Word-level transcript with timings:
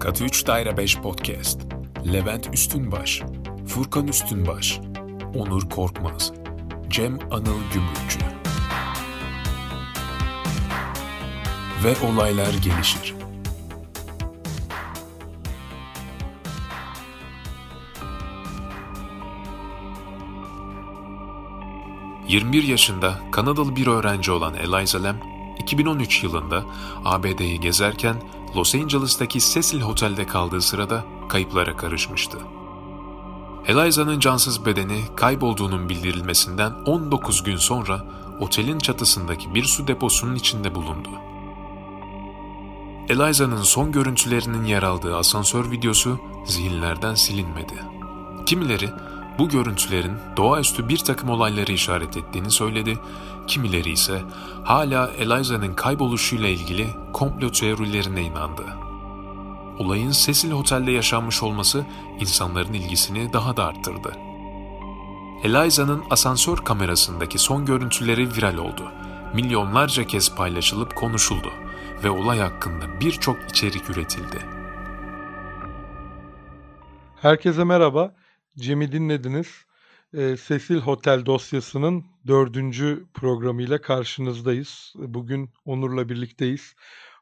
Katı 0.00 0.24
3 0.24 0.46
Daire 0.46 0.76
5 0.76 0.98
Podcast 0.98 1.60
Levent 2.12 2.54
Üstünbaş 2.54 3.22
Furkan 3.66 4.08
Üstünbaş 4.08 4.80
Onur 5.34 5.70
Korkmaz 5.70 6.32
Cem 6.88 7.18
Anıl 7.30 7.58
Gümrükçü 7.72 8.18
Ve 11.84 12.06
olaylar 12.06 12.54
gelişir. 12.64 13.14
...21 22.28 22.62
yaşında 22.62 23.20
Kanadalı 23.32 23.76
bir 23.76 23.86
öğrenci 23.86 24.32
olan 24.32 24.54
Eliza 24.54 25.02
Lam, 25.02 25.16
2013 25.58 26.24
yılında 26.24 26.64
ABD'yi 27.04 27.60
gezerken 27.60 28.16
Los 28.56 28.74
Angeles'taki 28.74 29.40
Cecil 29.40 29.80
Hotel'de 29.80 30.26
kaldığı 30.26 30.62
sırada 30.62 31.04
kayıplara 31.28 31.76
karışmıştı. 31.76 32.38
Eliza'nın 33.66 34.20
cansız 34.20 34.66
bedeni 34.66 35.00
kaybolduğunun 35.16 35.88
bildirilmesinden 35.88 36.72
19 36.86 37.42
gün 37.42 37.56
sonra 37.56 38.04
otelin 38.40 38.78
çatısındaki 38.78 39.54
bir 39.54 39.64
su 39.64 39.86
deposunun 39.86 40.34
içinde 40.34 40.74
bulundu. 40.74 41.08
Eliza'nın 43.08 43.62
son 43.62 43.92
görüntülerinin 43.92 44.64
yer 44.64 44.82
aldığı 44.82 45.16
asansör 45.16 45.70
videosu 45.70 46.18
zihinlerden 46.44 47.14
silinmedi. 47.14 47.74
Kimileri 48.46 48.90
bu 49.38 49.48
görüntülerin 49.48 50.16
doğaüstü 50.36 50.88
bir 50.88 50.98
takım 50.98 51.30
olayları 51.30 51.72
işaret 51.72 52.16
ettiğini 52.16 52.50
söyledi, 52.50 52.98
kimileri 53.48 53.90
ise 53.90 54.22
hala 54.64 55.10
Eliza'nın 55.18 55.74
kayboluşuyla 55.74 56.48
ilgili 56.48 56.86
komplo 57.12 57.50
teorilerine 57.50 58.22
inandı. 58.22 58.62
Olayın 59.78 60.10
Cecil 60.10 60.50
Hotel'de 60.50 60.90
yaşanmış 60.90 61.42
olması 61.42 61.84
insanların 62.20 62.72
ilgisini 62.72 63.32
daha 63.32 63.56
da 63.56 63.66
arttırdı. 63.66 64.12
Eliza'nın 65.44 66.02
asansör 66.10 66.56
kamerasındaki 66.56 67.38
son 67.38 67.66
görüntüleri 67.66 68.36
viral 68.36 68.56
oldu. 68.56 68.92
Milyonlarca 69.34 70.06
kez 70.06 70.34
paylaşılıp 70.34 70.96
konuşuldu 70.96 71.48
ve 72.04 72.10
olay 72.10 72.38
hakkında 72.38 73.00
birçok 73.00 73.36
içerik 73.50 73.90
üretildi. 73.90 74.38
Herkese 77.22 77.64
merhaba. 77.64 78.14
Cem'i 78.58 78.92
dinlediniz. 78.92 79.67
E, 80.14 80.36
Cecil 80.48 80.78
Hotel 80.78 81.26
dosyasının 81.26 82.04
dördüncü 82.26 83.06
programıyla 83.14 83.80
karşınızdayız. 83.80 84.92
Bugün 84.96 85.50
Onur'la 85.64 86.08
birlikteyiz. 86.08 86.74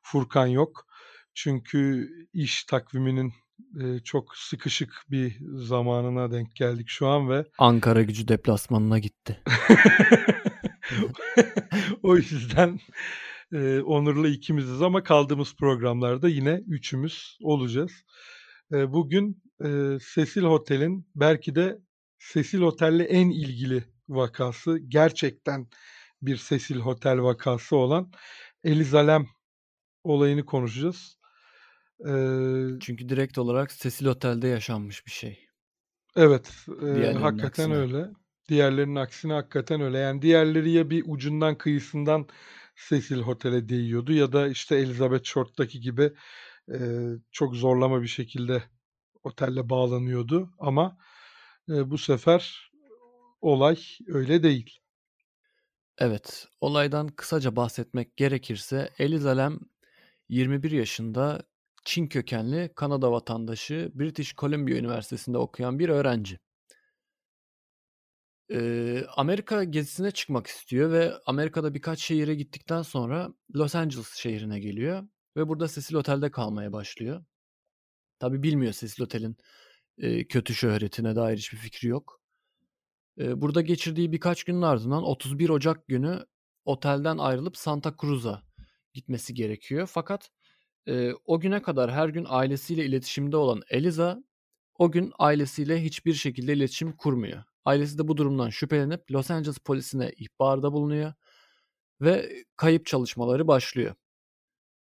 Furkan 0.02 0.46
yok. 0.46 0.86
Çünkü 1.34 2.08
iş 2.32 2.64
takviminin 2.64 3.32
e, 3.82 3.98
çok 4.04 4.36
sıkışık 4.36 5.02
bir 5.10 5.38
zamanına 5.54 6.30
denk 6.30 6.56
geldik 6.56 6.88
şu 6.88 7.06
an 7.06 7.30
ve 7.30 7.44
Ankara 7.58 8.02
gücü 8.02 8.28
deplasmanına 8.28 8.98
gitti. 8.98 9.42
o 12.02 12.16
yüzden 12.16 12.80
e, 13.52 13.80
Onur'la 13.80 14.28
ikimiziz 14.28 14.82
ama 14.82 15.02
kaldığımız 15.02 15.56
programlarda 15.56 16.28
yine 16.28 16.62
üçümüz 16.66 17.38
olacağız. 17.42 17.92
E, 18.72 18.92
bugün 18.92 19.42
e, 19.64 19.98
Cecil 20.14 20.42
Hotel'in 20.42 21.06
belki 21.14 21.54
de 21.54 21.78
Cecil 22.18 22.60
Hotel'le 22.60 23.00
en 23.08 23.30
ilgili 23.30 23.84
vakası 24.08 24.78
gerçekten 24.78 25.66
bir 26.22 26.36
Cecil 26.48 26.76
Hotel 26.76 27.22
vakası 27.22 27.76
olan 27.76 28.12
Eliza 28.64 29.06
Lam 29.06 29.26
olayını 30.04 30.44
konuşacağız. 30.44 31.18
Ee, 32.00 32.78
Çünkü 32.80 33.08
direkt 33.08 33.38
olarak 33.38 33.70
Cecil 33.70 34.06
Otel'de 34.06 34.48
yaşanmış 34.48 35.06
bir 35.06 35.10
şey. 35.10 35.46
Evet, 36.16 36.52
e, 36.82 37.12
hakikaten 37.12 37.46
aksine. 37.46 37.74
öyle. 37.74 38.10
Diğerlerinin 38.48 38.94
aksine 38.94 39.32
hakikaten 39.32 39.80
öyle. 39.80 39.98
Yani 39.98 40.22
diğerleri 40.22 40.70
ya 40.70 40.90
bir 40.90 41.04
ucundan 41.06 41.58
kıyısından 41.58 42.28
Cecil 42.88 43.20
Hotel'e 43.20 43.68
değiyordu 43.68 44.12
ya 44.12 44.32
da 44.32 44.48
işte 44.48 44.76
Elizabeth 44.76 45.24
Short'taki 45.24 45.80
gibi 45.80 46.12
e, 46.72 46.78
çok 47.32 47.54
zorlama 47.54 48.02
bir 48.02 48.06
şekilde 48.06 48.62
otelle 49.22 49.68
bağlanıyordu 49.68 50.50
ama 50.58 50.98
e, 51.68 51.90
bu 51.90 51.98
sefer 51.98 52.70
olay 53.40 53.78
öyle 54.06 54.42
değil. 54.42 54.78
Evet, 55.98 56.48
olaydan 56.60 57.08
kısaca 57.08 57.56
bahsetmek 57.56 58.16
gerekirse 58.16 58.90
Eliza 58.98 59.36
Lam 59.36 59.60
21 60.28 60.70
yaşında 60.70 61.42
Çin 61.84 62.06
kökenli 62.06 62.72
Kanada 62.76 63.12
vatandaşı 63.12 63.90
British 63.94 64.34
Columbia 64.34 64.74
Üniversitesi'nde 64.76 65.38
okuyan 65.38 65.78
bir 65.78 65.88
öğrenci. 65.88 66.38
Ee, 68.52 69.04
Amerika 69.16 69.64
gezisine 69.64 70.10
çıkmak 70.10 70.46
istiyor 70.46 70.92
ve 70.92 71.12
Amerika'da 71.26 71.74
birkaç 71.74 71.98
şehire 72.00 72.34
gittikten 72.34 72.82
sonra 72.82 73.28
Los 73.54 73.74
Angeles 73.74 74.14
şehrine 74.14 74.60
geliyor 74.60 75.08
ve 75.36 75.48
burada 75.48 75.68
Cecil 75.68 75.94
Otel'de 75.94 76.30
kalmaya 76.30 76.72
başlıyor. 76.72 77.24
Tabi 78.18 78.42
bilmiyor 78.42 78.72
Cecil 78.72 79.02
Otel'in 79.02 79.36
e, 79.98 80.26
kötü 80.26 80.54
şöhretine 80.54 81.16
dair 81.16 81.36
hiçbir 81.36 81.58
fikri 81.58 81.88
yok. 81.88 82.20
E, 83.18 83.40
burada 83.40 83.60
geçirdiği 83.60 84.12
birkaç 84.12 84.44
günün 84.44 84.62
ardından 84.62 85.02
31 85.02 85.48
Ocak 85.48 85.88
günü 85.88 86.26
otelden 86.64 87.18
ayrılıp 87.18 87.56
Santa 87.56 87.94
Cruz'a 88.00 88.42
gitmesi 88.94 89.34
gerekiyor. 89.34 89.88
Fakat 89.92 90.30
e, 90.88 91.12
o 91.24 91.40
güne 91.40 91.62
kadar 91.62 91.92
her 91.92 92.08
gün 92.08 92.26
ailesiyle 92.28 92.84
iletişimde 92.84 93.36
olan 93.36 93.62
Eliza 93.70 94.24
o 94.78 94.90
gün 94.92 95.12
ailesiyle 95.18 95.82
hiçbir 95.82 96.14
şekilde 96.14 96.52
iletişim 96.52 96.92
kurmuyor. 96.92 97.44
Ailesi 97.64 97.98
de 97.98 98.08
bu 98.08 98.16
durumdan 98.16 98.50
şüphelenip 98.50 99.10
Los 99.10 99.30
Angeles 99.30 99.58
polisine 99.58 100.12
ihbarda 100.16 100.72
bulunuyor 100.72 101.12
ve 102.00 102.44
kayıp 102.56 102.86
çalışmaları 102.86 103.48
başlıyor. 103.48 103.94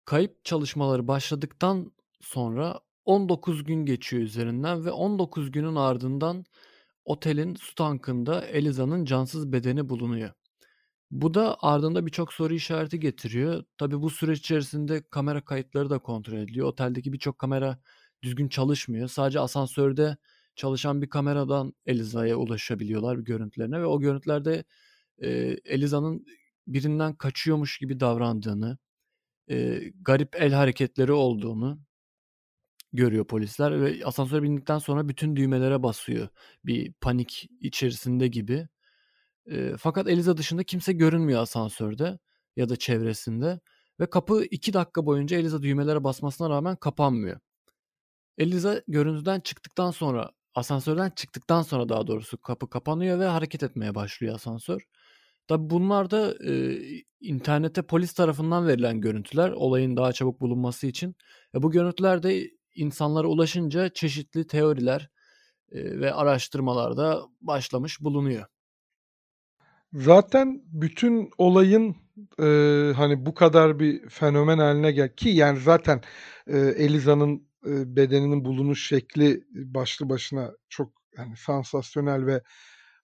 Kayıp 0.04 0.44
çalışmaları 0.44 1.08
başladıktan 1.08 1.92
sonra 2.20 2.80
19 3.10 3.64
gün 3.64 3.86
geçiyor 3.86 4.22
üzerinden 4.22 4.84
ve 4.84 4.90
19 4.90 5.50
günün 5.50 5.76
ardından 5.76 6.44
otelin 7.04 7.54
su 7.54 7.74
tankında 7.74 8.46
Eliza'nın 8.46 9.04
cansız 9.04 9.52
bedeni 9.52 9.88
bulunuyor. 9.88 10.30
Bu 11.10 11.34
da 11.34 11.56
ardında 11.60 12.06
birçok 12.06 12.32
soru 12.32 12.54
işareti 12.54 13.00
getiriyor. 13.00 13.64
Tabi 13.78 14.02
bu 14.02 14.10
süreç 14.10 14.38
içerisinde 14.38 15.02
kamera 15.10 15.44
kayıtları 15.44 15.90
da 15.90 15.98
kontrol 15.98 16.38
ediliyor. 16.38 16.66
Oteldeki 16.66 17.12
birçok 17.12 17.38
kamera 17.38 17.78
düzgün 18.22 18.48
çalışmıyor. 18.48 19.08
Sadece 19.08 19.40
asansörde 19.40 20.16
çalışan 20.56 21.02
bir 21.02 21.08
kameradan 21.10 21.74
Eliza'ya 21.86 22.36
ulaşabiliyorlar 22.36 23.18
bir 23.18 23.24
görüntülerine 23.24 23.80
ve 23.80 23.86
o 23.86 24.00
görüntülerde 24.00 24.64
e, 25.18 25.28
Eliza'nın 25.64 26.26
birinden 26.66 27.14
kaçıyormuş 27.14 27.78
gibi 27.78 28.00
davrandığını, 28.00 28.78
e, 29.50 29.80
garip 30.02 30.36
el 30.42 30.52
hareketleri 30.52 31.12
olduğunu 31.12 31.80
görüyor 32.92 33.26
polisler 33.26 33.82
ve 33.82 34.04
asansöre 34.04 34.42
bindikten 34.42 34.78
sonra 34.78 35.08
bütün 35.08 35.36
düğmelere 35.36 35.82
basıyor. 35.82 36.28
Bir 36.64 36.92
panik 36.92 37.48
içerisinde 37.60 38.28
gibi. 38.28 38.68
E, 39.46 39.76
fakat 39.78 40.08
Eliza 40.08 40.36
dışında 40.36 40.64
kimse 40.64 40.92
görünmüyor 40.92 41.42
asansörde 41.42 42.18
ya 42.56 42.68
da 42.68 42.76
çevresinde 42.76 43.60
ve 44.00 44.10
kapı 44.10 44.44
2 44.50 44.72
dakika 44.72 45.06
boyunca 45.06 45.38
Eliza 45.38 45.62
düğmelere 45.62 46.04
basmasına 46.04 46.50
rağmen 46.50 46.76
kapanmıyor. 46.76 47.40
Eliza 48.38 48.82
görüntüden 48.88 49.40
çıktıktan 49.40 49.90
sonra 49.90 50.30
asansörden 50.54 51.10
çıktıktan 51.10 51.62
sonra 51.62 51.88
daha 51.88 52.06
doğrusu 52.06 52.38
kapı 52.38 52.70
kapanıyor 52.70 53.18
ve 53.18 53.26
hareket 53.26 53.62
etmeye 53.62 53.94
başlıyor 53.94 54.34
asansör. 54.34 54.82
Tabi 55.48 55.70
bunlar 55.70 56.10
da 56.10 56.34
e, 56.44 56.78
internete 57.20 57.82
polis 57.82 58.12
tarafından 58.12 58.66
verilen 58.68 59.00
görüntüler 59.00 59.50
olayın 59.50 59.96
daha 59.96 60.12
çabuk 60.12 60.40
bulunması 60.40 60.86
için. 60.86 61.16
E, 61.54 61.62
bu 61.62 61.70
görüntüler 61.70 62.22
de 62.22 62.50
insanlara 62.74 63.26
ulaşınca 63.26 63.88
çeşitli 63.88 64.46
teoriler 64.46 65.10
ve 65.72 66.14
araştırmalarda 66.14 67.22
başlamış 67.40 68.00
bulunuyor. 68.00 68.46
Zaten 69.92 70.62
bütün 70.66 71.30
olayın 71.38 71.96
e, 72.38 72.46
hani 72.96 73.26
bu 73.26 73.34
kadar 73.34 73.78
bir 73.78 74.08
fenomen 74.08 74.58
haline 74.58 74.92
gel 74.92 75.14
ki 75.14 75.28
yani 75.28 75.60
zaten 75.60 76.00
e, 76.46 76.58
Eliza'nın 76.58 77.48
e, 77.66 77.96
bedeninin 77.96 78.44
bulunuş 78.44 78.88
şekli 78.88 79.44
başlı 79.54 80.08
başına 80.08 80.50
çok 80.68 80.92
yani 81.18 81.36
sansasyonel 81.36 82.26
ve 82.26 82.42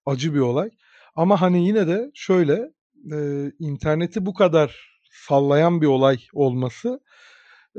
acı 0.07 0.35
bir 0.35 0.41
olay. 0.41 0.71
Ama 1.15 1.41
hani 1.41 1.67
yine 1.67 1.87
de 1.87 2.11
şöyle 2.15 2.73
e, 3.13 3.51
interneti 3.59 4.27
bu 4.27 4.35
kadar 4.35 5.01
sallayan 5.11 5.81
bir 5.81 5.87
olay 5.87 6.19
olması 6.33 7.01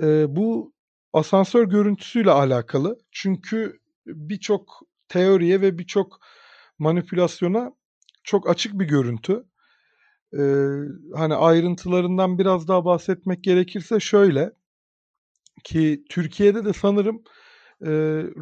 e, 0.02 0.36
bu 0.36 0.74
asansör 1.18 1.64
görüntüsüyle 1.64 2.32
alakalı. 2.32 2.98
Çünkü 3.12 3.80
birçok 4.06 4.82
teoriye 5.08 5.62
ve 5.62 5.78
birçok 5.78 6.20
manipülasyona 6.80 7.72
çok 8.24 8.50
açık 8.50 8.80
bir 8.80 8.86
görüntü. 8.86 9.44
Ee, 10.34 10.40
hani 11.16 11.36
ayrıntılarından 11.36 12.40
biraz 12.40 12.68
daha 12.68 12.86
bahsetmek 12.86 13.44
gerekirse 13.44 14.00
şöyle. 14.00 14.52
ki 15.64 16.04
Türkiye'de 16.10 16.66
de 16.66 16.74
sanırım 16.74 17.24
e, 17.82 17.90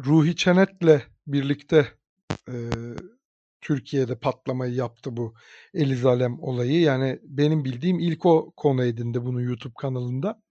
Ruhi 0.06 0.36
Çenet'le 0.36 1.02
birlikte 1.26 1.86
e, 2.48 2.54
Türkiye'de 3.60 4.18
patlamayı 4.18 4.74
yaptı 4.74 5.16
bu 5.16 5.34
Elizalem 5.74 6.42
olayı. 6.42 6.80
Yani 6.80 7.18
benim 7.22 7.64
bildiğim 7.64 7.98
ilk 7.98 8.26
o 8.26 8.52
konu 8.56 8.84
edindi 8.84 9.24
bunu 9.24 9.42
YouTube 9.42 9.74
kanalında. 9.78 10.42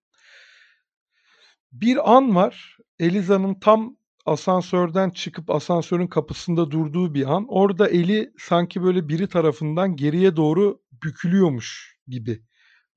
Bir 1.82 2.16
an 2.16 2.36
var. 2.36 2.78
Eliza'nın 3.00 3.54
tam 3.54 3.98
asansörden 4.26 5.10
çıkıp 5.10 5.50
asansörün 5.50 6.08
kapısında 6.08 6.72
durduğu 6.72 7.14
bir 7.14 7.36
an. 7.36 7.46
Orada 7.50 7.90
eli 7.90 8.32
sanki 8.38 8.84
böyle 8.84 9.08
biri 9.08 9.28
tarafından 9.30 9.96
geriye 9.96 10.36
doğru 10.36 10.82
bükülüyormuş 11.04 11.98
gibi 12.08 12.44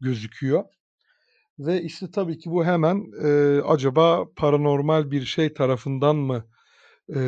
gözüküyor. 0.01 0.65
Ve 1.59 1.83
işte 1.83 2.11
tabii 2.11 2.39
ki 2.39 2.51
bu 2.51 2.65
hemen 2.65 3.05
e, 3.25 3.61
acaba 3.61 4.25
paranormal 4.37 5.11
bir 5.11 5.25
şey 5.25 5.55
tarafından 5.55 6.17
mı 6.17 6.45
e, 7.15 7.21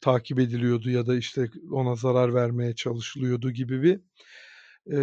takip 0.00 0.38
ediliyordu 0.38 0.90
ya 0.90 1.06
da 1.06 1.16
işte 1.16 1.48
ona 1.72 1.94
zarar 1.96 2.34
vermeye 2.34 2.74
çalışılıyordu 2.74 3.50
gibi 3.50 3.82
bir 3.82 4.00
e, 4.92 4.98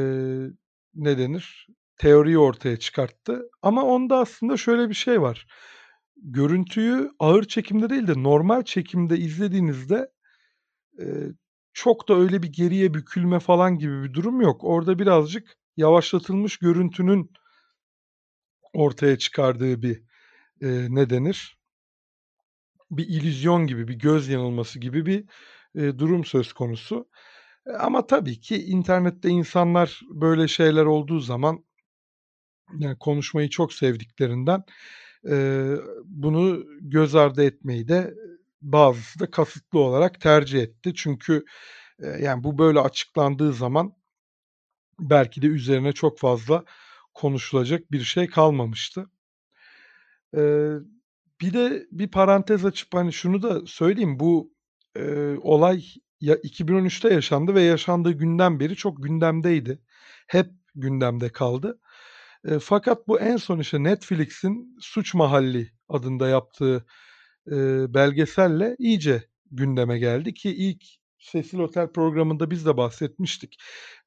ne 0.96 1.18
denir 1.18 1.68
teoriyi 1.98 2.38
ortaya 2.38 2.78
çıkarttı. 2.78 3.50
Ama 3.62 3.84
onda 3.84 4.18
aslında 4.18 4.58
şöyle 4.58 4.90
bir 4.90 4.94
şey 4.94 5.22
var. 5.22 5.48
Görüntüyü 6.24 7.12
ağır 7.20 7.44
çekimde 7.44 7.90
değil 7.90 8.08
de 8.08 8.24
normal 8.24 8.64
çekimde 8.64 9.18
izlediğinizde 9.18 10.12
e, 11.00 11.06
çok 11.74 12.10
da 12.10 12.16
öyle 12.16 12.44
bir 12.44 12.54
geriye 12.54 12.94
bükülme 12.94 13.40
falan 13.40 13.78
gibi 13.78 14.04
bir 14.04 14.14
durum 14.14 14.42
yok. 14.42 14.64
Orada 14.64 15.00
birazcık 15.00 15.58
yavaşlatılmış 15.78 16.58
görüntünün 16.58 17.32
ortaya 18.74 19.18
çıkardığı 19.18 19.82
bir 19.82 20.04
e, 20.62 20.68
ne 20.90 21.10
denir? 21.10 21.58
Bir 22.92 23.08
illüzyon 23.08 23.68
gibi, 23.68 23.88
bir 23.88 24.00
göz 24.00 24.28
yanılması 24.28 24.80
gibi 24.80 25.06
bir 25.06 25.26
e, 25.76 26.00
durum 26.00 26.26
söz 26.26 26.54
konusu. 26.54 27.10
E, 27.68 27.72
ama 27.72 28.08
tabii 28.08 28.40
ki 28.40 28.64
internette 28.64 29.30
insanlar 29.30 30.02
böyle 30.10 30.48
şeyler 30.48 30.86
olduğu 30.86 31.20
zaman 31.20 31.66
yani 32.80 32.98
konuşmayı 33.00 33.50
çok 33.50 33.74
sevdiklerinden 33.74 34.64
bunu 36.06 36.64
göz 36.82 37.16
ardı 37.16 37.44
etmeyi 37.44 37.88
de 37.88 38.14
bazısı 38.62 39.20
da 39.20 39.32
kasıtlı 39.32 39.80
olarak 39.80 40.22
tercih 40.22 40.62
etti. 40.62 40.94
Çünkü 40.96 41.46
yani 42.20 42.44
bu 42.44 42.58
böyle 42.58 42.80
açıklandığı 42.80 43.54
zaman 43.54 43.94
belki 45.00 45.42
de 45.42 45.48
üzerine 45.48 45.92
çok 45.94 46.20
fazla 46.20 46.64
konuşulacak 47.14 47.92
bir 47.92 48.02
şey 48.02 48.28
kalmamıştı. 48.28 49.10
Ee, 50.38 50.74
bir 51.42 51.54
de 51.54 51.88
bir 51.92 52.12
parantez 52.12 52.66
açıp 52.66 52.94
hani 52.94 53.14
şunu 53.14 53.42
da 53.42 53.66
söyleyeyim 53.66 54.20
bu 54.20 54.54
e, 54.96 55.36
olay 55.42 55.86
ya 56.22 56.36
2013'te 56.36 57.14
yaşandı 57.14 57.56
ve 57.56 57.62
yaşandığı 57.62 58.12
günden 58.12 58.60
beri 58.60 58.76
çok 58.76 59.04
gündemdeydi. 59.04 59.80
Hep 60.28 60.52
gündemde 60.76 61.30
kaldı. 61.30 61.80
E, 62.48 62.60
fakat 62.60 63.08
bu 63.08 63.20
en 63.20 63.38
son 63.38 63.60
işte 63.60 63.84
Netflix'in 63.84 64.78
Suç 64.82 65.14
Mahalli 65.14 65.72
adında 65.90 66.28
yaptığı 66.28 66.86
e, 67.52 67.54
belgeselle 67.94 68.76
iyice 68.80 69.24
gündeme 69.52 70.00
geldi 70.00 70.34
ki 70.34 70.56
ilk 70.56 70.84
Sesil 71.20 71.60
Otel 71.60 71.92
programında 71.92 72.52
biz 72.52 72.66
de 72.66 72.78
bahsetmiştik. 72.78 73.58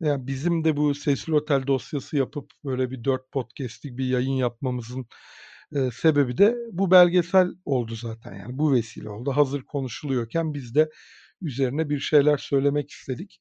Yani 0.00 0.26
bizim 0.26 0.64
de 0.64 0.76
bu 0.76 0.94
Sesil 0.94 1.32
Otel 1.32 1.66
dosyası 1.66 2.16
yapıp 2.16 2.50
böyle 2.64 2.90
bir 2.90 3.04
dört 3.04 3.32
podcast'lik 3.32 3.98
bir 3.98 4.04
yayın 4.04 4.36
yapmamızın 4.36 5.06
e, 5.74 5.90
sebebi 5.90 6.38
de 6.38 6.56
bu 6.72 6.90
belgesel 6.90 7.48
oldu 7.64 7.94
zaten. 7.94 8.34
Yani 8.34 8.58
bu 8.58 8.72
vesile 8.72 9.10
oldu. 9.10 9.32
Hazır 9.32 9.62
konuşuluyorken 9.62 10.54
biz 10.54 10.74
de 10.74 10.90
üzerine 11.42 11.88
bir 11.88 11.98
şeyler 12.00 12.36
söylemek 12.36 12.90
istedik. 12.90 13.40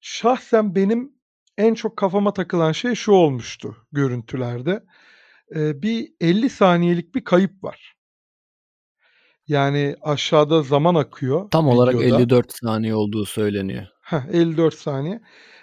Şahsen 0.00 0.74
benim 0.74 1.12
en 1.58 1.74
çok 1.74 1.96
kafama 1.96 2.32
takılan 2.32 2.72
şey 2.72 2.94
şu 2.94 3.12
olmuştu 3.12 3.76
görüntülerde. 3.92 4.84
E, 5.54 5.82
bir 5.82 6.12
50 6.20 6.50
saniyelik 6.50 7.14
bir 7.14 7.24
kayıp 7.24 7.64
var. 7.64 7.94
Yani 9.48 9.96
aşağıda 10.02 10.62
zaman 10.62 10.94
akıyor 10.94 11.50
Tam 11.50 11.68
olarak 11.68 11.94
videoda. 11.94 12.16
54 12.16 12.52
saniye 12.52 12.94
olduğu 12.94 13.26
söyleniyor. 13.26 13.86
Heh, 14.00 14.22
54 14.32 14.74
saniye. 14.74 15.20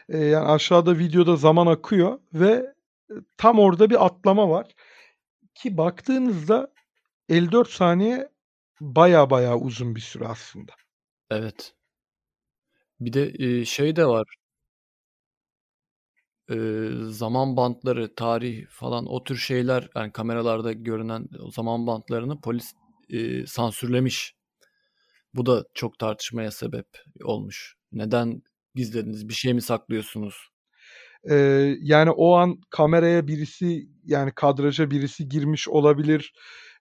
Ee, 0.10 0.18
yani 0.18 0.48
aşağıda 0.48 0.98
videoda 0.98 1.36
zaman 1.36 1.68
akıyor 1.68 2.20
ve 2.34 2.74
e, 3.10 3.14
tam 3.38 3.60
orada 3.60 3.90
bir 3.90 4.06
atlama 4.06 4.50
var. 4.50 4.68
Ki 5.56 5.78
baktığınızda 5.78 6.74
54 7.30 7.70
saniye 7.70 8.30
baya 8.82 9.30
baya 9.30 9.58
uzun 9.58 9.96
bir 9.96 10.02
süre 10.02 10.28
aslında. 10.28 10.72
Evet. 11.32 11.74
Bir 13.00 13.14
de 13.14 13.66
şey 13.66 13.96
de 13.96 14.06
var. 14.06 14.41
E, 16.50 16.56
zaman 17.10 17.58
bantları, 17.58 18.16
tarih 18.16 18.66
falan 18.70 19.06
o 19.06 19.24
tür 19.24 19.38
şeyler 19.38 19.90
yani 19.96 20.12
kameralarda 20.12 20.74
görünen 20.74 21.28
zaman 21.54 21.88
bantlarını 21.88 22.42
polis 22.42 22.74
e, 23.10 23.46
sansürlemiş. 23.46 24.36
Bu 25.34 25.46
da 25.46 25.66
çok 25.74 26.00
tartışmaya 26.00 26.52
sebep 26.52 26.88
olmuş. 27.24 27.76
Neden 27.92 28.42
gizlediniz? 28.76 29.30
Bir 29.30 29.34
şey 29.34 29.54
mi 29.54 29.62
saklıyorsunuz? 29.62 30.36
Ee, 31.30 31.76
yani 31.82 32.12
o 32.12 32.34
an 32.36 32.62
kameraya 32.70 33.28
birisi 33.28 33.90
yani 34.06 34.32
kadraja 34.36 34.92
birisi 34.92 35.30
girmiş 35.30 35.68
olabilir. 35.70 36.34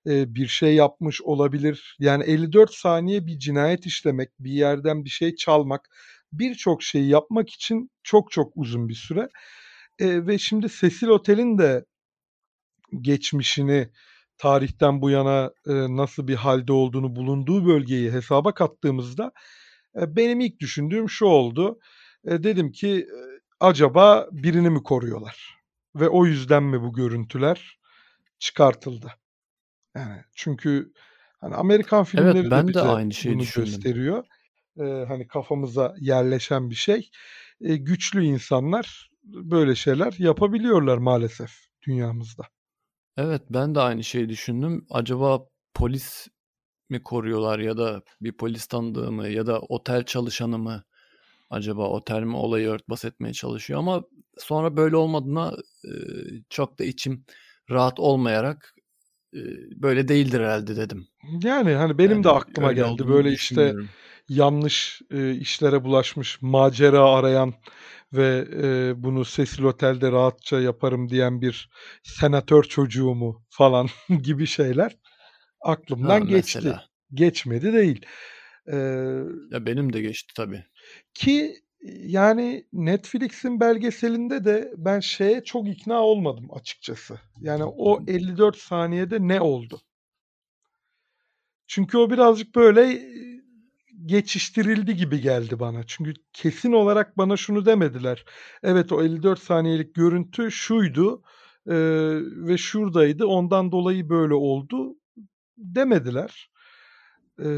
e, 0.07 0.35
bir 0.35 0.47
şey 0.47 0.75
yapmış 0.75 1.23
olabilir. 1.23 1.97
Yani 2.01 2.25
54 2.25 2.75
saniye 2.75 3.27
bir 3.27 3.39
cinayet 3.39 3.87
işlemek, 3.87 4.31
bir 4.41 4.53
yerden 4.53 5.05
bir 5.05 5.11
şey 5.11 5.37
çalmak, 5.37 5.91
birçok 6.33 6.83
şeyi 6.83 7.09
yapmak 7.09 7.51
için 7.51 7.91
çok 8.03 8.31
çok 8.31 8.53
uzun 8.57 8.89
bir 8.89 8.95
süre. 8.95 9.29
E, 9.99 10.27
ve 10.27 10.39
şimdi 10.39 10.69
Cecil 10.69 11.09
Otel'in 11.09 11.59
de 11.59 11.85
geçmişini 13.01 13.91
tarihten 14.39 15.03
bu 15.03 15.11
yana 15.11 15.51
e, 15.67 15.73
nasıl 15.97 16.29
bir 16.29 16.35
halde 16.35 16.73
olduğunu 16.73 17.17
bulunduğu 17.17 17.67
bölgeyi 17.67 18.13
hesaba 18.13 18.55
kattığımızda 18.55 19.33
e, 19.97 20.17
benim 20.17 20.41
ilk 20.41 20.61
düşündüğüm 20.61 21.11
şu 21.11 21.27
oldu. 21.27 21.79
E, 22.25 22.43
dedim 22.43 22.73
ki 22.73 22.89
e, 22.89 23.19
acaba 23.61 24.29
birini 24.33 24.71
mi 24.71 24.83
koruyorlar? 24.83 25.57
Ve 25.97 26.09
o 26.09 26.27
yüzden 26.27 26.63
mi 26.63 26.83
bu 26.83 26.93
görüntüler 26.93 27.79
çıkartıldı? 28.39 29.13
Yani 29.97 30.25
çünkü 30.37 30.93
hani 31.41 31.55
Amerikan 31.55 32.05
filmleri 32.05 32.39
Evet 32.39 32.51
de 32.51 32.51
ben 32.51 32.75
de 32.75 32.81
bize 32.81 32.81
aynı 32.81 33.15
şeyi 33.15 33.35
bunu 33.35 33.43
düşündüm. 33.43 33.65
gösteriyor. 33.65 34.25
E, 34.81 35.05
hani 35.09 35.27
kafamıza 35.27 35.95
yerleşen 36.01 36.71
bir 36.71 36.75
şey. 36.75 37.11
E, 37.61 37.77
güçlü 37.77 38.25
insanlar 38.25 39.11
böyle 39.25 39.75
şeyler 39.75 40.15
yapabiliyorlar 40.19 40.99
maalesef 40.99 41.51
dünyamızda. 41.87 42.43
Evet 43.17 43.43
ben 43.51 43.75
de 43.75 43.81
aynı 43.81 44.05
şeyi 44.05 44.29
düşündüm. 44.29 44.87
Acaba 44.91 45.47
polis 45.75 46.29
mi 46.89 47.03
koruyorlar 47.03 47.59
ya 47.59 47.77
da 47.77 48.03
bir 48.21 48.33
polis 48.33 48.67
tanıdığı 48.67 49.13
mı 49.13 49.29
ya 49.29 49.47
da 49.47 49.61
otel 49.61 50.05
çalışanı 50.05 50.59
mı 50.59 50.85
acaba 51.51 51.89
otel 51.89 52.23
mi 52.23 52.37
olayı 52.37 52.69
örtbas 52.69 53.05
etmeye 53.05 53.33
çalışıyor 53.33 53.79
ama 53.79 54.03
sonra 54.39 54.77
böyle 54.77 54.97
olmadığına 54.97 55.53
e, 55.85 55.91
çok 56.51 56.79
da 56.79 56.85
içim 56.85 57.25
rahat 57.71 58.01
olmayarak 58.01 58.75
e, 59.35 59.41
böyle 59.83 60.09
değildir 60.09 60.41
herhalde 60.41 60.77
dedim. 60.77 61.07
Yani 61.43 61.75
hani 61.75 61.99
benim 61.99 62.25
de 62.25 62.29
Yani 62.29 62.39
aklıma 62.39 62.69
öyle 62.69 62.81
geldi. 62.81 63.09
Böyle 63.09 63.33
işte. 63.33 63.75
Yanlış 64.31 65.03
e, 65.11 65.35
işlere 65.35 65.85
bulaşmış, 65.85 66.39
macera 66.43 67.05
arayan 67.11 67.55
ve 68.13 68.47
e, 68.63 69.03
bunu 69.03 69.25
Cecil 69.25 69.63
Otel'de 69.63 70.13
rahatça 70.13 70.61
yaparım 70.61 71.09
diyen 71.09 71.41
bir 71.43 71.71
senatör 72.03 72.63
çocuğu 72.63 73.15
mu 73.15 73.45
falan 73.51 73.89
gibi 74.23 74.47
şeyler 74.47 74.97
Ha 75.63 75.73
aklımdan 75.73 76.27
geçti. 76.27 76.59
mesela. 76.59 76.85
Geçmedi 77.15 77.73
değil. 77.73 78.07
Ee, 78.73 78.77
Ya 79.51 79.67
benim 79.67 79.93
de 79.93 80.01
geçti 80.01 80.35
tabii. 80.37 80.65
ki 81.15 81.55
yani 82.07 82.67
Netflix'in 82.73 83.61
belgeselinde 83.61 84.45
de 84.45 84.73
ben 84.77 85.01
şeye 85.01 85.45
çok 85.45 85.69
ikna 85.69 86.03
olmadım 86.03 86.49
açıkçası. 86.55 87.21
Yani 87.41 87.65
o 87.65 88.03
54 88.07 88.57
saniyede 88.57 89.19
ne 89.21 89.41
oldu? 89.41 89.81
Çünkü 91.67 91.99
o 91.99 92.11
birazcık 92.11 92.55
böyle 92.55 93.01
geçiştirildi 94.07 94.97
gibi 94.97 95.21
geldi 95.21 95.61
bana. 95.61 95.83
Çünkü 95.87 96.15
kesin 96.33 96.73
olarak 96.73 97.19
bana 97.19 97.37
şunu 97.37 97.67
demediler. 97.67 98.25
Evet 98.63 98.93
o 98.93 99.03
54 99.03 99.41
saniyelik 99.43 99.95
görüntü 99.95 100.51
şuydu 100.51 101.23
e, 101.67 101.75
ve 102.47 102.59
şuradaydı. 102.59 103.27
Ondan 103.27 103.73
dolayı 103.73 104.09
böyle 104.09 104.35
oldu 104.35 104.97
demediler. 105.59 106.51
E, 107.45 107.49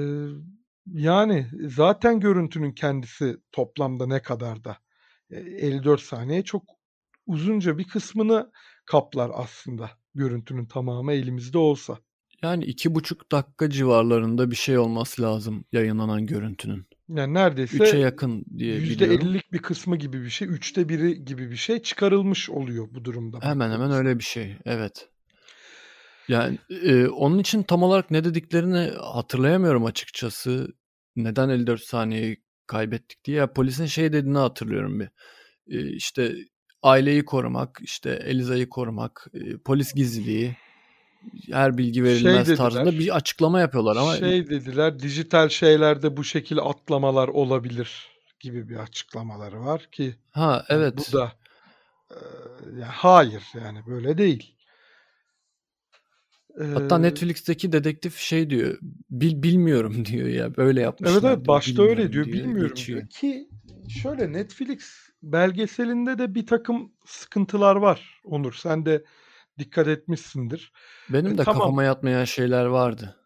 yani 0.87 1.47
zaten 1.69 2.21
görüntünün 2.21 2.73
kendisi 2.73 3.37
toplamda 3.53 4.07
ne 4.07 4.23
kadar 4.23 4.65
da 4.65 4.77
e, 5.31 5.37
54 5.37 6.01
saniye 6.01 6.43
çok 6.45 6.63
uzunca 7.27 7.79
bir 7.79 7.89
kısmını 7.89 8.53
kaplar 8.85 9.31
aslında 9.35 9.91
görüntünün 10.15 10.67
tamamı 10.67 11.13
elimizde 11.13 11.59
olsa. 11.59 11.99
Yani 12.43 12.65
iki 12.65 12.95
buçuk 12.95 13.33
dakika 13.33 13.71
civarlarında 13.71 14.51
bir 14.51 14.57
şey 14.57 14.79
olması 14.79 15.23
lazım 15.23 15.65
yayınlanan 15.73 16.27
görüntünün. 16.27 16.87
Yani 17.09 17.35
neredeyse 17.35 17.77
Üçe 17.77 17.99
yakın 17.99 18.45
diye 18.59 18.77
biliyorum. 18.77 19.17
%50'lik 19.17 19.53
bir 19.53 19.59
kısmı 19.59 19.97
gibi 19.97 20.23
bir 20.23 20.31
şey, 20.31 20.49
üçte 20.49 20.89
biri 20.89 21.25
gibi 21.25 21.51
bir 21.51 21.57
şey 21.57 21.83
çıkarılmış 21.83 22.51
oluyor 22.51 22.89
bu 22.91 23.05
durumda. 23.05 23.39
Hemen 23.43 23.71
hemen 23.71 23.91
öyle 23.91 24.19
bir 24.19 24.25
şey. 24.25 24.57
Evet. 24.65 25.09
Yani 26.29 26.59
e, 26.83 27.07
onun 27.07 27.39
için 27.39 27.63
tam 27.63 27.83
olarak 27.83 28.11
ne 28.11 28.25
dediklerini 28.25 28.91
hatırlayamıyorum 29.01 29.85
açıkçası. 29.85 30.69
Neden 31.17 31.49
54 31.49 31.83
saniyeyi 31.83 32.37
kaybettik 32.67 33.25
diye. 33.25 33.37
Ya, 33.37 33.53
polisin 33.53 33.87
şey 33.87 34.13
dediğini 34.13 34.39
hatırlıyorum 34.39 35.01
bir. 35.01 35.09
E, 35.69 35.97
işte 35.97 36.37
aileyi 36.83 37.25
korumak, 37.25 37.79
işte 37.83 38.11
Eliza'yı 38.11 38.69
korumak, 38.69 39.27
e, 39.35 39.57
polis 39.57 39.95
gizliliği, 39.95 40.57
her 41.51 41.79
bilgi 41.79 42.05
verilmez 42.05 42.47
Şey 42.47 42.57
tarzında 42.57 42.87
dediler, 42.87 43.01
bir 43.01 43.17
açıklama 43.17 43.61
yapıyorlar 43.61 43.97
ama 43.97 44.17
şey 44.17 44.49
dediler, 44.49 44.99
dijital 44.99 45.49
şeylerde 45.49 46.17
bu 46.17 46.25
şekil 46.25 46.59
atlamalar 46.59 47.29
olabilir 47.29 48.09
gibi 48.41 48.69
bir 48.69 48.77
açıklamaları 48.77 49.61
var 49.61 49.89
ki 49.93 50.15
ha 50.31 50.65
yani 50.71 50.81
bu 50.81 50.85
evet. 50.85 51.13
da 51.13 51.33
e, 52.11 52.17
ya 52.81 52.89
hayır 52.91 53.43
yani 53.55 53.87
böyle 53.87 54.19
değil. 54.19 54.57
Hatta 56.59 56.99
Ee, 56.99 57.03
Netflix'teki 57.03 57.73
dedektif 57.73 58.17
şey 58.17 58.51
diyor. 58.51 58.79
Bil 59.11 59.43
bilmiyorum 59.43 60.05
diyor 60.05 60.29
ya. 60.29 60.57
Böyle 60.57 60.81
evet 60.81 60.87
yapmışlar 60.87 61.13
evet 61.15 61.23
diyor. 61.23 61.47
başta 61.47 61.83
öyle 61.83 62.13
diyor, 62.13 62.25
diyor. 62.25 62.27
bilmiyorum 62.27 62.57
diyor 62.57 62.69
Geçiyor. 62.69 63.09
ki 63.09 63.49
şöyle 63.89 64.33
Netflix 64.33 65.09
belgeselinde 65.23 66.19
de 66.19 66.35
bir 66.35 66.47
takım 66.47 66.93
sıkıntılar 67.07 67.77
var 67.77 68.21
Onur. 68.25 68.53
Sen 68.53 68.87
de 68.87 69.05
dikkat 69.65 69.89
etmişsindir. 69.89 70.73
E, 71.11 71.13
Benim 71.15 71.39
de 71.39 71.45
tamam. 71.45 71.61
kafama 71.61 71.85
yatmayan 71.85 72.25
şeyler 72.25 72.65
vardı. 72.65 73.17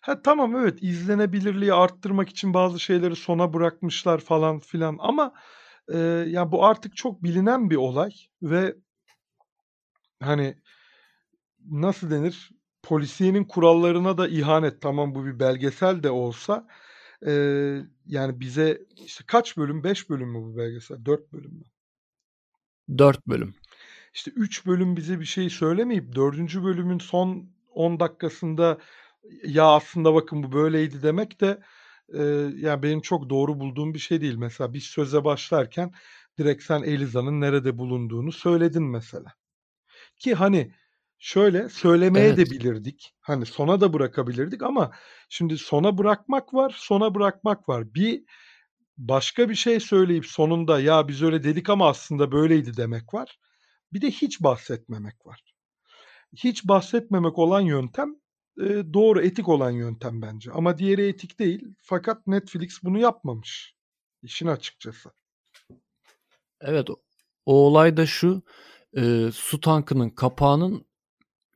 Ha 0.00 0.22
tamam 0.22 0.56
evet 0.56 0.82
izlenebilirliği 0.82 1.72
arttırmak 1.72 2.28
için 2.28 2.54
bazı 2.54 2.80
şeyleri 2.80 3.16
sona 3.16 3.54
bırakmışlar 3.54 4.18
falan 4.18 4.58
filan 4.58 4.96
ama 5.00 5.34
e, 5.88 5.98
ya 6.28 6.52
bu 6.52 6.66
artık 6.66 6.96
çok 6.96 7.22
bilinen 7.22 7.70
bir 7.70 7.76
olay 7.76 8.10
ve 8.42 8.76
hani 10.22 10.58
nasıl 11.70 12.10
denir 12.10 12.50
polisiyenin 12.82 13.44
kurallarına 13.44 14.18
da 14.18 14.28
ihanet 14.28 14.82
tamam 14.82 15.14
bu 15.14 15.26
bir 15.26 15.40
belgesel 15.40 16.02
de 16.02 16.10
olsa 16.10 16.68
e, 17.26 17.32
yani 18.06 18.40
bize 18.40 18.78
işte 19.04 19.24
kaç 19.26 19.56
bölüm 19.56 19.84
5 19.84 20.10
bölüm 20.10 20.28
mü 20.28 20.38
bu 20.38 20.56
belgesel 20.56 21.04
4 21.04 21.32
bölüm 21.32 21.52
mü? 21.52 21.64
Dört 22.98 23.26
bölüm. 23.26 23.54
İşte 24.14 24.30
3 24.30 24.66
bölüm 24.66 24.96
bize 24.96 25.20
bir 25.20 25.24
şey 25.24 25.50
söylemeyip 25.50 26.14
4. 26.14 26.64
bölümün 26.64 26.98
son 26.98 27.50
10 27.74 28.00
dakikasında 28.00 28.78
ya 29.44 29.64
aslında 29.66 30.14
bakın 30.14 30.42
bu 30.42 30.52
böyleydi 30.52 31.02
demek 31.02 31.40
de 31.40 31.62
e, 32.14 32.22
yani 32.56 32.82
benim 32.82 33.00
çok 33.00 33.30
doğru 33.30 33.60
bulduğum 33.60 33.94
bir 33.94 33.98
şey 33.98 34.20
değil. 34.20 34.36
Mesela 34.36 34.74
biz 34.74 34.84
söze 34.84 35.24
başlarken 35.24 35.92
direkt 36.38 36.62
sen 36.62 36.82
Eliza'nın 36.82 37.40
nerede 37.40 37.78
bulunduğunu 37.78 38.32
söyledin 38.32 38.82
mesela. 38.82 39.34
Ki 40.18 40.34
hani 40.34 40.72
şöyle 41.18 41.68
söylemeye 41.68 42.36
de 42.36 42.42
Evet. 42.42 42.50
bilirdik. 42.50 43.14
Hani 43.20 43.46
sona 43.46 43.80
da 43.80 43.92
bırakabilirdik 43.92 44.62
ama 44.62 44.92
şimdi 45.28 45.58
sona 45.58 45.98
bırakmak 45.98 46.54
var, 46.54 46.74
sona 46.78 47.14
bırakmak 47.14 47.68
var. 47.68 47.94
Bir 47.94 48.24
başka 48.98 49.48
bir 49.48 49.54
şey 49.54 49.80
söyleyip 49.80 50.26
sonunda 50.26 50.80
ya 50.80 51.08
biz 51.08 51.22
öyle 51.22 51.44
dedik 51.44 51.70
ama 51.70 51.88
aslında 51.88 52.32
böyleydi 52.32 52.76
demek 52.76 53.14
var. 53.14 53.38
Bir 53.92 54.00
de 54.00 54.10
hiç 54.10 54.42
bahsetmemek 54.42 55.26
var. 55.26 55.54
Hiç 56.36 56.68
bahsetmemek 56.68 57.38
olan 57.38 57.60
yöntem 57.60 58.16
e, 58.60 58.64
doğru 58.92 59.22
etik 59.22 59.48
olan 59.48 59.70
yöntem 59.70 60.22
bence. 60.22 60.50
Ama 60.52 60.78
diğeri 60.78 61.08
etik 61.08 61.38
değil. 61.38 61.64
Fakat 61.82 62.26
Netflix 62.26 62.82
bunu 62.82 62.98
yapmamış. 62.98 63.74
İşin 64.22 64.46
açıkçası. 64.46 65.10
Evet. 66.60 66.90
O, 66.90 66.96
o 67.46 67.54
olay 67.54 67.96
da 67.96 68.06
şu. 68.06 68.42
e, 68.96 69.30
su 69.32 69.60
tankının 69.60 70.10
kapağının 70.10 70.86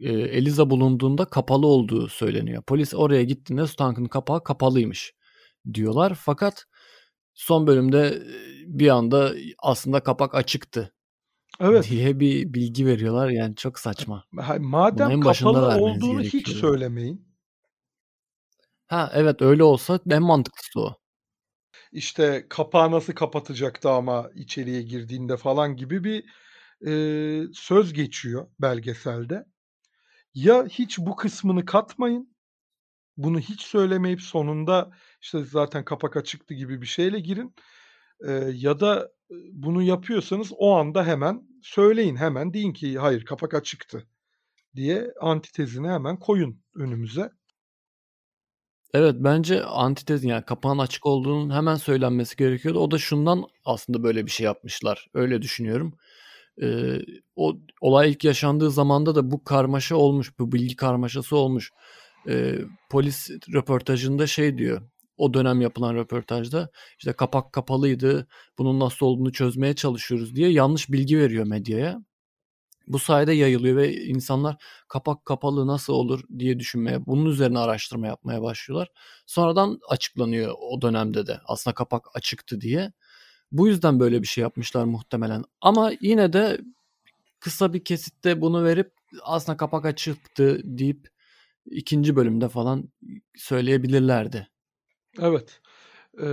e, 0.00 0.12
Eliza 0.12 0.70
bulunduğunda 0.70 1.24
kapalı 1.24 1.66
olduğu 1.66 2.08
söyleniyor. 2.08 2.62
Polis 2.62 2.94
oraya 2.94 3.22
gittiğinde 3.24 3.66
su 3.66 3.76
tankının 3.76 4.08
kapağı 4.08 4.44
kapalıymış 4.44 5.14
diyorlar. 5.74 6.14
Fakat 6.20 6.64
son 7.34 7.66
bölümde 7.66 8.08
e, 8.08 8.22
bir 8.78 8.88
anda 8.88 9.32
aslında 9.58 10.02
kapak 10.02 10.34
açıktı 10.34 10.94
Evet. 11.62 11.90
diye 11.90 12.20
bir 12.20 12.54
bilgi 12.54 12.86
veriyorlar. 12.86 13.28
Yani 13.28 13.56
çok 13.56 13.78
saçma. 13.78 14.24
Ha, 14.36 14.56
Madem 14.60 15.20
kapalı 15.20 15.76
olduğunu 15.76 16.20
hiç 16.20 16.48
söylemeyin. 16.48 17.28
Ha 18.86 19.10
evet 19.14 19.42
öyle 19.42 19.62
olsa 19.64 20.00
en 20.10 20.22
mantıklısı 20.22 20.80
o. 20.80 20.96
İşte 21.92 22.46
kapağı 22.48 22.90
nasıl 22.90 23.12
kapatacaktı 23.12 23.90
ama 23.90 24.30
içeriye 24.34 24.82
girdiğinde 24.82 25.36
falan 25.36 25.76
gibi 25.76 26.04
bir 26.04 26.24
e, 26.86 26.92
söz 27.54 27.92
geçiyor 27.92 28.46
belgeselde. 28.60 29.44
Ya 30.34 30.66
hiç 30.66 30.98
bu 30.98 31.16
kısmını 31.16 31.64
katmayın. 31.64 32.36
Bunu 33.16 33.40
hiç 33.40 33.60
söylemeyip 33.62 34.20
sonunda 34.22 34.90
işte 35.20 35.44
zaten 35.44 35.84
kapak 35.84 36.16
açıktı 36.16 36.54
gibi 36.54 36.80
bir 36.80 36.86
şeyle 36.86 37.20
girin. 37.20 37.54
E, 38.28 38.32
ya 38.54 38.80
da 38.80 39.12
bunu 39.52 39.82
yapıyorsanız 39.82 40.52
o 40.56 40.76
anda 40.76 41.06
hemen 41.06 41.51
söyleyin. 41.62 42.16
Hemen 42.16 42.54
deyin 42.54 42.72
ki 42.72 42.98
hayır 42.98 43.24
kapak 43.24 43.54
açıktı 43.54 44.06
diye 44.76 45.12
antitezini 45.20 45.88
hemen 45.88 46.18
koyun 46.18 46.62
önümüze. 46.74 47.30
Evet 48.94 49.14
bence 49.18 49.64
antitez 49.64 50.24
yani 50.24 50.44
kapağın 50.44 50.78
açık 50.78 51.06
olduğunun 51.06 51.54
hemen 51.54 51.76
söylenmesi 51.76 52.36
gerekiyordu. 52.36 52.78
O 52.78 52.90
da 52.90 52.98
şundan 52.98 53.44
aslında 53.64 54.02
böyle 54.02 54.26
bir 54.26 54.30
şey 54.30 54.44
yapmışlar. 54.44 55.06
Öyle 55.14 55.42
düşünüyorum. 55.42 55.94
Ee, 56.62 56.98
o 57.36 57.56
olay 57.80 58.10
ilk 58.10 58.24
yaşandığı 58.24 58.70
zamanda 58.70 59.14
da 59.14 59.30
bu 59.30 59.44
karmaşa 59.44 59.96
olmuş. 59.96 60.38
Bu 60.38 60.52
bilgi 60.52 60.76
karmaşası 60.76 61.36
olmuş. 61.36 61.70
Ee, 62.28 62.58
polis 62.90 63.30
röportajında 63.54 64.26
şey 64.26 64.58
diyor. 64.58 64.82
O 65.16 65.34
dönem 65.34 65.60
yapılan 65.60 65.94
röportajda 65.94 66.70
işte 66.98 67.12
kapak 67.12 67.52
kapalıydı. 67.52 68.26
Bunun 68.58 68.80
nasıl 68.80 69.06
olduğunu 69.06 69.32
çözmeye 69.32 69.74
çalışıyoruz 69.74 70.36
diye 70.36 70.48
yanlış 70.52 70.90
bilgi 70.90 71.18
veriyor 71.18 71.46
medyaya. 71.46 71.98
Bu 72.86 72.98
sayede 72.98 73.32
yayılıyor 73.32 73.76
ve 73.76 73.96
insanlar 73.96 74.56
kapak 74.88 75.24
kapalı 75.24 75.66
nasıl 75.66 75.92
olur 75.92 76.20
diye 76.38 76.58
düşünmeye, 76.58 77.06
bunun 77.06 77.26
üzerine 77.26 77.58
araştırma 77.58 78.06
yapmaya 78.06 78.42
başlıyorlar. 78.42 78.88
Sonradan 79.26 79.78
açıklanıyor 79.88 80.54
o 80.60 80.82
dönemde 80.82 81.26
de 81.26 81.40
aslında 81.46 81.74
kapak 81.74 82.04
açıktı 82.14 82.60
diye. 82.60 82.92
Bu 83.52 83.68
yüzden 83.68 84.00
böyle 84.00 84.22
bir 84.22 84.26
şey 84.26 84.42
yapmışlar 84.42 84.84
muhtemelen. 84.84 85.44
Ama 85.60 85.92
yine 86.00 86.32
de 86.32 86.60
kısa 87.40 87.72
bir 87.72 87.84
kesitte 87.84 88.40
bunu 88.40 88.64
verip 88.64 88.92
aslında 89.22 89.56
kapak 89.56 89.84
açıktı 89.86 90.60
deyip 90.64 91.08
ikinci 91.66 92.16
bölümde 92.16 92.48
falan 92.48 92.92
söyleyebilirlerdi. 93.36 94.48
Evet. 95.20 95.60
Ee, 96.18 96.24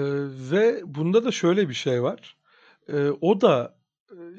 ve 0.52 0.82
bunda 0.86 1.24
da 1.24 1.32
şöyle 1.32 1.70
bir 1.70 1.74
şey 1.74 2.04
var. 2.04 2.38
Ee, 2.90 3.10
o 3.22 3.42
da 3.42 3.80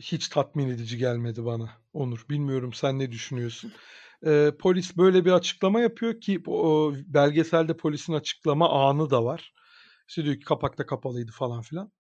hiç 0.00 0.28
tatmin 0.28 0.68
edici 0.68 0.98
gelmedi 0.98 1.44
bana 1.44 1.70
Onur. 1.92 2.26
Bilmiyorum 2.30 2.72
sen 2.72 2.98
ne 2.98 3.12
düşünüyorsun? 3.12 3.72
Ee, 4.26 4.52
polis 4.60 4.96
böyle 4.96 5.24
bir 5.24 5.32
açıklama 5.32 5.80
yapıyor 5.80 6.20
ki 6.20 6.42
o 6.46 6.92
belgeselde 7.06 7.76
polisin 7.76 8.12
açıklama 8.12 8.88
anı 8.90 9.10
da 9.10 9.24
var. 9.24 9.54
İşte 10.08 10.24
diyor 10.24 10.36
ki 10.36 10.44
kapakta 10.44 10.86
kapalıydı 10.86 11.32
falan 11.32 11.62
filan. 11.62 11.92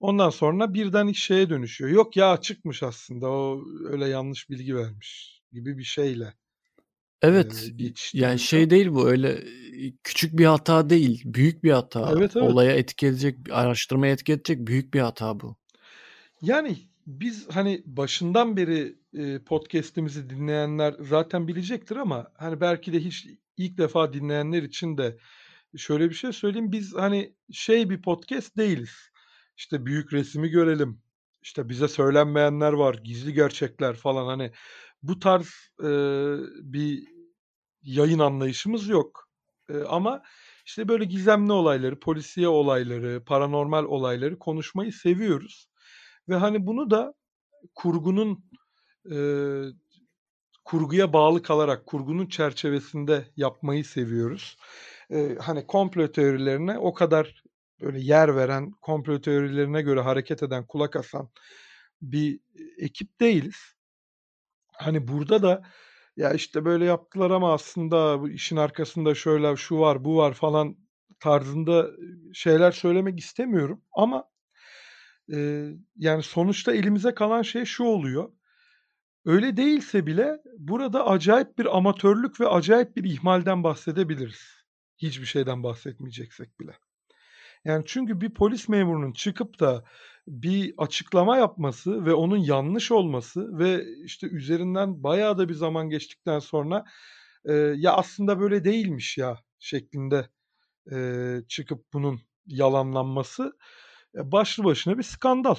Ondan 0.00 0.30
sonra 0.30 0.74
birden 0.74 1.08
iş 1.08 1.24
şeye 1.24 1.50
dönüşüyor. 1.50 1.90
Yok 1.90 2.16
ya 2.16 2.32
açıkmış 2.32 2.82
aslında 2.82 3.30
o 3.30 3.62
öyle 3.84 4.08
yanlış 4.08 4.50
bilgi 4.50 4.76
vermiş 4.76 5.42
gibi 5.52 5.78
bir 5.78 5.84
şeyle 5.84 6.34
Evet 7.22 7.62
yani 7.62 7.76
geçiştiriliyor. 7.76 8.38
şey 8.38 8.70
değil 8.70 8.88
bu 8.90 9.08
öyle 9.08 9.44
küçük 10.04 10.38
bir 10.38 10.44
hata 10.44 10.90
değil 10.90 11.22
büyük 11.24 11.64
bir 11.64 11.70
hata. 11.70 12.12
Evet 12.12 12.36
evet. 12.36 12.50
Olaya 12.50 12.72
etki 12.72 13.06
edecek, 13.06 13.38
araştırmaya 13.50 14.12
etki 14.12 14.32
edecek 14.32 14.66
büyük 14.66 14.94
bir 14.94 15.00
hata 15.00 15.40
bu. 15.40 15.56
Yani 16.42 16.76
biz 17.06 17.48
hani 17.50 17.82
başından 17.86 18.56
beri 18.56 18.98
e, 19.14 19.38
podcast'imizi 19.38 20.30
dinleyenler 20.30 20.94
zaten 21.00 21.48
bilecektir 21.48 21.96
ama 21.96 22.32
hani 22.34 22.60
belki 22.60 22.92
de 22.92 23.00
hiç 23.00 23.26
ilk 23.56 23.78
defa 23.78 24.12
dinleyenler 24.12 24.62
için 24.62 24.98
de 24.98 25.18
şöyle 25.76 26.10
bir 26.10 26.14
şey 26.14 26.32
söyleyeyim. 26.32 26.72
Biz 26.72 26.94
hani 26.94 27.34
şey 27.52 27.90
bir 27.90 28.02
podcast 28.02 28.56
değiliz. 28.56 29.10
İşte 29.56 29.86
büyük 29.86 30.12
resmi 30.12 30.48
görelim. 30.48 31.02
İşte 31.42 31.68
bize 31.68 31.88
söylenmeyenler 31.88 32.72
var, 32.72 33.00
gizli 33.04 33.32
gerçekler 33.32 33.94
falan 33.94 34.26
hani 34.26 34.52
bu 35.08 35.18
tarz 35.18 35.48
e, 35.80 35.88
bir 36.72 37.04
yayın 37.82 38.18
anlayışımız 38.18 38.88
yok. 38.88 39.28
E, 39.68 39.78
ama 39.82 40.22
işte 40.66 40.88
böyle 40.88 41.04
gizemli 41.04 41.52
olayları, 41.52 42.00
polisiye 42.00 42.48
olayları, 42.48 43.24
paranormal 43.24 43.84
olayları 43.84 44.38
konuşmayı 44.38 44.92
seviyoruz. 44.92 45.68
Ve 46.28 46.34
hani 46.34 46.66
bunu 46.66 46.90
da 46.90 47.14
kurgunun 47.74 48.44
e, 49.10 49.16
kurguya 50.64 51.12
bağlı 51.12 51.42
kalarak 51.42 51.86
kurgunun 51.86 52.26
çerçevesinde 52.26 53.28
yapmayı 53.36 53.84
seviyoruz. 53.84 54.56
Ee, 55.10 55.36
hani 55.40 55.66
komplo 55.66 56.12
teorilerine 56.12 56.78
o 56.78 56.94
kadar 56.94 57.44
böyle 57.80 58.00
yer 58.00 58.36
veren, 58.36 58.70
komplo 58.70 59.20
teorilerine 59.20 59.82
göre 59.82 60.00
hareket 60.00 60.42
eden, 60.42 60.66
kulak 60.66 60.96
asan 60.96 61.30
bir 62.02 62.40
ekip 62.78 63.20
değiliz. 63.20 63.56
Hani 64.84 65.08
burada 65.08 65.42
da 65.42 65.62
ya 66.16 66.32
işte 66.32 66.64
böyle 66.64 66.84
yaptılar 66.84 67.30
ama 67.30 67.52
aslında 67.54 68.20
bu 68.20 68.28
işin 68.28 68.56
arkasında 68.56 69.14
şöyle 69.14 69.56
şu 69.56 69.78
var 69.78 70.04
bu 70.04 70.16
var 70.16 70.34
falan 70.34 70.76
tarzında 71.20 71.90
şeyler 72.34 72.72
söylemek 72.72 73.20
istemiyorum 73.20 73.82
ama 73.92 74.24
e, 75.34 75.68
yani 75.96 76.22
sonuçta 76.22 76.74
elimize 76.74 77.14
kalan 77.14 77.42
şey 77.42 77.64
şu 77.64 77.84
oluyor. 77.84 78.32
Öyle 79.24 79.56
değilse 79.56 80.06
bile 80.06 80.42
burada 80.58 81.06
acayip 81.06 81.58
bir 81.58 81.76
amatörlük 81.76 82.40
ve 82.40 82.48
acayip 82.48 82.96
bir 82.96 83.04
ihmalden 83.04 83.64
bahsedebiliriz. 83.64 84.64
Hiçbir 84.98 85.26
şeyden 85.26 85.62
bahsetmeyeceksek 85.62 86.60
bile. 86.60 86.72
Yani 87.64 87.84
çünkü 87.86 88.20
bir 88.20 88.34
polis 88.34 88.68
memurunun 88.68 89.12
çıkıp 89.12 89.60
da 89.60 89.84
bir 90.26 90.74
açıklama 90.78 91.36
yapması 91.36 92.06
ve 92.06 92.14
onun 92.14 92.36
yanlış 92.36 92.92
olması 92.92 93.58
ve 93.58 93.84
işte 94.04 94.26
üzerinden 94.26 95.02
bayağı 95.02 95.38
da 95.38 95.48
bir 95.48 95.54
zaman 95.54 95.90
geçtikten 95.90 96.38
sonra 96.38 96.84
e, 97.44 97.52
ya 97.76 97.92
aslında 97.92 98.40
böyle 98.40 98.64
değilmiş 98.64 99.18
ya 99.18 99.38
şeklinde 99.58 100.28
e, 100.92 100.96
çıkıp 101.48 101.84
bunun 101.92 102.20
yalanlanması 102.46 103.52
e, 104.14 104.32
başlı 104.32 104.64
başına 104.64 104.98
bir 104.98 105.02
skandal. 105.02 105.56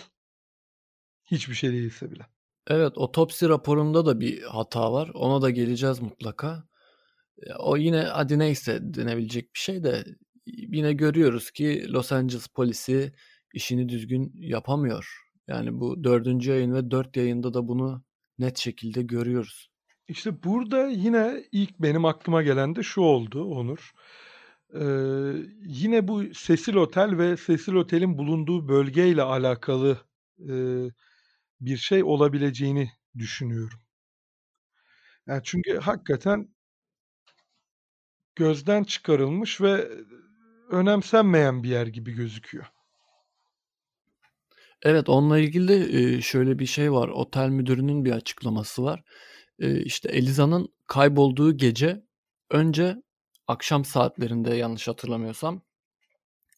Hiçbir 1.26 1.54
şey 1.54 1.72
değilse 1.72 2.12
bile. 2.12 2.26
Evet, 2.68 2.98
otopsi 2.98 3.50
raporunda 3.50 4.06
da 4.06 4.20
bir 4.20 4.42
hata 4.42 4.94
var. 4.94 5.12
Ona 5.14 5.42
da 5.42 5.50
geleceğiz 5.50 6.00
mutlaka. 6.00 6.64
O 7.60 7.78
yine 7.78 8.02
hadi 8.02 8.40
neyse 8.40 8.80
denebilecek 8.82 9.54
bir 9.54 9.60
şey 9.60 9.84
de 9.84 10.06
yine 10.46 10.94
görüyoruz 10.94 11.52
ki 11.52 11.86
Los 11.94 12.12
Angeles 12.12 12.48
polisi 12.48 13.14
işini 13.56 13.90
düzgün 13.90 14.32
yapamıyor. 14.36 15.22
Yani 15.48 15.80
bu 15.80 16.04
dördüncü 16.04 16.52
yayın 16.52 16.74
ve 16.74 16.92
dört 16.92 17.18
yayında 17.18 17.54
da 17.54 17.68
bunu 17.68 18.04
net 18.40 18.58
şekilde 18.58 19.02
görüyoruz. 19.02 19.70
İşte 20.08 20.44
burada 20.44 20.88
yine 20.88 21.44
ilk 21.52 21.80
benim 21.80 22.06
aklıma 22.06 22.44
gelen 22.44 22.76
de 22.76 22.84
şu 22.84 23.02
oldu 23.02 23.46
Onur. 23.46 23.92
Ee, 24.74 24.80
yine 25.62 26.08
bu 26.08 26.32
Cecil 26.32 26.76
Otel 26.76 27.18
ve 27.18 27.36
Cecil 27.48 27.74
Otel'in 27.74 28.18
bulunduğu 28.18 28.68
bölgeyle 28.68 29.22
alakalı 29.22 29.98
e, 30.40 30.56
bir 31.62 31.78
şey 31.78 32.04
olabileceğini 32.04 32.92
düşünüyorum. 33.18 33.80
Yani 35.28 35.42
çünkü 35.44 35.78
hakikaten 35.78 36.50
gözden 38.36 38.84
çıkarılmış 38.84 39.62
ve 39.62 39.90
önemsenmeyen 40.70 41.64
bir 41.64 41.70
yer 41.70 41.88
gibi 41.88 42.14
gözüküyor. 42.14 42.75
Evet, 44.86 45.10
onunla 45.10 45.40
ilgili 45.40 45.68
de, 45.68 46.22
şöyle 46.22 46.60
bir 46.60 46.66
şey 46.66 46.92
var. 46.92 47.08
Otel 47.08 47.50
müdürünün 47.50 48.06
bir 48.06 48.12
açıklaması 48.12 48.84
var. 48.84 49.04
İşte 49.60 50.10
Eliza'nın 50.10 50.70
kaybolduğu 50.88 51.58
gece 51.58 52.04
önce 52.52 52.96
akşam 53.48 53.86
saatlerinde 53.86 54.56
yanlış 54.56 54.88
hatırlamıyorsam 54.88 55.62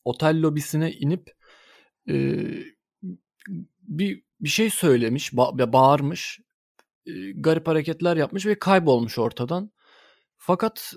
otel 0.05 0.41
lobisine 0.41 0.91
inip, 0.91 1.29
bir 3.81 4.23
bir 4.41 4.49
şey 4.49 4.69
söylemiş, 4.69 5.33
ba 5.33 5.73
bağırmış, 5.73 6.39
garip 7.35 7.67
hareketler 7.67 8.17
yapmış 8.17 8.45
ve 8.45 8.59
kaybolmuş 8.59 9.19
ortadan. 9.19 9.71
Fakat 10.37 10.93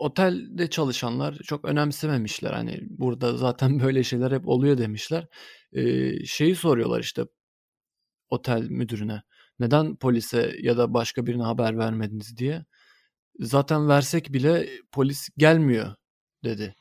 otelde 0.00 0.70
çalışanlar 0.70 1.34
çok 1.34 1.64
önemsememişler. 1.64 2.52
Hani 2.52 2.78
burada 2.90 3.36
zaten 3.36 3.80
böyle 3.84 4.04
şeyler 4.04 4.32
hep 4.32 4.48
oluyor 4.48 4.78
demişler. 4.78 5.26
Eee, 5.72 6.26
şeyi 6.26 6.56
soruyorlar 6.56 7.00
işte 7.00 7.24
otel 8.28 8.62
müdürüne. 8.70 9.22
Neden 9.58 9.96
polise 9.96 10.56
ya 10.62 10.76
da 10.78 10.94
başka 10.94 11.26
birine 11.26 11.42
haber 11.42 11.78
vermediniz 11.78 12.36
diye. 12.36 12.64
Zaten 13.40 13.88
versek 13.88 14.32
bile 14.32 14.68
polis 14.92 15.28
gelmiyor 15.36 15.94
dedi. 16.44 16.74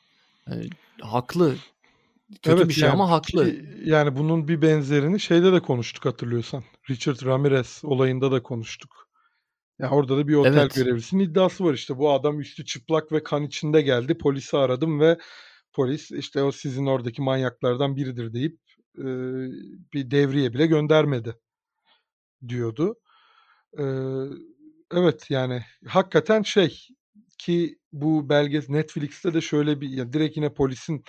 Yani, 0.49 0.69
haklı. 1.01 1.55
Kötü 2.41 2.57
Evet 2.57 2.69
bir 2.69 2.73
şey 2.73 2.83
yani 2.83 2.93
ama 2.93 3.09
haklı. 3.09 3.55
yani 3.83 4.15
bunun 4.15 4.47
bir 4.47 4.61
benzerini 4.61 5.19
şeyde 5.19 5.53
de 5.53 5.59
konuştuk 5.59 6.05
hatırlıyorsan. 6.05 6.63
Richard 6.89 7.25
Ramirez 7.25 7.81
olayında 7.83 8.31
da 8.31 8.43
konuştuk. 8.43 9.08
Ya 9.79 9.89
orada 9.89 10.17
da 10.17 10.27
bir 10.27 10.35
otel 10.35 10.61
Evet. 10.61 10.75
görevlisinin 10.75 11.23
iddiası 11.23 11.63
var 11.65 11.73
işte. 11.73 11.97
Bu 11.97 12.11
adam 12.11 12.39
üstü 12.39 12.65
çıplak 12.65 13.11
ve 13.11 13.23
kan 13.23 13.43
içinde 13.43 13.81
geldi. 13.81 14.17
Polisi 14.17 14.57
aradım 14.57 14.99
ve 14.99 15.17
polis 15.73 16.11
işte 16.11 16.43
o 16.43 16.51
sizin 16.51 16.85
oradaki 16.85 17.21
manyaklardan 17.21 17.95
biridir 17.95 18.33
deyip 18.33 18.59
e, 18.97 19.03
bir 19.93 20.11
devriye 20.11 20.53
bile 20.53 20.65
göndermedi 20.67 21.35
diyordu. 22.47 22.95
E, 23.79 23.83
evet 24.91 25.31
yani 25.31 25.61
hakikaten 25.87 26.41
şey 26.41 26.87
ki 27.37 27.79
bu 27.93 28.29
belge 28.29 28.61
Netflix'te 28.69 29.33
de 29.33 29.41
şöyle 29.41 29.81
bir 29.81 29.89
ya 29.89 30.13
direkt 30.13 30.37
yine 30.37 30.53
polisin 30.53 31.03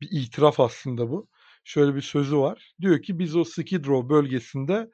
bir 0.00 0.08
itiraf 0.10 0.60
aslında 0.60 1.10
bu. 1.10 1.28
Şöyle 1.64 1.94
bir 1.94 2.00
sözü 2.02 2.36
var. 2.38 2.74
Diyor 2.80 3.02
ki 3.02 3.18
biz 3.18 3.36
o 3.36 3.44
Skid 3.44 3.84
Row 3.84 4.08
bölgesinde 4.14 4.90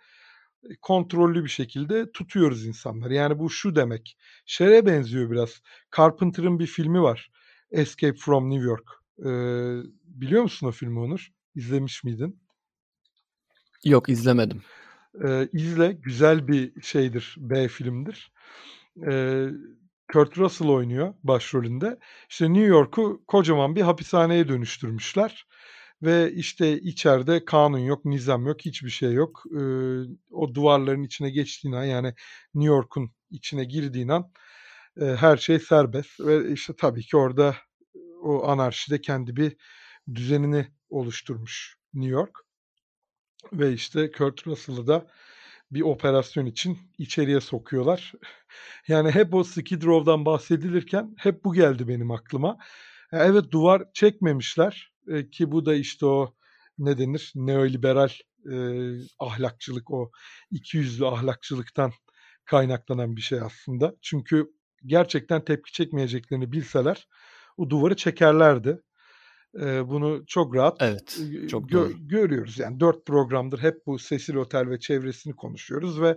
kontrollü 0.82 1.44
bir 1.44 1.48
şekilde 1.48 2.12
tutuyoruz 2.12 2.66
insanları. 2.66 3.14
Yani 3.14 3.38
bu 3.38 3.50
şu 3.50 3.76
demek. 3.76 4.18
Şeye 4.46 4.86
benziyor 4.86 5.30
biraz. 5.30 5.62
Carpenter'ın 5.96 6.58
bir 6.58 6.66
filmi 6.66 7.02
var. 7.02 7.30
Escape 7.70 8.16
from 8.16 8.50
New 8.50 8.64
York. 8.64 8.90
Ee, 9.18 9.24
biliyor 10.04 10.42
musun 10.42 10.66
o 10.66 10.70
filmi 10.70 10.98
Onur? 10.98 11.32
İzlemiş 11.54 12.04
miydin? 12.04 12.40
Yok 13.84 14.08
izlemedim. 14.08 14.62
Ee, 15.24 15.48
izle. 15.52 15.92
Güzel 15.92 16.48
bir 16.48 16.82
şeydir. 16.82 17.34
B 17.38 17.68
filmdir. 17.68 18.32
Ee, 19.06 19.48
Kurt 20.12 20.38
Russell 20.38 20.68
oynuyor 20.68 21.14
başrolünde. 21.24 21.98
İşte 22.28 22.52
New 22.52 22.66
York'u 22.66 23.22
kocaman 23.26 23.76
bir 23.76 23.82
hapishaneye 23.82 24.48
dönüştürmüşler 24.48 25.46
ve 26.02 26.32
işte 26.32 26.80
içeride 26.80 27.44
kanun 27.44 27.78
yok, 27.78 28.04
nizam 28.04 28.46
yok, 28.46 28.60
hiçbir 28.60 28.90
şey 28.90 29.12
yok. 29.12 29.44
Ee, 29.52 29.60
o 30.30 30.54
duvarların 30.54 31.02
içine 31.02 31.30
geçtiğin 31.30 31.74
an 31.74 31.84
yani 31.84 32.14
New 32.54 32.74
York'un 32.74 33.10
içine 33.30 33.64
girdiğin 33.64 34.08
an 34.08 34.32
e, 35.00 35.04
her 35.04 35.36
şey 35.36 35.58
serbest 35.58 36.20
ve 36.20 36.52
işte 36.52 36.72
tabii 36.78 37.02
ki 37.02 37.16
orada 37.16 37.56
o 38.22 38.48
anarşide 38.48 39.00
kendi 39.00 39.36
bir 39.36 39.56
düzenini 40.14 40.66
oluşturmuş 40.90 41.76
New 41.94 42.12
York 42.12 42.38
ve 43.52 43.72
işte 43.72 44.12
Kurt 44.12 44.46
Russell'ı 44.46 44.86
da 44.86 45.06
bir 45.70 45.80
operasyon 45.80 46.46
için 46.46 46.78
içeriye 46.98 47.40
sokuyorlar. 47.40 48.12
Yani 48.88 49.10
hep 49.10 49.34
o 49.34 49.44
Skid 49.44 49.82
Row'dan 49.82 50.24
bahsedilirken 50.24 51.14
hep 51.18 51.44
bu 51.44 51.54
geldi 51.54 51.88
benim 51.88 52.10
aklıma. 52.10 52.58
Evet 53.12 53.50
duvar 53.50 53.84
çekmemişler 53.94 54.92
e, 55.08 55.30
ki 55.30 55.52
bu 55.52 55.66
da 55.66 55.74
işte 55.74 56.06
o 56.06 56.34
ne 56.78 56.98
denir 56.98 57.32
neoliberal 57.34 58.10
e, 58.52 58.56
ahlakçılık 59.18 59.90
o 59.90 60.10
ikiyüzlü 60.50 61.06
ahlakçılıktan 61.06 61.92
kaynaklanan 62.44 63.16
bir 63.16 63.20
şey 63.20 63.40
aslında. 63.40 63.94
Çünkü 64.02 64.50
gerçekten 64.86 65.44
tepki 65.44 65.72
çekmeyeceklerini 65.72 66.52
bilseler 66.52 67.08
o 67.56 67.70
duvarı 67.70 67.96
çekerlerdi. 67.96 68.80
E, 69.60 69.88
bunu 69.88 70.24
çok 70.26 70.54
rahat 70.54 70.76
Evet, 70.80 71.18
çok 71.50 71.70
gö- 71.70 71.72
doğru. 71.72 72.08
görüyoruz. 72.08 72.58
Yani 72.58 72.80
dört 72.80 73.06
programdır 73.06 73.58
hep 73.58 73.86
bu 73.86 73.98
Cecil 73.98 74.34
Otel 74.34 74.70
ve 74.70 74.80
çevresini 74.80 75.36
konuşuyoruz 75.36 76.00
ve 76.00 76.16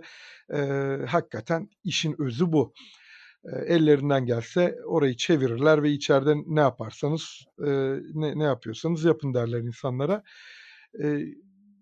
e, 0.54 0.58
hakikaten 1.06 1.68
işin 1.84 2.16
özü 2.18 2.52
bu. 2.52 2.74
Ellerinden 3.44 4.26
gelse 4.26 4.76
orayı 4.84 5.16
çevirirler 5.16 5.82
ve 5.82 5.90
içeride 5.90 6.34
ne 6.46 6.60
yaparsanız 6.60 7.44
ne, 8.14 8.38
ne 8.38 8.44
yapıyorsanız 8.44 9.04
yapın 9.04 9.34
derler 9.34 9.58
insanlara. 9.60 10.22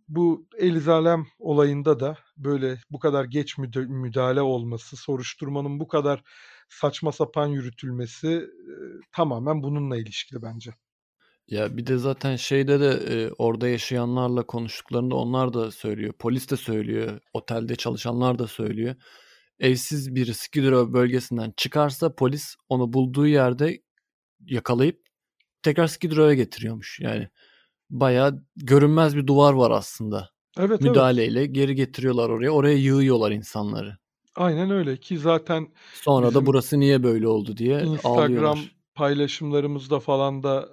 Bu 0.09 0.47
Elizalem 0.59 1.27
olayında 1.38 2.01
da 2.01 2.18
böyle 2.37 2.79
bu 2.90 2.99
kadar 2.99 3.25
geç 3.25 3.59
müda- 3.59 3.88
müdahale 3.88 4.40
olması, 4.40 4.97
soruşturmanın 4.97 5.81
bu 5.81 5.88
kadar 5.88 6.23
saçma 6.68 7.12
sapan 7.12 7.47
yürütülmesi 7.47 8.47
tamamen 9.12 9.62
bununla 9.62 9.97
ilişkili 9.97 10.42
bence. 10.42 10.71
Ya 11.49 11.77
bir 11.77 11.87
de 11.87 11.99
zaten 11.99 12.37
şeyde 12.37 12.81
de 12.81 12.90
e, 13.14 13.31
orada 13.38 13.68
yaşayanlarla 13.68 14.47
konuştuklarında 14.47 15.14
onlar 15.14 15.53
da 15.53 15.71
söylüyor. 15.71 16.12
Polis 16.18 16.51
de 16.51 16.57
söylüyor. 16.57 17.21
Otelde 17.33 17.77
çalışanlar 17.77 18.38
da 18.38 18.47
söylüyor. 18.47 18.94
Evsiz 19.61 20.14
biri 20.14 20.35
Skid 20.35 20.64
bölgesinden 20.73 21.53
çıkarsa 21.57 22.14
polis 22.14 22.57
onu 22.68 22.92
bulduğu 22.92 23.27
yerde 23.27 23.83
yakalayıp 24.47 25.01
tekrar 25.62 25.87
Skid 25.87 26.12
getiriyormuş. 26.12 27.01
Yani 27.01 27.29
bayağı 27.90 28.44
görünmez 28.57 29.16
bir 29.16 29.27
duvar 29.27 29.53
var 29.53 29.71
aslında. 29.71 30.31
Evet 30.59 30.71
evet. 30.71 30.81
Müdahaleyle 30.81 31.47
geri 31.47 31.75
getiriyorlar 31.75 32.29
oraya. 32.29 32.51
Oraya 32.51 32.77
yığıyorlar 32.77 33.31
insanları. 33.31 33.99
Aynen 34.37 34.71
öyle 34.71 34.97
ki 34.97 35.18
zaten 35.18 35.68
Sonra 35.94 36.35
da 36.35 36.47
burası 36.47 36.81
niye 36.81 37.03
böyle 37.03 37.29
oldu 37.29 37.57
diye 37.57 37.83
Instagram 37.83 38.18
ağlıyorlar. 38.18 38.77
paylaşımlarımızda 38.94 40.01
falan 40.01 40.42
da 40.42 40.68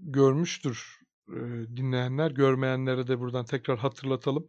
görmüştür 0.00 0.98
e, 1.28 1.38
dinleyenler. 1.76 2.30
Görmeyenlere 2.30 3.06
de 3.06 3.20
buradan 3.20 3.44
tekrar 3.44 3.78
hatırlatalım. 3.78 4.46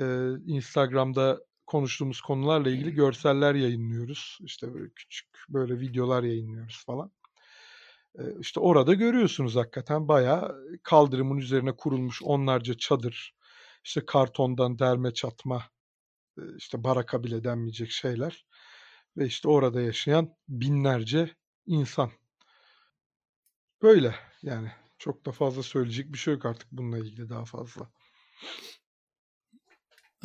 E, 0.00 0.04
Instagram'da 0.46 1.40
konuştuğumuz 1.66 2.20
konularla 2.20 2.70
ilgili 2.70 2.94
görseller 2.94 3.54
yayınlıyoruz. 3.54 4.38
İşte 4.40 4.74
böyle 4.74 4.90
küçük 4.94 5.28
böyle 5.48 5.80
videolar 5.80 6.22
yayınlıyoruz 6.22 6.84
falan. 6.86 7.12
İşte 8.40 8.60
orada 8.60 8.94
görüyorsunuz 8.94 9.56
hakikaten 9.56 10.08
bayağı 10.08 10.62
kaldırımın 10.82 11.36
üzerine 11.36 11.76
kurulmuş 11.76 12.22
onlarca 12.22 12.74
çadır, 12.74 13.34
işte 13.84 14.06
kartondan 14.06 14.78
derme 14.78 15.14
çatma, 15.14 15.70
işte 16.56 16.84
baraka 16.84 17.24
bile 17.24 17.44
denmeyecek 17.44 17.90
şeyler 17.90 18.46
ve 19.16 19.26
işte 19.26 19.48
orada 19.48 19.80
yaşayan 19.80 20.34
binlerce 20.48 21.34
insan. 21.66 22.10
Böyle 23.82 24.14
yani 24.42 24.72
çok 24.98 25.26
da 25.26 25.32
fazla 25.32 25.62
söyleyecek 25.62 26.12
bir 26.12 26.18
şey 26.18 26.34
yok 26.34 26.46
artık 26.46 26.72
bununla 26.72 26.98
ilgili 26.98 27.28
daha 27.28 27.44
fazla. 27.44 27.90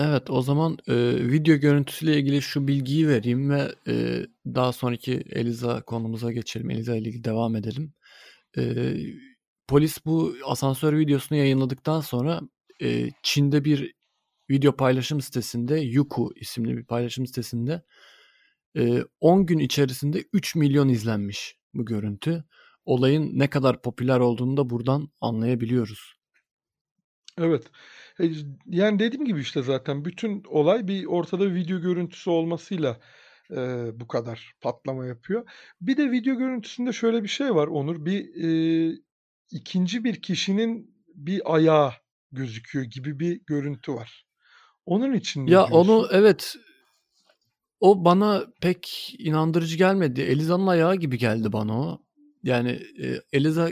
Evet, 0.03 0.29
o 0.29 0.41
zaman 0.41 0.77
e, 0.87 0.93
video 1.31 1.55
görüntüsüyle 1.57 2.17
ilgili 2.17 2.41
şu 2.41 2.67
bilgiyi 2.67 3.07
vereyim 3.07 3.49
ve 3.49 3.75
e, 3.87 4.25
daha 4.45 4.73
sonraki 4.73 5.23
Eliza 5.29 5.81
konumuza 5.81 6.31
geçelim. 6.31 6.69
Eliza 6.69 6.95
ile 6.95 7.09
ilgili 7.09 7.23
devam 7.23 7.55
edelim. 7.55 7.93
E, 8.57 8.93
polis 9.67 10.05
bu 10.05 10.35
asansör 10.45 10.97
videosunu 10.97 11.37
yayınladıktan 11.37 12.01
sonra 12.01 12.41
e, 12.81 13.09
Çin'de 13.23 13.65
bir 13.65 13.93
video 14.49 14.75
paylaşım 14.75 15.21
sitesinde 15.21 15.79
Yuku 15.79 16.31
isimli 16.35 16.77
bir 16.77 16.85
paylaşım 16.85 17.27
sitesinde 17.27 17.81
e, 18.77 19.03
10 19.19 19.45
gün 19.45 19.59
içerisinde 19.59 20.25
3 20.33 20.55
milyon 20.55 20.89
izlenmiş 20.89 21.57
bu 21.73 21.85
görüntü. 21.85 22.43
Olayın 22.85 23.39
ne 23.39 23.49
kadar 23.49 23.81
popüler 23.81 24.19
olduğunu 24.19 24.57
da 24.57 24.69
buradan 24.69 25.09
anlayabiliyoruz. 25.21 26.21
Evet. 27.37 27.63
E, 28.19 28.31
yani 28.65 28.99
dediğim 28.99 29.25
gibi 29.25 29.41
işte 29.41 29.61
zaten 29.63 30.05
bütün 30.05 30.43
olay 30.47 30.87
bir 30.87 31.05
ortada 31.05 31.53
video 31.53 31.79
görüntüsü 31.79 32.29
olmasıyla 32.29 32.99
e, 33.51 33.55
bu 33.99 34.07
kadar 34.07 34.53
patlama 34.61 35.05
yapıyor. 35.05 35.49
Bir 35.81 35.97
de 35.97 36.11
video 36.11 36.35
görüntüsünde 36.37 36.93
şöyle 36.93 37.23
bir 37.23 37.27
şey 37.27 37.55
var 37.55 37.67
Onur. 37.67 38.05
Bir 38.05 38.43
e, 38.43 38.95
ikinci 39.51 40.03
bir 40.03 40.21
kişinin 40.21 40.95
bir 41.15 41.55
ayağı 41.55 41.93
gözüküyor 42.31 42.85
gibi 42.85 43.19
bir 43.19 43.41
görüntü 43.47 43.93
var. 43.93 44.25
Onun 44.85 45.13
için 45.13 45.41
Ya 45.41 45.47
diyorsun? 45.47 45.75
onu 45.75 46.07
evet 46.11 46.55
o 47.79 48.05
bana 48.05 48.45
pek 48.61 49.15
inandırıcı 49.19 49.77
gelmedi. 49.77 50.21
Eliza'nın 50.21 50.67
ayağı 50.67 50.95
gibi 50.95 51.17
geldi 51.17 51.53
bana 51.53 51.81
o. 51.81 52.01
Yani 52.43 52.71
e, 53.03 53.21
Eliza 53.33 53.69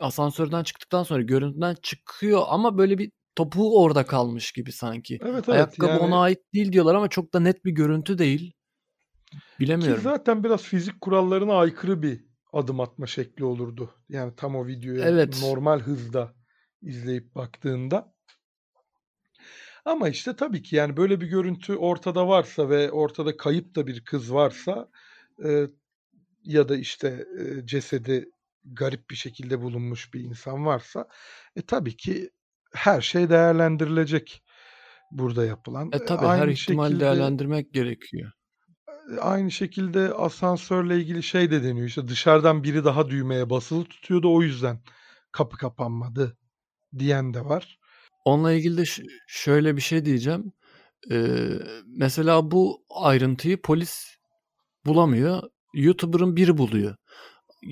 asansörden 0.00 0.62
çıktıktan 0.62 1.02
sonra 1.02 1.22
görüntüden 1.22 1.76
çıkıyor 1.82 2.42
ama 2.48 2.78
böyle 2.78 2.98
bir 2.98 3.10
topuğu 3.36 3.82
orada 3.82 4.06
kalmış 4.06 4.52
gibi 4.52 4.72
sanki. 4.72 5.18
Evet 5.22 5.34
evet 5.34 5.48
Ayakkabı 5.48 5.90
yani 5.90 6.00
ona 6.00 6.20
ait 6.20 6.38
değil 6.54 6.72
diyorlar 6.72 6.94
ama 6.94 7.08
çok 7.08 7.34
da 7.34 7.40
net 7.40 7.64
bir 7.64 7.72
görüntü 7.72 8.18
değil. 8.18 8.52
ki 9.30 9.60
Bilemiyorum. 9.60 10.02
zaten 10.02 10.44
biraz 10.44 10.62
fizik 10.62 11.00
kurallarına 11.00 11.54
aykırı 11.54 12.02
bir 12.02 12.24
adım 12.52 12.80
atma 12.80 13.06
şekli 13.06 13.44
olurdu. 13.44 13.94
Yani 14.08 14.32
tam 14.36 14.56
o 14.56 14.66
videoya 14.66 15.04
Evet. 15.08 15.38
normal 15.42 15.80
hızda 15.80 16.34
izleyip 16.82 17.34
baktığında. 17.34 18.12
Ama 19.84 20.08
işte 20.08 20.36
tabii 20.36 20.62
ki 20.62 20.76
yani 20.76 20.96
böyle 20.96 21.20
bir 21.20 21.26
görüntü 21.26 21.76
ortada 21.76 22.28
varsa 22.28 22.68
ve 22.68 22.90
ortada 22.90 23.36
kayıp 23.36 23.74
da 23.74 23.86
bir 23.86 24.04
kız 24.04 24.34
varsa 24.34 24.88
e, 25.44 25.66
ya 26.44 26.68
da 26.68 26.76
işte 26.76 27.26
e, 27.38 27.66
cesedi 27.66 28.30
garip 28.64 29.10
bir 29.10 29.16
şekilde 29.16 29.60
bulunmuş 29.60 30.14
bir 30.14 30.20
insan 30.20 30.66
varsa 30.66 31.08
e, 31.56 31.62
tabii 31.62 31.96
ki 31.96 32.30
her 32.74 33.00
şey 33.00 33.30
değerlendirilecek 33.30 34.42
burada 35.12 35.44
yapılan. 35.44 35.90
E 35.92 35.96
E, 35.96 36.04
tabii 36.04 36.26
her 36.26 36.30
aynı 36.30 36.52
ihtimali 36.52 36.88
şekilde 36.90 37.04
değerlendirmek 37.04 37.72
gerekiyor. 37.72 38.32
e, 39.16 39.20
aynı 39.20 39.50
şekilde 39.50 40.12
asansörle 40.14 40.96
ilgili 40.96 41.22
şey 41.22 41.50
de 41.50 41.62
deniyor. 41.64 41.86
İşte 41.86 42.08
dışarıdan 42.08 42.64
biri 42.64 42.84
daha 42.84 43.10
düğmeye 43.10 43.50
basılı 43.50 43.84
tutuyordu 43.84 44.34
o 44.34 44.42
yüzden 44.42 44.80
kapı 45.32 45.56
kapanmadı 45.56 46.36
diyen 46.98 47.34
de 47.34 47.44
var. 47.44 47.78
Onunla 48.24 48.52
ilgili 48.52 48.76
de 48.76 48.84
şöyle 49.26 49.76
bir 49.76 49.80
şey 49.82 50.04
diyeceğim. 50.04 50.52
Ee, 51.10 51.48
mesela 51.86 52.50
bu 52.50 52.84
ayrıntıyı 52.90 53.62
polis 53.62 54.16
bulamıyor. 54.86 55.42
YouTuber'ın 55.74 56.36
biri 56.36 56.58
buluyor. 56.58 56.96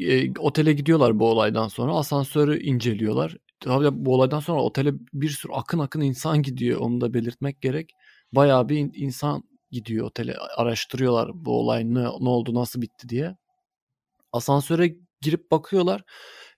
E, 0.01 0.39
otele 0.39 0.73
gidiyorlar 0.73 1.19
bu 1.19 1.31
olaydan 1.31 1.69
sonra. 1.69 1.93
Asansörü 1.93 2.63
inceliyorlar. 2.63 3.37
Tabii 3.61 3.89
bu 3.93 4.15
olaydan 4.15 4.41
sonra 4.41 4.63
otele 4.63 4.93
bir 5.13 5.29
sürü 5.29 5.53
akın 5.53 5.79
akın 5.79 6.01
insan 6.01 6.43
gidiyor. 6.43 6.81
Onu 6.81 7.01
da 7.01 7.15
belirtmek 7.15 7.63
gerek. 7.63 7.93
Bayağı 8.33 8.69
bir 8.69 8.77
in- 8.77 8.93
insan 8.95 9.43
gidiyor 9.71 10.07
otele. 10.07 10.37
Araştırıyorlar 10.57 11.31
bu 11.35 11.59
olay 11.61 11.85
ne, 11.85 12.03
ne 12.05 12.29
oldu, 12.29 12.55
nasıl 12.55 12.83
bitti 12.83 13.09
diye. 13.09 13.37
Asansöre 14.33 14.97
girip 15.21 15.51
bakıyorlar. 15.51 16.03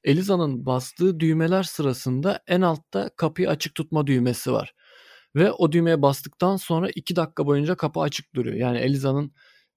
Eliza'nın 0.05 0.67
bastığı 0.67 1.21
düğmeler 1.21 1.63
sırasında 1.63 2.41
en 2.47 2.61
altta 2.61 3.11
kapıyı 3.17 3.49
açık 3.51 3.75
tutma 3.75 4.07
düğmesi 4.07 4.53
var. 4.53 4.75
Ve 5.37 5.53
o 5.53 5.73
düğmeye 5.73 6.03
bastıktan 6.03 6.57
sonra 6.57 6.91
2 6.95 7.17
dakika 7.17 7.47
boyunca 7.47 7.75
kapı 7.75 8.01
açık 8.01 8.35
duruyor. 8.35 8.57
Yani 8.57 8.79
Eliza'nın 8.79 9.33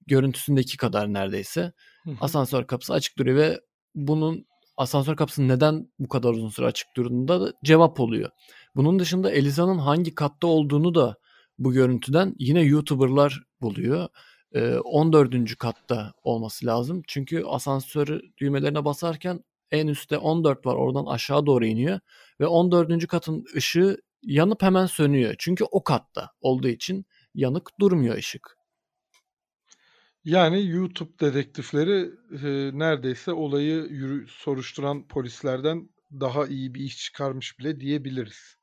görüntüsündeki 0.06 0.76
kadar 0.76 1.12
neredeyse. 1.12 1.72
Asansör 2.20 2.66
kapısı 2.66 2.92
açık 2.92 3.18
duruyor 3.18 3.36
ve 3.36 3.60
bunun 3.94 4.46
asansör 4.76 5.16
kapısının 5.16 5.48
neden 5.48 5.88
bu 5.98 6.08
kadar 6.08 6.30
uzun 6.30 6.48
süre 6.48 6.66
açık 6.66 6.96
durduğunda 6.96 7.40
da 7.40 7.52
cevap 7.64 8.00
oluyor. 8.00 8.30
Bunun 8.76 8.98
dışında 8.98 9.30
Eliza'nın 9.30 9.78
hangi 9.78 10.14
katta 10.14 10.46
olduğunu 10.46 10.94
da 10.94 11.16
bu 11.58 11.72
görüntüden 11.72 12.34
yine 12.38 12.60
YouTuber'lar 12.60 13.42
buluyor. 13.60 14.08
Ee, 14.52 14.74
14. 14.74 15.56
katta 15.58 16.12
olması 16.22 16.66
lazım. 16.66 17.02
Çünkü 17.06 17.44
asansör 17.44 18.20
düğmelerine 18.38 18.84
basarken 18.84 19.40
en 19.70 19.86
üstte 19.86 20.18
14 20.18 20.66
var. 20.66 20.74
Oradan 20.74 21.06
aşağı 21.06 21.46
doğru 21.46 21.66
iniyor. 21.66 22.00
Ve 22.40 22.46
14. 22.46 23.06
katın 23.06 23.44
ışığı 23.56 23.96
yanıp 24.22 24.62
hemen 24.62 24.86
sönüyor. 24.86 25.34
Çünkü 25.38 25.64
o 25.64 25.84
katta 25.84 26.30
olduğu 26.40 26.68
için 26.68 27.06
yanık 27.34 27.70
durmuyor 27.80 28.16
ışık. 28.16 28.56
Yani 30.26 30.66
YouTube 30.66 31.18
dedektifleri 31.20 32.10
e, 32.44 32.78
neredeyse 32.78 33.32
olayı 33.32 33.86
yürü, 33.90 34.26
soruşturan 34.28 35.08
polislerden 35.08 35.88
daha 36.12 36.46
iyi 36.46 36.74
bir 36.74 36.80
iş 36.80 36.98
çıkarmış 36.98 37.58
bile 37.58 37.80
diyebiliriz. 37.80 38.56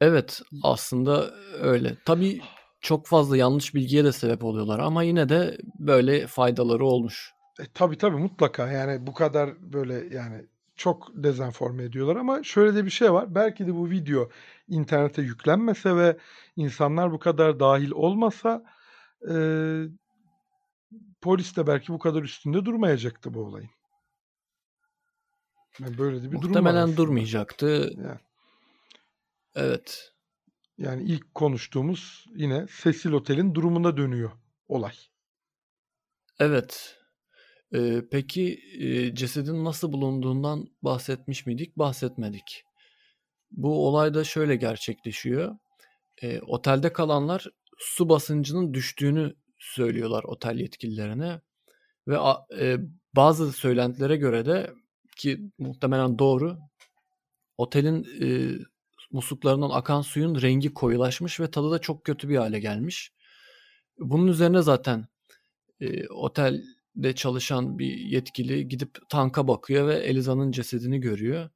Evet 0.00 0.42
aslında 0.62 1.30
öyle. 1.60 1.96
Tabii 2.04 2.40
çok 2.80 3.06
fazla 3.06 3.36
yanlış 3.36 3.74
bilgiye 3.74 4.04
de 4.04 4.12
sebep 4.12 4.44
oluyorlar 4.44 4.78
ama 4.78 5.02
yine 5.02 5.28
de 5.28 5.58
böyle 5.78 6.26
faydaları 6.26 6.86
olmuş. 6.86 7.32
E, 7.60 7.62
tabii 7.74 7.98
tabii 7.98 8.16
mutlaka 8.16 8.72
yani 8.72 9.06
bu 9.06 9.14
kadar 9.14 9.72
böyle 9.72 10.16
yani 10.16 10.46
çok 10.76 11.08
dezenforme 11.14 11.84
ediyorlar 11.84 12.16
ama 12.16 12.42
şöyle 12.42 12.76
de 12.76 12.84
bir 12.84 12.90
şey 12.90 13.12
var. 13.12 13.34
Belki 13.34 13.66
de 13.66 13.74
bu 13.74 13.90
video 13.90 14.30
internete 14.68 15.22
yüklenmese 15.22 15.96
ve 15.96 16.16
insanlar 16.56 17.12
bu 17.12 17.18
kadar 17.18 17.60
dahil 17.60 17.90
olmasa 17.90 18.64
e, 19.30 19.34
polis 21.20 21.56
de 21.56 21.66
belki 21.66 21.92
bu 21.92 21.98
kadar 21.98 22.22
üstünde 22.22 22.64
durmayacaktı 22.64 23.34
bu 23.34 23.40
olayın. 23.40 23.70
Yani 25.80 25.98
böyle 25.98 26.16
bir 26.16 26.22
durum 26.22 26.40
var 26.40 26.46
Muhtemelen 26.46 26.96
durmayacaktı. 26.96 27.92
Yani, 27.96 28.18
Evet. 29.54 30.12
yani 30.78 31.02
ilk 31.02 31.34
konuştuğumuz 31.34 32.24
yine 32.34 32.66
Cecil 32.82 33.12
Otel'in 33.12 33.54
durumuna 33.54 33.96
dönüyor 33.96 34.30
olay. 34.68 34.94
Evet. 36.38 36.98
Ee, 37.74 38.02
peki 38.10 38.60
e, 38.78 39.14
cesedin 39.14 39.64
nasıl 39.64 39.92
bulunduğundan 39.92 40.68
bahsetmiş 40.82 41.46
miydik? 41.46 41.76
Bahsetmedik. 41.76 42.64
Bu 43.50 43.88
olay 43.88 44.14
da 44.14 44.24
şöyle 44.24 44.56
gerçekleşiyor. 44.56 45.56
Ee, 46.22 46.40
otelde 46.40 46.92
kalanlar 46.92 47.46
su 47.78 48.08
basıncının 48.08 48.74
düştüğünü 48.74 49.34
söylüyorlar 49.58 50.24
otel 50.24 50.58
yetkililerine 50.58 51.40
ve 52.08 52.18
e, 52.60 52.78
bazı 53.16 53.52
söylentilere 53.52 54.16
göre 54.16 54.46
de 54.46 54.70
ki 55.16 55.40
muhtemelen 55.58 56.18
doğru 56.18 56.58
otelin 57.58 58.06
e, 58.22 58.58
musluklarından 59.12 59.70
akan 59.70 60.02
suyun 60.02 60.42
rengi 60.42 60.74
koyulaşmış 60.74 61.40
ve 61.40 61.50
tadı 61.50 61.70
da 61.70 61.78
çok 61.78 62.04
kötü 62.04 62.28
bir 62.28 62.36
hale 62.36 62.60
gelmiş. 62.60 63.12
Bunun 63.98 64.26
üzerine 64.26 64.62
zaten 64.62 65.06
e, 65.80 66.08
otelde 66.08 67.14
çalışan 67.14 67.78
bir 67.78 67.96
yetkili 67.96 68.68
gidip 68.68 68.98
tanka 69.08 69.48
bakıyor 69.48 69.88
ve 69.88 69.96
Eliza'nın 69.96 70.52
cesedini 70.52 71.00
görüyor. 71.00 71.50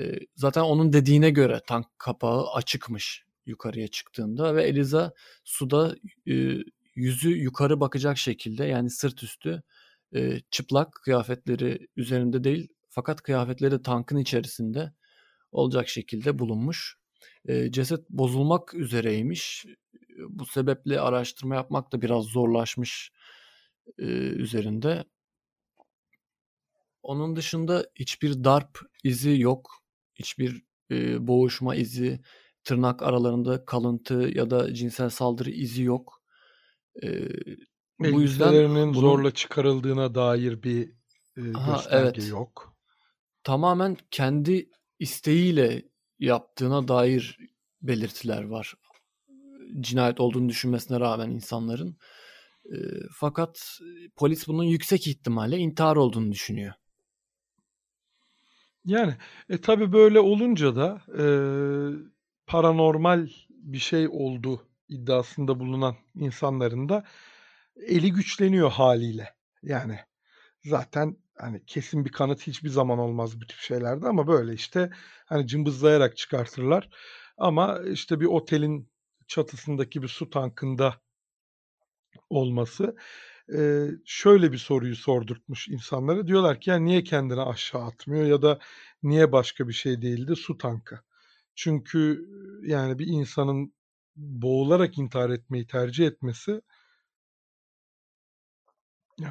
E, 0.00 0.18
zaten 0.34 0.62
onun 0.62 0.92
dediğine 0.92 1.30
göre 1.30 1.60
tank 1.66 1.86
kapağı 1.98 2.52
açıkmış 2.52 3.24
yukarıya 3.46 3.88
çıktığında 3.88 4.56
ve 4.56 4.64
Eliza 4.64 5.12
suda 5.44 5.96
e, 6.28 6.58
yüzü 6.96 7.30
yukarı 7.30 7.80
bakacak 7.80 8.18
şekilde 8.18 8.64
yani 8.64 8.90
sırt 8.90 9.22
üstü 9.22 9.62
e, 10.14 10.40
çıplak 10.50 10.92
kıyafetleri 10.92 11.88
üzerinde 11.96 12.44
değil 12.44 12.68
fakat 12.90 13.22
kıyafetleri 13.22 13.82
tankın 13.82 14.16
içerisinde 14.16 14.92
olacak 15.52 15.88
şekilde 15.88 16.38
bulunmuş. 16.38 16.96
E, 17.48 17.72
ceset 17.72 18.10
bozulmak 18.10 18.74
üzereymiş. 18.74 19.66
Bu 20.28 20.46
sebeple 20.46 21.00
araştırma 21.00 21.54
yapmak 21.54 21.92
da 21.92 22.02
biraz 22.02 22.24
zorlaşmış 22.24 23.12
e, 23.98 24.04
üzerinde. 24.16 25.04
Onun 27.02 27.36
dışında 27.36 27.86
hiçbir 27.94 28.44
darp 28.44 28.78
izi 29.04 29.40
yok. 29.40 29.70
Hiçbir 30.14 30.62
e, 30.90 31.26
boğuşma 31.26 31.74
izi, 31.74 32.20
tırnak 32.64 33.02
aralarında 33.02 33.64
kalıntı 33.64 34.30
ya 34.34 34.50
da 34.50 34.74
cinsel 34.74 35.10
saldırı 35.10 35.50
izi 35.50 35.82
yok. 35.82 36.15
E, 37.02 37.28
bu 38.00 38.20
yüzden 38.20 38.70
bunun, 38.70 38.92
zorla 38.92 39.30
çıkarıldığına 39.30 40.14
dair 40.14 40.62
bir 40.62 40.90
e, 41.36 41.54
Aha, 41.54 41.72
gösterge 41.72 42.20
evet. 42.20 42.30
yok. 42.30 42.76
Tamamen 43.42 43.96
kendi 44.10 44.70
isteğiyle 44.98 45.82
yaptığına 46.18 46.88
dair 46.88 47.38
belirtiler 47.82 48.42
var. 48.42 48.74
Cinayet 49.80 50.20
olduğunu 50.20 50.48
düşünmesine 50.48 51.00
rağmen 51.00 51.30
insanların. 51.30 51.96
E, 52.64 52.76
fakat 53.12 53.78
polis 54.16 54.48
bunun 54.48 54.64
yüksek 54.64 55.06
ihtimalle 55.06 55.58
intihar 55.58 55.96
olduğunu 55.96 56.32
düşünüyor. 56.32 56.74
Yani 58.84 59.14
e, 59.48 59.60
tabii 59.60 59.92
böyle 59.92 60.20
olunca 60.20 60.76
da 60.76 61.02
e, 61.18 61.24
paranormal 62.46 63.28
bir 63.50 63.78
şey 63.78 64.08
oldu 64.08 64.68
iddiasında 64.88 65.60
bulunan 65.60 65.96
insanların 66.14 66.88
da 66.88 67.04
eli 67.76 68.12
güçleniyor 68.12 68.70
haliyle. 68.70 69.34
Yani 69.62 69.98
zaten 70.64 71.16
hani 71.38 71.66
kesin 71.66 72.04
bir 72.04 72.12
kanıt 72.12 72.46
hiçbir 72.46 72.68
zaman 72.68 72.98
olmaz 72.98 73.40
bu 73.40 73.46
tip 73.46 73.58
şeylerde 73.58 74.08
ama 74.08 74.26
böyle 74.26 74.52
işte 74.54 74.90
hani 75.26 75.46
cımbızlayarak 75.46 76.16
çıkartırlar. 76.16 76.88
Ama 77.38 77.80
işte 77.92 78.20
bir 78.20 78.26
otelin 78.26 78.90
çatısındaki 79.26 80.02
bir 80.02 80.08
su 80.08 80.30
tankında 80.30 80.94
olması 82.30 82.96
şöyle 84.04 84.52
bir 84.52 84.58
soruyu 84.58 84.96
sordurtmuş 84.96 85.68
insanlara. 85.68 86.26
Diyorlar 86.26 86.60
ki 86.60 86.70
ya 86.70 86.76
niye 86.76 87.04
kendini 87.04 87.40
aşağı 87.40 87.82
atmıyor 87.82 88.26
ya 88.26 88.42
da 88.42 88.58
niye 89.02 89.32
başka 89.32 89.68
bir 89.68 89.72
şey 89.72 90.02
değildi 90.02 90.36
su 90.36 90.58
tankı. 90.58 91.00
Çünkü 91.54 92.28
yani 92.62 92.98
bir 92.98 93.06
insanın 93.06 93.75
boğularak 94.16 94.98
intihar 94.98 95.30
etmeyi 95.30 95.66
tercih 95.66 96.06
etmesi 96.06 96.60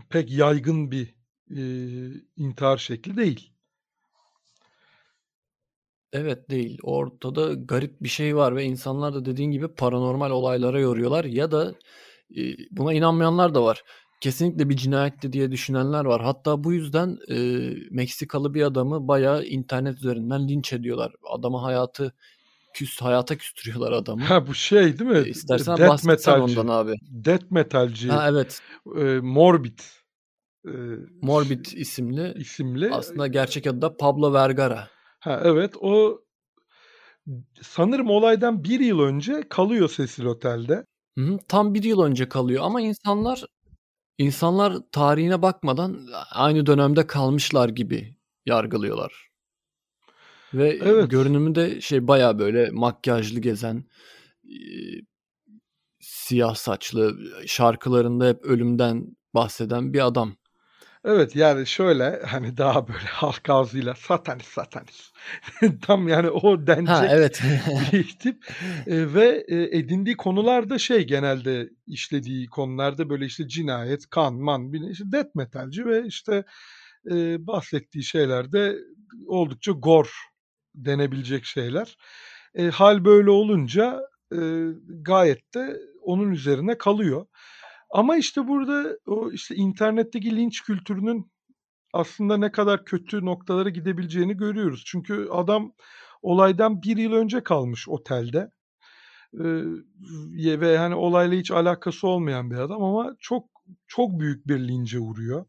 pek 0.10 0.32
yaygın 0.32 0.92
bir 0.92 1.16
e, 1.50 1.62
intihar 2.38 2.78
şekli 2.78 3.18
değil. 3.18 3.52
Evet 6.14 6.50
değil. 6.50 6.80
Ortada 6.84 7.54
garip 7.54 8.04
bir 8.04 8.10
şey 8.10 8.36
var 8.36 8.56
ve 8.56 8.64
insanlar 8.64 9.14
da 9.14 9.26
dediğin 9.26 9.52
gibi 9.52 9.68
paranormal 9.68 10.32
olaylara 10.32 10.80
yoruyorlar 10.80 11.26
ya 11.26 11.52
da 11.52 11.76
e, 12.38 12.42
buna 12.72 12.94
inanmayanlar 12.94 13.56
da 13.56 13.64
var. 13.64 13.84
Kesinlikle 14.22 14.70
bir 14.70 14.78
cinayetti 14.78 15.34
diye 15.34 15.52
düşünenler 15.52 16.06
var. 16.06 16.22
Hatta 16.22 16.64
bu 16.64 16.74
yüzden 16.74 17.18
e, 17.30 17.36
Meksikalı 17.92 18.54
bir 18.54 18.62
adamı 18.62 19.08
bayağı 19.08 19.46
internet 19.46 19.98
üzerinden 19.98 20.48
linç 20.48 20.74
ediyorlar. 20.74 21.14
Adamı 21.24 21.58
hayatı 21.58 22.14
küs 22.76 23.02
hayata 23.02 23.38
küstürüyorlar 23.38 23.92
adamı. 23.92 24.24
Ha 24.24 24.48
bu 24.48 24.54
şey 24.54 25.00
değil 25.00 25.12
mi? 25.12 25.18
E, 25.18 25.30
istersen 25.30 25.78
Death 25.78 26.06
metalci. 26.06 26.60
ondan 26.60 26.74
abi. 26.74 26.96
Death 27.02 27.52
metalci. 27.52 28.10
Ha 28.10 28.30
evet. 28.30 28.62
E, 28.98 29.04
Morbid. 29.22 29.80
E, 30.68 30.74
Morbid 31.22 31.66
isimli. 31.66 32.34
isimli. 32.38 32.92
Aslında 32.92 33.28
gerçek 33.28 33.68
adı 33.68 33.82
da 33.82 33.98
Pablo 33.98 34.34
Vergara. 34.34 34.88
Ha 35.20 35.42
evet 35.44 35.74
o 35.82 36.22
sanırım 37.62 38.10
olaydan 38.10 38.64
bir 38.64 38.80
yıl 38.80 39.00
önce 39.00 39.44
kalıyor 39.50 39.94
Cecil 39.96 40.26
Otel'de. 40.26 40.86
Hı 41.18 41.22
hı, 41.22 41.40
tam 41.48 41.74
bir 41.74 41.84
yıl 41.84 42.02
önce 42.02 42.30
kalıyor 42.30 42.64
ama 42.64 42.82
insanlar 42.82 43.46
insanlar 44.18 44.78
tarihine 44.92 45.42
bakmadan 45.42 46.08
aynı 46.32 46.66
dönemde 46.66 47.08
kalmışlar 47.08 47.70
gibi 47.70 48.18
yargılıyorlar. 48.46 49.35
Ve 50.54 50.80
evet. 50.84 51.12
görünümü 51.12 51.56
de 51.56 51.82
şey 51.82 52.08
baya 52.08 52.40
böyle 52.40 52.70
makyajlı 52.72 53.40
gezen 53.40 53.84
e, 54.44 54.60
siyah 56.00 56.56
saçlı 56.56 57.18
şarkılarında 57.48 58.28
hep 58.28 58.46
ölümden 58.46 59.18
bahseden 59.34 59.94
bir 59.94 60.06
adam. 60.06 60.36
Evet 61.08 61.36
yani 61.36 61.68
şöyle 61.68 62.22
hani 62.26 62.58
daha 62.58 62.88
böyle 62.88 63.06
halk 63.06 63.50
ağzıyla 63.50 63.94
satanist 63.96 64.52
satanist. 64.52 65.16
Tam 65.82 66.08
yani 66.08 66.30
o 66.30 66.68
denecek 66.68 66.90
ha, 66.90 67.08
evet. 67.10 67.42
bir 67.94 68.18
tip. 68.20 68.46
E, 68.88 69.14
ve 69.14 69.46
e, 69.48 69.78
edindiği 69.78 70.18
konularda 70.18 70.78
şey 70.78 71.04
genelde 71.04 71.70
işlediği 71.88 72.48
konularda 72.48 73.10
böyle 73.10 73.26
işte 73.26 73.48
cinayet, 73.48 74.10
kan, 74.10 74.36
man, 74.36 74.74
işte 74.92 75.12
death 75.12 75.36
metalci 75.36 75.86
ve 75.86 76.04
işte 76.08 76.44
e, 77.12 77.48
bahsettiği 77.48 78.04
şeylerde 78.04 78.76
oldukça 79.28 79.72
gor 79.72 80.12
denebilecek 80.76 81.46
şeyler. 81.46 81.98
E, 82.56 82.70
hal 82.70 83.06
böyle 83.06 83.30
olunca 83.30 84.02
e, 84.32 84.40
gayet 85.02 85.54
de 85.56 85.78
onun 86.02 86.32
üzerine 86.32 86.78
kalıyor. 86.78 87.26
Ama 87.90 88.18
işte 88.18 88.48
burada 88.48 88.98
o 89.08 89.32
işte 89.32 89.56
internetteki 89.56 90.36
linç 90.36 90.64
kültürünün 90.64 91.32
aslında 91.94 92.38
ne 92.38 92.52
kadar 92.52 92.86
kötü 92.86 93.26
noktalara 93.26 93.70
gidebileceğini 93.70 94.38
görüyoruz. 94.38 94.84
Çünkü 94.86 95.28
adam 95.32 95.74
olaydan 96.22 96.82
bir 96.82 96.98
yıl 96.98 97.14
önce 97.14 97.44
kalmış 97.44 97.90
otelde. 97.90 98.50
Ee, 99.34 100.62
ve 100.62 100.78
hani 100.78 100.96
olayla 100.96 101.38
hiç 101.38 101.52
alakası 101.52 102.08
olmayan 102.08 102.52
bir 102.52 102.56
adam 102.56 102.84
ama 102.84 103.16
çok 103.20 103.46
çok 103.88 104.20
büyük 104.20 104.48
bir 104.48 104.68
lince 104.68 105.00
uğruyor. 105.00 105.46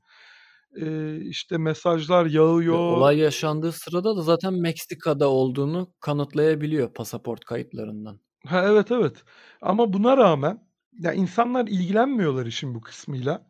Ee, 0.80 1.20
işte 1.20 1.58
mesajlar 1.58 2.26
yağıyor. 2.26 2.78
Olay 2.78 3.18
yaşandığı 3.18 3.72
sırada 3.72 4.16
da 4.16 4.22
zaten 4.22 4.54
Meksika'da 4.54 5.28
olduğunu 5.30 5.94
kanıtlayabiliyor 6.00 6.94
pasaport 6.94 7.44
kayıtlarından. 7.44 8.20
Ha 8.46 8.64
evet 8.66 8.90
evet. 8.90 9.24
Ama 9.62 9.92
buna 9.92 10.16
rağmen 10.16 10.68
ya 10.98 11.12
insanlar 11.12 11.66
ilgilenmiyorlar 11.66 12.46
işin 12.46 12.74
bu 12.74 12.80
kısmıyla. 12.80 13.46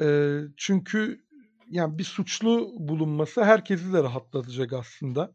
Eee, 0.00 0.40
çünkü 0.56 1.24
yani 1.70 1.98
bir 1.98 2.04
suçlu 2.04 2.70
bulunması 2.78 3.44
herkesi 3.44 3.92
de 3.92 4.02
rahatlatacak 4.02 4.72
aslında. 4.72 5.34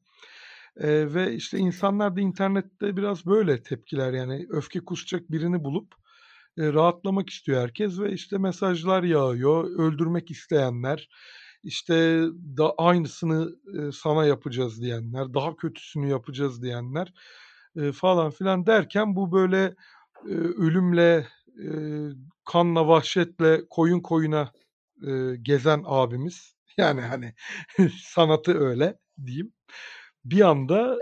Eee, 0.81 1.13
ve 1.13 1.33
işte 1.35 1.57
insanlar 1.57 2.15
da 2.15 2.21
internette 2.21 2.97
biraz 2.97 3.25
böyle 3.25 3.63
tepkiler 3.63 4.13
yani 4.13 4.47
öfke 4.49 4.79
kusacak 4.79 5.31
birini 5.31 5.63
bulup 5.63 5.95
eee, 6.59 6.73
rahatlamak 6.73 7.29
istiyor 7.29 7.61
herkes 7.63 7.99
ve 7.99 8.13
işte 8.13 8.37
mesajlar 8.37 9.03
yağıyor. 9.03 9.65
Öldürmek 9.79 10.31
isteyenler, 10.31 11.09
işte 11.63 12.21
da 12.57 12.73
aynısını 12.77 13.49
eee, 13.73 13.91
sana 13.93 14.25
yapacağız 14.25 14.81
diyenler, 14.81 15.33
daha 15.33 15.55
kötüsünü 15.55 16.09
yapacağız 16.09 16.63
diyenler 16.63 17.13
eee, 17.75 17.91
falan 17.91 18.31
filan 18.31 18.65
derken 18.65 19.15
bu 19.15 19.31
böyle 19.31 19.75
e, 20.29 20.33
ölümle, 20.33 21.27
e, 21.65 21.67
kanla, 22.45 22.87
vahşetle 22.87 23.61
koyun 23.69 23.99
koyuna 23.99 24.51
e, 25.07 25.35
gezen 25.41 25.83
abimiz. 25.85 26.55
Yani 26.77 27.01
hani 27.01 27.33
sanatı 28.03 28.59
öyle 28.59 28.97
diyeyim. 29.25 29.53
Bir 30.25 30.41
anda 30.41 30.97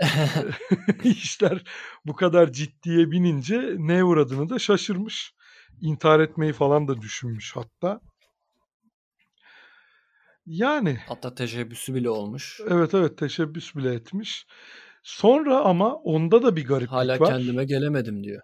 işler 1.04 1.64
bu 2.06 2.14
kadar 2.16 2.52
ciddiye 2.52 3.10
binince 3.10 3.74
ne 3.78 4.04
uğradığını 4.04 4.48
da 4.50 4.58
şaşırmış. 4.58 5.34
İntihar 5.80 6.20
etmeyi 6.20 6.52
falan 6.52 6.88
da 6.88 7.00
düşünmüş 7.00 7.56
hatta. 7.56 8.00
Yani. 10.46 10.98
Hatta 11.06 11.34
teşebbüsü 11.34 11.94
bile 11.94 12.10
olmuş. 12.10 12.60
Evet 12.68 12.94
evet 12.94 13.18
teşebbüs 13.18 13.76
bile 13.76 13.94
etmiş. 13.94 14.46
Sonra 15.02 15.60
ama 15.60 15.94
onda 15.94 16.42
da 16.42 16.56
bir 16.56 16.64
gariplik 16.64 16.92
Hala 16.92 17.20
var. 17.20 17.28
Hala 17.28 17.38
kendime 17.38 17.64
gelemedim 17.64 18.24
diyor. 18.24 18.42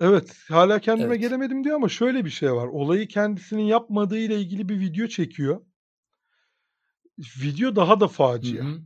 Evet, 0.00 0.36
hala 0.48 0.78
kendime 0.78 1.06
Evet. 1.08 1.20
gelemedim 1.20 1.64
diyor 1.64 1.76
ama 1.76 1.88
şöyle 1.88 2.24
bir 2.24 2.30
şey 2.30 2.52
var. 2.52 2.66
Olayı 2.66 3.08
kendisinin 3.08 3.62
yapmadığı 3.62 4.18
ile 4.18 4.40
ilgili 4.40 4.68
bir 4.68 4.80
video 4.80 5.06
çekiyor. 5.06 5.60
Video 7.18 7.76
daha 7.76 8.00
da 8.00 8.08
facia. 8.08 8.64
hı. 8.64 8.80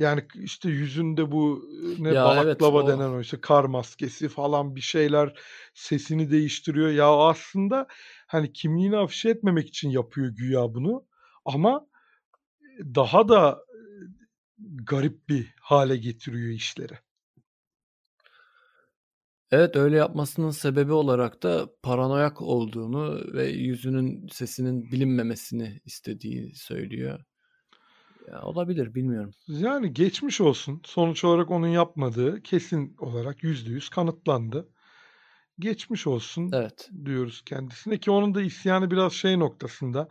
Yani 0.00 0.24
işte 0.34 0.68
yüzünde 0.68 1.32
bu 1.32 1.68
ne 1.98 2.14
Ya 2.14 2.32
evet 2.34 2.60
balaklava 2.60 2.86
denen 2.86 3.10
o 3.10 3.20
işte 3.20 3.40
kar 3.40 3.64
maskesi 3.64 4.28
falan 4.28 4.76
bir 4.76 4.80
şeyler 4.80 5.40
sesini 5.74 6.30
değiştiriyor. 6.30 6.90
Ya 6.90 7.06
aslında 7.16 7.86
hani 8.26 8.52
kimliğini 8.52 8.96
afişe 8.96 9.30
etmemek 9.30 9.68
için 9.68 9.90
yapıyor 9.90 10.28
güya 10.28 10.74
bunu 10.74 11.04
ama 11.44 11.86
daha 12.94 13.28
da 13.28 13.58
garip 14.60 15.28
bir 15.28 15.54
hale 15.60 15.96
getiriyor 15.96 16.50
işleri. 16.52 16.98
Evet, 19.50 19.76
öyle 19.76 19.96
yapmasının 19.96 20.50
sebebi 20.50 20.92
olarak 20.92 21.42
da 21.42 21.68
paranoyak 21.82 22.42
olduğunu 22.42 23.32
ve 23.34 23.48
yüzünün, 23.48 24.28
sesinin 24.32 24.92
bilinmemesini 24.92 25.80
istediği 25.84 26.54
söylüyor. 26.54 27.24
Ya, 28.30 28.42
olabilir, 28.42 28.94
bilmiyorum. 28.94 29.30
Yani 29.48 29.92
geçmiş 29.92 30.40
olsun. 30.40 30.80
Sonuç 30.84 31.24
olarak 31.24 31.50
onun 31.50 31.66
yapmadığı 31.68 32.42
kesin 32.42 32.96
olarak 32.98 33.42
%100 33.42 33.88
kanıtlandı. 33.88 34.68
Geçmiş 35.58 36.06
olsun 36.06 36.50
Evet. 36.52 36.90
diyoruz 37.04 37.42
kendisine 37.46 37.98
ki 37.98 38.10
onun 38.10 38.34
da 38.34 38.42
isyanı 38.42 38.90
biraz 38.90 39.12
şey 39.12 39.38
noktasında. 39.38 40.08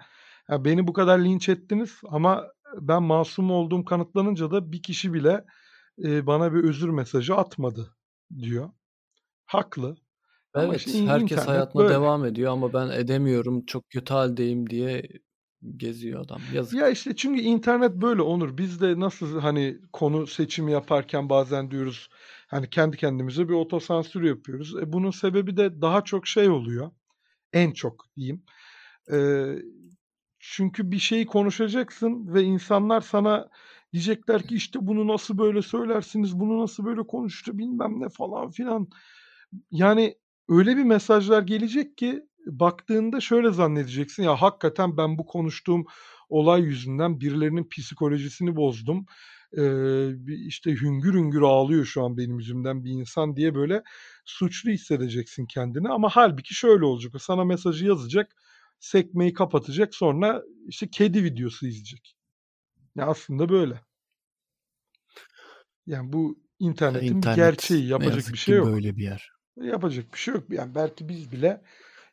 Ya 0.49 0.65
beni 0.65 0.87
bu 0.87 0.93
kadar 0.93 1.19
linç 1.19 1.49
ettiniz 1.49 2.01
ama 2.09 2.47
ben 2.81 3.03
masum 3.03 3.51
olduğum 3.51 3.85
kanıtlanınca 3.85 4.51
da 4.51 4.71
bir 4.71 4.81
kişi 4.81 5.13
bile 5.13 5.45
e, 6.03 6.27
bana 6.27 6.53
bir 6.53 6.63
özür 6.63 6.89
mesajı 6.89 7.35
atmadı 7.35 7.95
diyor. 8.39 8.69
Haklı. 9.45 9.95
Evet, 10.55 10.87
işte 10.87 11.05
herkes 11.05 11.47
hayatına 11.47 11.81
böyle. 11.83 11.93
devam 11.93 12.25
ediyor 12.25 12.51
ama 12.51 12.73
ben 12.73 12.89
edemiyorum, 12.89 13.65
çok 13.65 13.89
kötü 13.89 14.13
haldeyim 14.13 14.69
diye 14.69 15.03
geziyor 15.77 16.25
adam. 16.25 16.41
Yazık. 16.53 16.79
Ya 16.79 16.89
işte 16.89 17.15
çünkü 17.15 17.41
internet 17.41 17.91
böyle 17.91 18.21
Onur. 18.21 18.57
Biz 18.57 18.81
de 18.81 18.99
nasıl 18.99 19.39
hani 19.39 19.77
konu 19.93 20.27
seçimi 20.27 20.71
yaparken 20.71 21.29
bazen 21.29 21.71
diyoruz 21.71 22.09
hani 22.47 22.69
kendi 22.69 22.97
kendimize 22.97 23.49
bir 23.49 23.53
otosansür 23.53 24.23
yapıyoruz. 24.23 24.75
E 24.75 24.93
bunun 24.93 25.11
sebebi 25.11 25.57
de 25.57 25.81
daha 25.81 26.03
çok 26.03 26.27
şey 26.27 26.49
oluyor. 26.49 26.91
En 27.53 27.71
çok 27.71 28.05
diyeyim. 28.15 28.43
Ee, 29.11 29.55
çünkü 30.39 30.91
bir 30.91 30.99
şeyi 30.99 31.25
konuşacaksın 31.25 32.33
ve 32.33 32.43
insanlar 32.43 33.01
sana 33.01 33.49
diyecekler 33.93 34.43
ki 34.43 34.55
işte 34.55 34.79
bunu 34.87 35.07
nasıl 35.07 35.37
böyle 35.37 35.61
söylersiniz, 35.61 36.39
bunu 36.39 36.61
nasıl 36.61 36.85
böyle 36.85 37.07
konuştu 37.07 37.57
bilmem 37.57 38.01
ne 38.01 38.09
falan 38.09 38.51
filan. 38.51 38.87
Yani 39.71 40.15
öyle 40.49 40.77
bir 40.77 40.83
mesajlar 40.83 41.41
gelecek 41.41 41.97
ki 41.97 42.28
baktığında 42.45 43.21
şöyle 43.21 43.51
zannedeceksin 43.51 44.23
ya 44.23 44.41
hakikaten 44.41 44.97
ben 44.97 45.17
bu 45.17 45.25
konuştuğum 45.25 45.85
olay 46.29 46.61
yüzünden 46.61 47.19
birilerinin 47.19 47.69
psikolojisini 47.69 48.55
bozdum. 48.55 49.05
Ee, 49.53 49.61
bir 50.27 50.37
işte 50.37 50.71
hüngür 50.71 51.13
hüngür 51.13 51.41
ağlıyor 51.41 51.85
şu 51.85 52.03
an 52.03 52.17
benim 52.17 52.39
yüzümden 52.39 52.83
bir 52.83 52.91
insan 52.91 53.35
diye 53.35 53.55
böyle 53.55 53.83
suçlu 54.25 54.71
hissedeceksin 54.71 55.45
kendini 55.45 55.89
ama 55.89 56.09
halbuki 56.09 56.53
şöyle 56.53 56.85
olacak. 56.85 57.21
Sana 57.21 57.45
mesajı 57.45 57.85
yazacak, 57.85 58.35
sekmeyi 58.79 59.33
kapatacak 59.33 59.95
sonra 59.95 60.43
işte 60.67 60.89
kedi 60.89 61.23
videosu 61.23 61.67
izleyecek. 61.67 62.15
Ya 62.95 63.05
aslında 63.05 63.49
böyle. 63.49 63.81
Yani 65.85 66.13
bu 66.13 66.39
internetin 66.59 67.07
bir 67.07 67.15
İnternet 67.15 67.35
gerçeği 67.35 67.85
ne 67.85 67.91
yapacak 67.91 68.33
bir 68.33 68.37
şey 68.37 68.55
yok. 68.55 68.67
böyle 68.67 68.95
bir 68.95 69.03
yer. 69.03 69.31
Yapacak 69.61 70.13
bir 70.13 70.17
şey 70.17 70.33
yok. 70.33 70.43
Yani 70.49 70.75
belki 70.75 71.09
biz 71.09 71.31
bile 71.31 71.61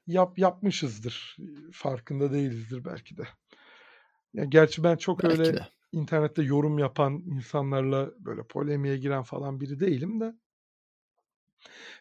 yap 0.07 0.39
yapmışızdır. 0.39 1.37
Farkında 1.73 2.33
değilizdir 2.33 2.85
belki 2.85 3.17
de. 3.17 3.23
Ya 4.35 4.45
gerçi 4.45 4.85
ben 4.85 4.97
çok 4.97 5.25
Belki 5.25 5.29
öyle 5.31 5.55
de. 5.55 5.67
internette 5.93 6.43
yorum 6.43 6.79
yapan 6.79 7.13
insanlarla 7.27 8.11
böyle 8.19 8.43
polemiğe 8.43 8.97
giren 8.97 9.23
falan 9.23 9.61
biri 9.61 9.81
değilim 9.81 10.21
de. 10.21 10.35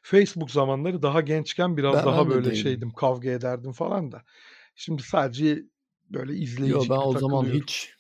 Facebook 0.02 0.52
zamanları 0.52 1.02
daha 1.02 1.22
gençken 1.22 1.78
biraz 1.78 1.94
Ben, 1.94 2.06
daha 2.06 2.18
ben 2.18 2.30
böyle 2.30 2.44
değilim. 2.44 2.56
şeydim, 2.56 2.92
kavga 2.94 3.30
ederdim 3.30 3.72
falan 3.72 4.12
da. 4.12 4.24
Şimdi 4.76 5.04
sadece 5.04 5.64
böyle 6.10 6.34
Yo 6.66 6.80
izleyici 6.80 6.90
ben 6.90 6.96
gibi 6.96 7.06
o 7.08 7.16
zaman 7.16 7.48
hiç 7.50 7.96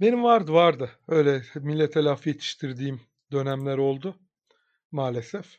Benim 0.00 0.24
vardı 0.24 0.52
vardı. 0.52 0.90
Öyle 1.08 1.42
millete 1.54 2.04
laf 2.04 2.26
yetiştirdiğim 2.26 3.00
dönemler 3.32 3.78
oldu 3.78 4.16
maalesef. 4.92 5.58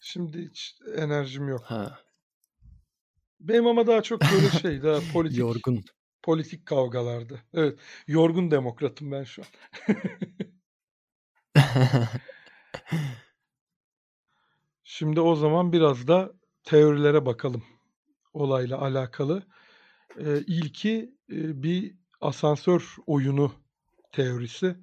Şimdi 0.00 0.48
hiç 0.50 0.78
enerjim 0.96 1.48
yok. 1.48 1.64
ha, 1.64 1.98
Benim 3.40 3.66
ama 3.66 3.86
daha 3.86 4.02
çok 4.02 4.20
böyle 4.32 4.50
şey, 4.62 4.82
daha 4.82 5.00
politik 5.12 5.38
yorgun. 5.38 5.84
politik 6.22 6.66
kavgalardı. 6.66 7.42
Evet, 7.54 7.78
yorgun 8.06 8.50
demokratım 8.50 9.12
ben 9.12 9.24
şu 9.24 9.42
an. 9.42 9.48
Şimdi 14.84 15.20
o 15.20 15.34
zaman 15.36 15.72
biraz 15.72 16.08
da 16.08 16.32
teorilere 16.64 17.26
bakalım 17.26 17.64
olayla 18.32 18.78
alakalı. 18.80 19.42
Ee, 20.18 20.38
ilki 20.46 21.14
e, 21.32 21.62
bir 21.62 21.96
asansör 22.20 22.96
oyunu 23.06 23.52
teorisi. 24.12 24.76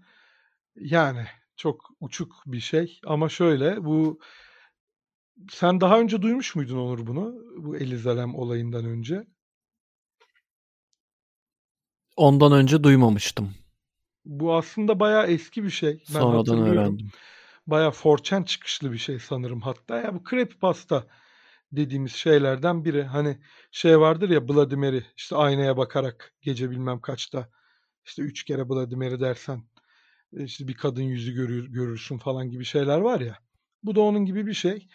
Yani 0.75 1.25
çok 1.57 1.89
uçuk 1.99 2.43
bir 2.45 2.59
şey 2.59 2.99
ama 3.05 3.29
şöyle 3.29 3.85
bu 3.85 4.19
sen 5.51 5.81
daha 5.81 5.99
önce 5.99 6.21
duymuş 6.21 6.55
muydun 6.55 6.77
Onur 6.77 7.07
bunu? 7.07 7.35
Bu 7.57 7.77
Elizalem 7.77 8.35
olayından 8.35 8.85
önce. 8.85 9.27
Ondan 12.15 12.51
önce 12.51 12.83
duymamıştım. 12.83 13.53
Bu 14.25 14.55
aslında 14.55 14.99
bayağı 14.99 15.27
eski 15.27 15.63
bir 15.63 15.69
şey. 15.69 16.03
Ben 16.13 16.19
Sonradan 16.19 16.61
öğrendim. 16.61 17.09
Bayağı 17.67 17.89
4chan 17.91 18.45
çıkışlı 18.45 18.91
bir 18.91 18.97
şey 18.97 19.19
sanırım 19.19 19.61
hatta. 19.61 19.97
Ya 19.97 20.15
bu 20.15 20.23
creepypasta 20.29 21.07
dediğimiz 21.71 22.11
şeylerden 22.11 22.85
biri. 22.85 23.03
Hani 23.03 23.37
şey 23.71 23.99
vardır 23.99 24.29
ya 24.29 24.47
Mary 24.75 25.01
işte 25.17 25.35
aynaya 25.35 25.77
bakarak 25.77 26.33
gece 26.41 26.69
bilmem 26.69 27.01
kaçta 27.01 27.49
işte 28.05 28.21
üç 28.21 28.43
kere 28.43 28.69
Mary 28.95 29.19
dersen 29.19 29.63
e, 30.37 30.43
işte 30.43 30.67
bir 30.67 30.73
kadın 30.73 31.01
yüzü 31.01 31.33
görür, 31.33 31.67
görürsün 31.67 32.17
falan 32.17 32.49
gibi 32.49 32.65
şeyler 32.65 32.99
var 32.99 33.19
ya. 33.19 33.39
Bu 33.83 33.95
da 33.95 34.01
onun 34.01 34.25
gibi 34.25 34.47
bir 34.47 34.53
şey. 34.53 34.87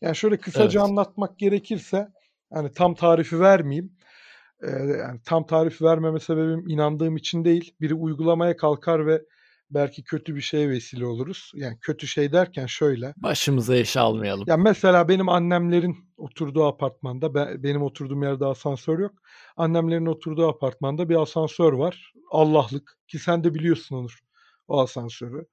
Yani 0.00 0.16
şöyle 0.16 0.36
kısaca 0.36 0.80
Evet. 0.80 0.90
anlatmak 0.90 1.38
gerekirse 1.38 2.08
hani 2.52 2.72
tam 2.72 2.94
tarifi 2.94 3.40
vermeyeyim. 3.40 3.92
Ee, 4.62 4.70
yani 4.70 5.20
tam 5.24 5.46
tarif 5.46 5.82
vermeme 5.82 6.20
sebebim 6.20 6.68
inandığım 6.68 7.16
için 7.16 7.44
değil. 7.44 7.74
Biri 7.80 7.94
uygulamaya 7.94 8.56
kalkar 8.56 9.06
ve 9.06 9.22
belki 9.70 10.04
kötü 10.04 10.34
bir 10.36 10.40
şeye 10.40 10.68
vesile 10.68 11.06
oluruz. 11.06 11.52
Yani 11.54 11.78
kötü 11.80 12.06
şey 12.06 12.32
derken 12.32 12.66
şöyle. 12.66 13.14
Başımıza 13.16 13.76
iş 13.76 13.96
almayalım. 13.96 14.44
Ya 14.46 14.56
mesela 14.56 15.08
benim 15.08 15.28
annemlerin 15.28 15.96
oturduğu 16.16 16.64
apartmanda, 16.64 17.34
ben, 17.34 17.62
benim 17.62 17.82
oturduğum 17.82 18.22
yerde 18.22 18.46
asansör 18.46 18.98
yok. 18.98 19.12
Annemlerin 19.56 20.06
oturduğu 20.06 20.48
apartmanda 20.48 21.08
bir 21.08 21.22
asansör 21.22 21.72
var. 21.72 22.12
Allah'lık 22.30 22.98
ki 23.08 23.18
sen 23.18 23.44
de 23.44 23.54
biliyorsun 23.54 23.96
Onur 23.96 24.18
o 24.68 24.80
asansörü. 24.80 25.46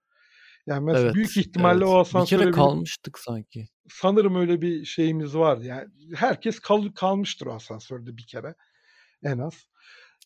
Yani 0.67 0.85
mesela 0.85 1.05
Evet, 1.05 1.15
büyük 1.15 1.37
ihtimalle 1.37 1.83
evet. 1.83 1.87
o 1.87 1.95
Bir 1.95 2.01
asansöre 2.01 2.39
kere 2.39 2.47
binip 2.47 2.55
kalmıştık 2.55 3.19
sanki. 3.19 3.67
Sanırım 3.89 4.35
öyle 4.35 4.61
bir 4.61 4.85
şeyimiz 4.85 5.35
var. 5.35 5.57
Yani 5.57 5.87
herkes 6.15 6.59
kal, 6.59 6.91
kalmıştır 6.95 7.45
o 7.45 7.53
asansörde 7.53 8.17
bir 8.17 8.25
kere 8.27 8.55
en 9.23 9.37
az. 9.37 9.67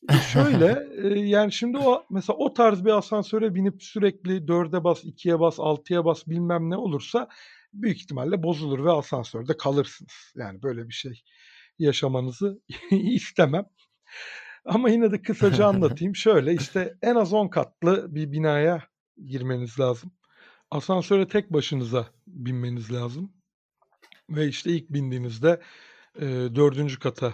E 0.09 0.13
şöyle 0.13 0.87
e, 1.03 1.19
yani 1.19 1.51
şimdi 1.51 1.77
o 1.77 2.05
mesela 2.09 2.37
o 2.37 2.53
tarz 2.53 2.85
bir 2.85 2.97
asansöre 2.97 3.55
binip 3.55 3.83
sürekli 3.83 4.47
dörde 4.47 4.83
bas, 4.83 5.03
ikiye 5.03 5.39
bas, 5.39 5.59
altıya 5.59 6.05
bas 6.05 6.27
bilmem 6.27 6.69
ne 6.69 6.77
olursa 6.77 7.27
büyük 7.73 7.97
ihtimalle 7.97 8.43
bozulur 8.43 8.85
ve 8.85 8.91
asansörde 8.91 9.57
kalırsınız. 9.57 10.33
Yani 10.35 10.63
böyle 10.63 10.87
bir 10.87 10.93
şey 10.93 11.23
yaşamanızı 11.79 12.61
istemem. 12.91 13.65
Ama 14.65 14.89
yine 14.89 15.11
de 15.11 15.21
kısaca 15.21 15.65
anlatayım. 15.67 16.15
Şöyle 16.15 16.53
işte 16.53 16.97
en 17.01 17.15
az 17.15 17.33
10 17.33 17.47
katlı 17.47 18.15
bir 18.15 18.31
binaya 18.31 18.83
girmeniz 19.25 19.79
lazım. 19.79 20.11
Asansöre 20.71 21.27
tek 21.27 21.53
başınıza 21.53 22.07
binmeniz 22.27 22.93
lazım. 22.93 23.33
Ve 24.29 24.47
işte 24.47 24.71
ilk 24.71 24.89
bindiğinizde 24.89 25.61
e, 26.15 26.25
dördüncü 26.55 26.99
kata 26.99 27.33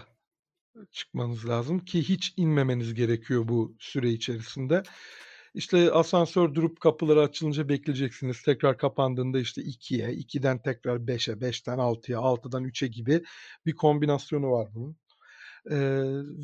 çıkmanız 0.91 1.49
lazım 1.49 1.79
ki 1.79 2.09
hiç 2.09 2.33
inmemeniz 2.37 2.93
gerekiyor 2.93 3.47
bu 3.47 3.75
süre 3.79 4.09
içerisinde. 4.09 4.83
İşte 5.53 5.91
asansör 5.91 6.55
durup 6.55 6.79
kapıları 6.79 7.21
açılınca 7.21 7.69
bekleyeceksiniz. 7.69 8.41
Tekrar 8.41 8.77
kapandığında 8.77 9.39
işte 9.39 9.61
2'ye, 9.61 10.09
2'den 10.09 10.61
tekrar 10.61 10.97
5'e, 10.97 11.33
5'ten 11.33 11.77
6'ya, 11.77 12.19
6'dan 12.19 12.63
3'e 12.63 12.87
gibi 12.87 13.23
bir 13.65 13.75
kombinasyonu 13.75 14.51
var 14.51 14.67
bunun. 14.73 14.97
Ee, 15.71 15.77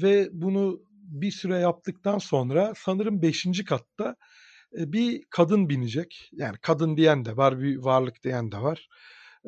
ve 0.03 0.29
bunu 0.31 0.81
bir 0.91 1.31
süre 1.31 1.59
yaptıktan 1.59 2.17
sonra 2.17 2.73
sanırım 2.77 3.21
5. 3.21 3.63
katta 3.65 4.15
bir 4.73 5.23
kadın 5.29 5.69
binecek. 5.69 6.29
Yani 6.33 6.57
kadın 6.61 6.97
diyen 6.97 7.25
de 7.25 7.37
var, 7.37 7.59
bir 7.59 7.77
varlık 7.77 8.23
diyen 8.23 8.51
de 8.51 8.57
var. 8.57 8.87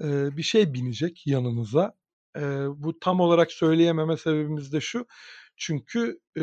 Ee, 0.04 0.38
bir 0.38 0.43
şey 0.43 0.74
binecek 0.74 1.28
yanınıza. 1.28 1.93
Ee, 2.38 2.41
bu 2.76 3.00
tam 3.00 3.20
olarak 3.20 3.52
söyleyememe 3.52 4.18
sebebimiz 4.18 4.74
de 4.74 4.82
şu. 4.82 5.06
Çünkü 5.58 6.20
e, 6.38 6.41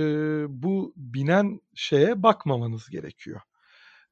bu 0.48 0.92
binen 0.96 1.60
şeye 1.74 2.22
bakmamanız 2.22 2.88
gerekiyor. 2.90 3.40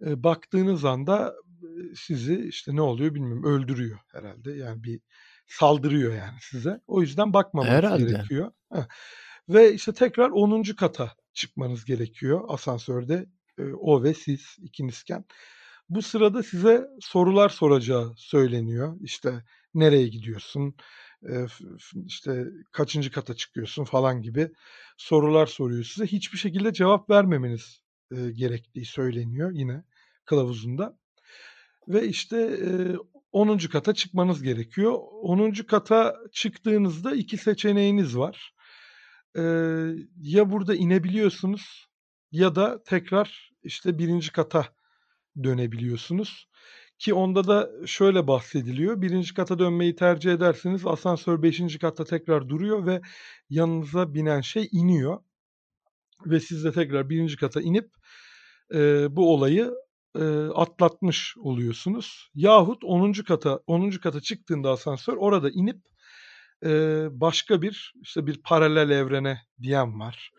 E, 0.07 0.22
baktığınız 0.22 0.84
anda 0.84 1.34
e, 1.62 1.95
sizi 1.95 2.47
işte 2.49 2.76
ne 2.76 2.80
oluyor 2.80 3.14
bilmiyorum 3.14 3.45
öldürüyor 3.45 3.99
herhalde. 4.12 4.53
Yani 4.53 4.84
bir 4.84 5.01
saldırıyor 5.47 6.14
yani 6.14 6.38
size. 6.40 6.80
O 6.86 7.01
yüzden 7.01 7.32
bakmamanız 7.32 7.74
Herhalde. 7.74 8.05
gerekiyor. 8.05 8.53
Heh. 8.72 8.86
Ve 9.49 9.72
işte 9.74 9.92
tekrar 9.92 10.30
10. 10.30 10.62
kata 10.62 11.12
çıkmanız 11.32 11.84
gerekiyor 11.84 12.45
asansörde. 12.49 13.26
E, 13.59 13.62
o 13.62 14.03
ve 14.03 14.14
siz 14.14 14.57
ikinizken. 14.62 15.24
Bu 15.89 16.03
sırada 16.03 16.43
size 16.43 16.87
sorular 17.01 17.49
soracağı 17.49 18.14
söyleniyor. 18.16 18.97
İşte 19.01 19.45
nereye 19.74 20.09
gidiyorsun? 20.09 20.74
İşte 22.07 22.45
kaçıncı 22.72 23.11
kata 23.11 23.35
çıkıyorsun 23.35 23.85
falan 23.85 24.22
gibi 24.22 24.51
sorular 24.97 25.47
soruyor 25.47 25.85
size. 25.85 26.07
Hiçbir 26.07 26.39
şekilde 26.39 26.72
cevap 26.72 27.11
vermemeniz, 27.11 27.80
gerektiği 28.32 28.85
söyleniyor 28.85 29.51
yine 29.55 29.85
kılavuzunda. 30.24 30.99
Ve 31.89 32.09
işte, 32.09 32.59
eee, 32.59 32.97
10. 33.32 33.68
kata 33.68 33.95
çıkmanız 33.95 34.43
gerekiyor. 34.43 34.93
10. 35.22 35.66
kata 35.66 36.16
çıktığınızda 36.32 37.14
2 37.14 37.37
seçeneğiniz 37.39 38.18
var. 38.18 38.55
Ya 40.22 40.51
burada 40.53 40.74
inebiliyorsunuz 40.74 41.87
ya 42.32 42.55
da 42.55 42.82
tekrar, 42.85 43.53
işte, 43.62 43.99
1. 43.99 44.32
kata 44.32 44.74
dönebiliyorsunuz. 45.45 46.49
Ki 46.99 47.14
onda 47.14 47.47
da 47.47 47.70
şöyle 47.87 48.26
bahsediliyor. 48.26 49.03
1. 49.03 49.35
kata 49.35 49.59
dönmeyi 49.59 49.97
tercih 49.97 50.32
ederseniz 50.32 50.87
asansör 50.87 51.43
5. 51.43 51.78
katta 51.78 52.05
tekrar 52.05 52.49
duruyor 52.49 52.87
ve 52.87 53.01
yanınıza 53.51 54.14
binen 54.14 54.41
şey 54.41 54.68
iniyor. 54.72 55.18
Ve 56.26 56.41
siz 56.41 56.64
de 56.64 56.72
tekrar 56.72 57.11
1. 57.11 57.37
kata 57.37 57.61
inip, 57.62 57.91
eee, 58.74 59.09
bu 59.11 59.35
olayı, 59.35 59.72
eee, 60.18 60.49
atlatmış 60.55 61.37
oluyorsunuz. 61.39 62.30
Yahut 62.35 62.85
10. 62.85 63.24
kata 63.24 63.61
10. 63.68 64.01
kata 64.01 64.20
çıktığında 64.20 64.70
asansör 64.70 65.14
orada 65.16 65.51
inip, 65.51 65.78
eee, 66.64 67.09
başka 67.12 67.62
bir, 67.62 67.95
işte, 68.03 68.26
bir 68.28 68.43
paralel 68.45 68.91
evrene 68.91 69.41
diyen 69.62 70.01
var. 70.01 70.32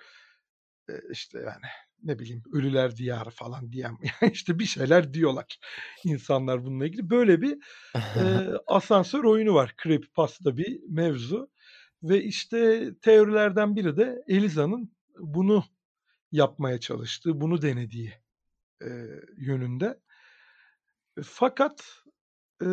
Eee, 0.89 1.01
işte, 1.13 1.39
yani 1.39 1.67
ne 2.05 2.19
bileyim 2.19 2.43
ölüler 2.53 2.95
diyarı 2.95 3.29
falan 3.29 3.71
diyen 3.71 3.97
işte 4.31 4.59
bir 4.59 4.65
şeyler 4.65 5.13
diyorlar 5.13 5.59
insanlar 6.03 6.65
bununla 6.65 6.85
ilgili. 6.85 7.09
Böyle 7.09 7.41
bir 7.41 7.57
e, 7.95 8.21
asansör 8.67 9.23
oyunu 9.23 9.53
var. 9.53 9.75
Creepypasta 9.83 10.57
bir 10.57 10.79
mevzu. 10.89 11.49
Ve 12.03 12.23
işte 12.23 12.89
teorilerden 13.01 13.75
biri 13.75 13.97
de 13.97 14.23
Eliza'nın 14.27 14.95
bunu 15.19 15.63
yapmaya 16.31 16.79
çalıştığı, 16.79 17.41
bunu 17.41 17.61
denediği 17.61 18.13
e, 18.81 18.89
yönünde. 19.37 19.99
Fakat 21.23 21.83
e, 22.61 22.67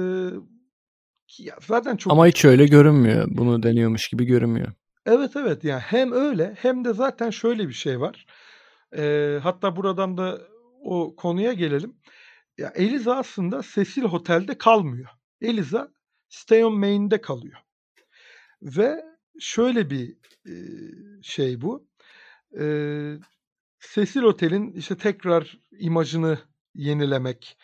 ya 1.39 1.57
zaten 1.66 1.97
çok... 1.97 2.12
Ama 2.12 2.26
hiç 2.26 2.45
öyle 2.45 2.66
görünmüyor. 2.66 3.26
Bunu 3.30 3.62
deniyormuş 3.62 4.09
gibi 4.09 4.24
görünmüyor. 4.24 4.72
Evet 5.07 5.37
evet 5.37 5.64
yani 5.64 5.80
hem 5.80 6.12
öyle 6.12 6.55
hem 6.59 6.85
de 6.85 6.93
zaten 6.93 7.30
şöyle 7.30 7.68
bir 7.68 7.72
şey 7.72 8.01
var. 8.01 8.26
Eee, 8.97 9.40
hatta 9.43 9.76
buradan 9.76 10.16
da 10.18 10.40
o 10.82 11.16
konuya 11.16 11.53
gelelim. 11.53 11.97
Ya, 12.59 12.72
Eliza 12.76 13.16
aslında 13.16 13.62
Cecil 13.74 14.03
Hotel'de 14.05 14.59
kalmıyor. 14.59 15.09
Eliza 15.40 15.88
Stay 16.28 16.64
on 16.64 16.74
Main'de 16.78 17.20
kalıyor. 17.20 17.59
Ve 18.62 19.05
şöyle 19.40 19.90
bir, 19.90 20.16
eee, 20.47 21.22
şey 21.22 21.61
bu. 21.62 21.88
Eee, 22.61 23.18
Cecil 23.95 24.22
Otel'in, 24.22 24.72
işte, 24.72 24.97
tekrar 24.99 25.59
imajını 25.80 26.38
yenilemek, 26.74 27.59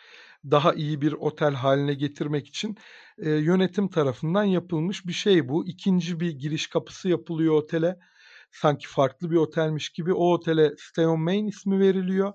daha 0.51 0.73
iyi 0.73 1.01
bir 1.01 1.13
otel 1.13 1.53
haline 1.55 1.95
getirmek 1.95 2.47
için, 2.47 2.77
eee, 3.19 3.31
yönetim 3.31 3.89
tarafından 3.89 4.43
yapılmış 4.45 5.07
bir 5.07 5.13
şey 5.13 5.49
bu. 5.49 5.67
2'nci 5.67 6.19
bir 6.19 6.31
giriş 6.31 6.67
kapısı 6.67 7.09
yapılıyor 7.09 7.55
otele 7.55 7.99
sanki 8.51 8.87
farklı 8.87 9.31
bir 9.31 9.35
otelmiş 9.35 9.89
gibi 9.89 10.13
o 10.13 10.33
otele 10.33 10.73
Stay 10.77 11.07
on 11.07 11.19
Main 11.19 11.47
ismi 11.47 11.79
veriliyor. 11.79 12.33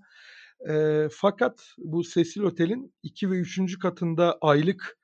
E, 0.71 1.09
fakat 1.12 1.75
bu 1.79 2.03
Cecil 2.03 2.43
Otel'in 2.43 2.95
2 3.03 3.31
ve 3.31 3.35
3. 3.37 3.79
katında 3.79 4.39
aylık 4.41 4.99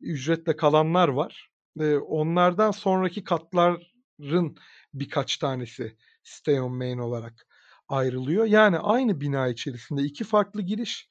ücretle 0.00 0.56
kalanlar 0.56 1.08
var. 1.08 1.50
E, 1.80 1.96
onlardan 1.96 2.70
sonraki 2.70 3.24
katların 3.24 4.56
birkaç 4.94 5.36
tanesi 5.36 5.96
Stay 6.22 6.60
on 6.60 6.72
Main 6.72 6.98
olarak 6.98 7.46
ayrılıyor. 7.88 8.44
Yani 8.44 8.78
aynı 8.78 9.20
bina 9.20 9.48
içerisinde 9.48 10.02
iki 10.02 10.24
farklı 10.24 10.62
giriş. 10.62 11.08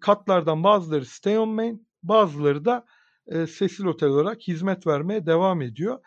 Katlardan 0.00 0.64
bazıları 0.64 1.06
Stay 1.06 1.38
on 1.38 1.48
Main, 1.48 1.88
bazıları 2.02 2.64
da 2.64 2.84
e, 3.26 3.46
Cecil 3.46 3.84
Otel 3.84 4.08
olarak 4.08 4.40
hizmet 4.40 4.86
vermeye 4.86 5.26
devam 5.26 5.62
ediyor. 5.62 5.98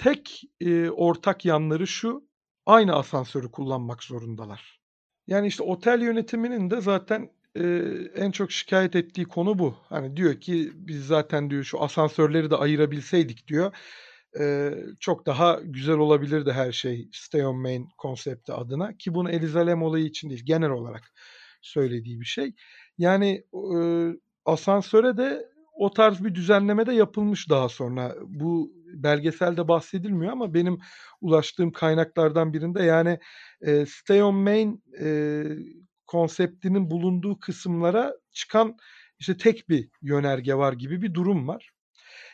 Tek, 0.00 0.42
eee, 0.60 0.90
ortak 0.90 1.44
yanları 1.44 1.86
şu, 1.86 2.28
aynı 2.66 2.94
asansörü 2.96 3.50
kullanmak 3.50 4.02
zorundalar. 4.04 4.80
Yani, 5.26 5.46
işte, 5.46 5.62
otel 5.62 6.02
yönetiminin 6.02 6.70
de 6.70 6.80
zaten, 6.80 7.30
eee, 7.56 8.10
en 8.14 8.30
çok 8.30 8.52
şikayet 8.52 8.96
ettiği 8.96 9.24
konu 9.24 9.58
bu. 9.58 9.74
Hani, 9.88 10.16
diyor 10.16 10.40
ki, 10.40 10.72
"Biz 10.74 11.06
zaten" 11.06 11.50
diyor, 11.50 11.64
"şu 11.64 11.82
asansörleri 11.82 12.50
de 12.50 12.56
ayırabilseydik" 12.56 13.48
diyor, 13.48 13.72
eee, 14.40 14.84
"çok 15.00 15.26
daha 15.26 15.60
güzel 15.64 15.96
olabilirdi 15.98 16.52
her 16.52 16.72
şey 16.72 17.08
Stay 17.12 17.46
on 17.46 17.56
Main 17.56 17.88
konsepti 17.98 18.52
adına." 18.52 18.96
Ki 18.98 19.14
bunu 19.14 19.30
Eliza 19.30 19.66
Lam 19.66 19.82
olayı 19.82 20.04
için 20.06 20.30
değil, 20.30 20.42
genel 20.46 20.70
olarak 20.70 21.12
söylediği 21.62 22.20
bir 22.20 22.26
şey. 22.26 22.54
Yani, 22.98 23.44
ııı, 23.54 24.20
asansöre 24.46 25.16
de 25.16 25.49
o 25.80 25.90
tarz 25.90 26.24
bir 26.24 26.34
düzenleme 26.34 26.86
de 26.86 26.92
yapılmış 26.92 27.50
daha 27.50 27.68
sonra. 27.68 28.14
Bu 28.26 28.72
belgeselde 28.94 29.68
bahsedilmiyor 29.68 30.32
ama 30.32 30.54
benim 30.54 30.78
ulaştığım 31.20 31.72
kaynaklardan 31.72 32.52
birinde 32.52 32.82
yani 32.82 33.18
e, 33.60 33.86
Stay 33.86 34.22
on 34.22 34.34
Main 34.34 34.84
e, 35.00 35.42
konseptinin 36.06 36.90
bulunduğu 36.90 37.38
kısımlara 37.38 38.14
çıkan 38.32 38.76
işte 39.18 39.36
tek 39.36 39.68
bir 39.68 39.88
yönerge 40.02 40.54
var 40.54 40.72
gibi 40.72 41.02
bir 41.02 41.14
durum 41.14 41.48
var. 41.48 41.70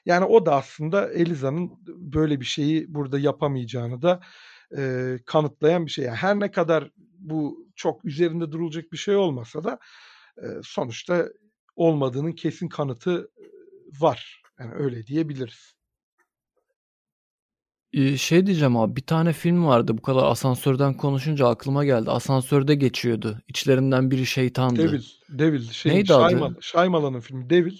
Yani 0.06 0.24
o 0.24 0.46
da 0.46 0.54
aslında 0.54 1.12
Eliza'nın 1.12 1.72
böyle 1.86 2.40
bir 2.40 2.44
şeyi 2.44 2.94
burada 2.94 3.18
yapamayacağını 3.18 4.02
da 4.02 4.20
e, 4.76 5.12
kanıtlayan 5.26 5.86
bir 5.86 5.90
şey. 5.90 6.04
Yani 6.04 6.16
her 6.16 6.40
ne 6.40 6.50
kadar 6.50 6.90
bu 7.18 7.66
çok 7.76 8.04
üzerinde 8.04 8.52
durulacak 8.52 8.92
bir 8.92 8.96
şey 8.96 9.16
olmasa 9.16 9.64
da 9.64 9.78
e, 10.36 10.46
sonuçta 10.62 11.28
olmadığının 11.76 12.32
kesin 12.32 12.68
kanıtı 12.68 13.30
var. 14.00 14.42
Yani 14.60 14.74
öyle 14.74 15.06
diyebiliriz. 15.06 15.76
Şey 18.16 18.46
diyeceğim 18.46 18.76
abi, 18.76 18.96
bir 18.96 19.06
tane 19.06 19.32
film 19.32 19.66
vardı 19.66 19.98
bu 19.98 20.02
kadar 20.02 20.24
asansörden 20.24 20.94
konuşunca 20.94 21.48
aklıma 21.48 21.84
geldi. 21.84 22.10
Asansörde 22.10 22.74
geçiyordu. 22.74 23.40
İçlerinden 23.48 24.10
biri 24.10 24.26
şeytandı. 24.26 24.78
Devil, 24.78 25.02
Devil 25.28 25.70
şey 25.70 25.92
Neydi 25.92 26.06
Shyamalan, 26.06 26.52
adı? 26.52 26.58
Shyamalan'ın 26.62 27.20
filmi 27.20 27.50
Devil. 27.50 27.78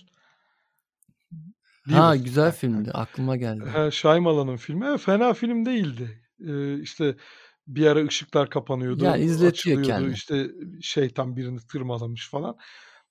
Ha 1.91 2.15
Devil. 2.15 2.25
güzel 2.25 2.53
filmdi. 2.57 2.91
Aklıma 2.91 3.37
geldi. 3.37 3.65
He, 3.73 3.91
Shyamalan'ın 3.91 4.57
filmi. 4.57 4.99
Fena 4.99 5.35
film 5.35 5.67
değildi. 5.67 6.23
Eee, 6.39 6.75
işte 6.83 7.17
bir 7.67 7.87
ara 7.87 8.05
ışıklar 8.05 8.51
kapanıyordu, 8.51 9.05
Yani 9.05 9.25
izletiyor 9.25 9.83
kendini. 9.83 10.13
İşte 10.13 10.51
şeytan 10.81 11.37
birini 11.37 11.59
tırmalamış 11.73 12.31
falan. 12.31 12.57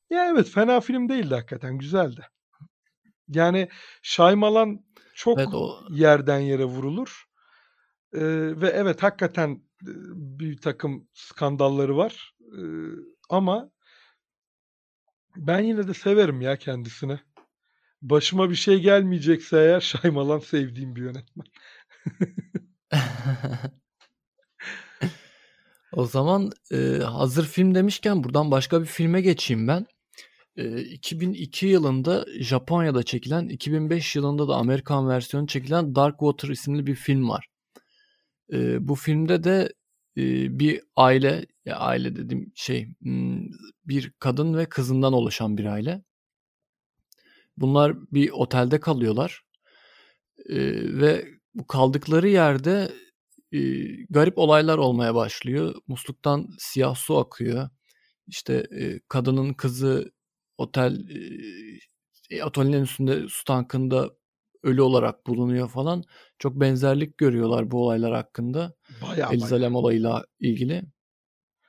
Ya 0.10 0.30
evet, 0.30 0.50
fena 0.50 0.80
film 0.82 1.10
değildi 1.10 1.36
hakikaten, 1.36 1.78
güzeldi. 1.78 2.26
Yani 3.28 3.70
Shyamalan 4.02 4.86
çok 5.16 5.40
Evet 5.40 5.54
o 5.54 5.80
yerden 5.90 6.40
yere 6.40 6.66
vurulur. 6.66 7.24
Eee, 8.14 8.62
ve 8.62 8.68
evet 8.70 9.04
hakikaten 9.04 9.62
bir 10.16 10.58
takım 10.58 11.08
skandalları 11.14 11.98
var. 11.98 12.36
Eee, 12.58 12.90
ama 13.30 13.70
ben 15.36 15.60
yine 15.60 15.88
de 15.88 15.94
severim 15.94 16.42
ya 16.42 16.58
kendisini. 16.58 17.20
Başıma 18.02 18.50
bir 18.50 18.56
şey 18.56 18.80
gelmeyecekse 18.82 19.58
eğer 19.58 19.80
Shyamalan 19.82 20.40
sevdiğim 20.40 20.96
bir 20.96 21.02
yönetmen. 21.02 21.46
O 25.92 26.06
zaman, 26.06 26.52
eee, 26.72 27.00
hazır 27.00 27.46
film 27.48 27.76
demişken 27.76 28.24
buradan 28.24 28.52
başka 28.52 28.82
bir 28.82 28.86
filme 28.86 29.22
geçeyim 29.22 29.68
ben. 29.68 29.86
Eee, 30.58 30.80
2002 30.82 31.68
yılında 31.68 32.26
Japonya'da 32.40 33.04
çekilen, 33.04 33.48
2005 33.50 34.16
yılında 34.16 34.48
da 34.48 34.56
Amerikan 34.56 35.08
versiyonu 35.10 35.48
çekilen 35.48 35.96
Dark 35.96 36.20
Water 36.20 36.50
isimli 36.50 36.88
bir 36.88 36.96
film 36.96 37.30
var. 37.30 37.48
Bu 38.80 38.96
filmde 38.96 39.44
de, 39.44 39.74
bir 40.60 40.82
aile, 40.96 41.46
ya 41.66 41.76
aile 41.78 42.16
dediğim 42.16 42.52
şey, 42.56 42.88
ımm, 43.06 43.50
bir 43.86 44.12
kadın 44.20 44.58
ve 44.58 44.66
kızından 44.66 45.14
oluşan 45.14 45.58
bir 45.58 45.66
aile. 45.66 46.04
Bunlar 47.58 47.96
bir 48.12 48.30
otelde 48.32 48.80
kalıyorlar. 48.80 49.42
Ve 51.00 51.26
bu 51.56 51.68
kaldıkları 51.68 52.30
yerde, 52.30 52.92
garip 54.10 54.38
olaylar 54.38 54.78
olmaya 54.78 55.16
başlıyor. 55.16 55.76
Musluktan 55.88 56.50
siyah 56.60 56.96
su 56.96 57.18
akıyor. 57.18 57.70
İşte, 58.28 58.68
eee, 58.72 59.02
kadının 59.10 59.54
kızı 59.54 60.12
otel, 60.58 61.10
eee, 62.30 62.44
otelin 62.44 62.74
en 62.74 62.82
üstünde 62.82 63.28
su 63.30 63.44
tankında 63.44 64.10
ölü 64.64 64.82
olarak 64.82 65.28
bulunuyor 65.28 65.70
falan. 65.70 66.04
Çok 66.40 66.56
benzerlik 66.60 67.18
görüyorlar 67.18 67.72
bu 67.72 67.84
olaylar 67.86 68.14
hakkında. 68.14 68.74
Bayağı 69.02 69.34
Eliza 69.34 69.56
bayağı. 69.56 69.74
Olayıyla 69.74 70.26
ilgili. 70.40 70.84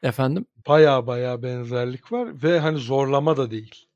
Efendim? 0.03 0.47
Baya 0.68 1.07
baya 1.07 1.43
benzerlik 1.43 2.12
var 2.12 2.43
ve 2.43 2.61
hani 2.61 2.78
zorlama 2.78 3.37
da 3.37 3.51
değil. 3.51 3.87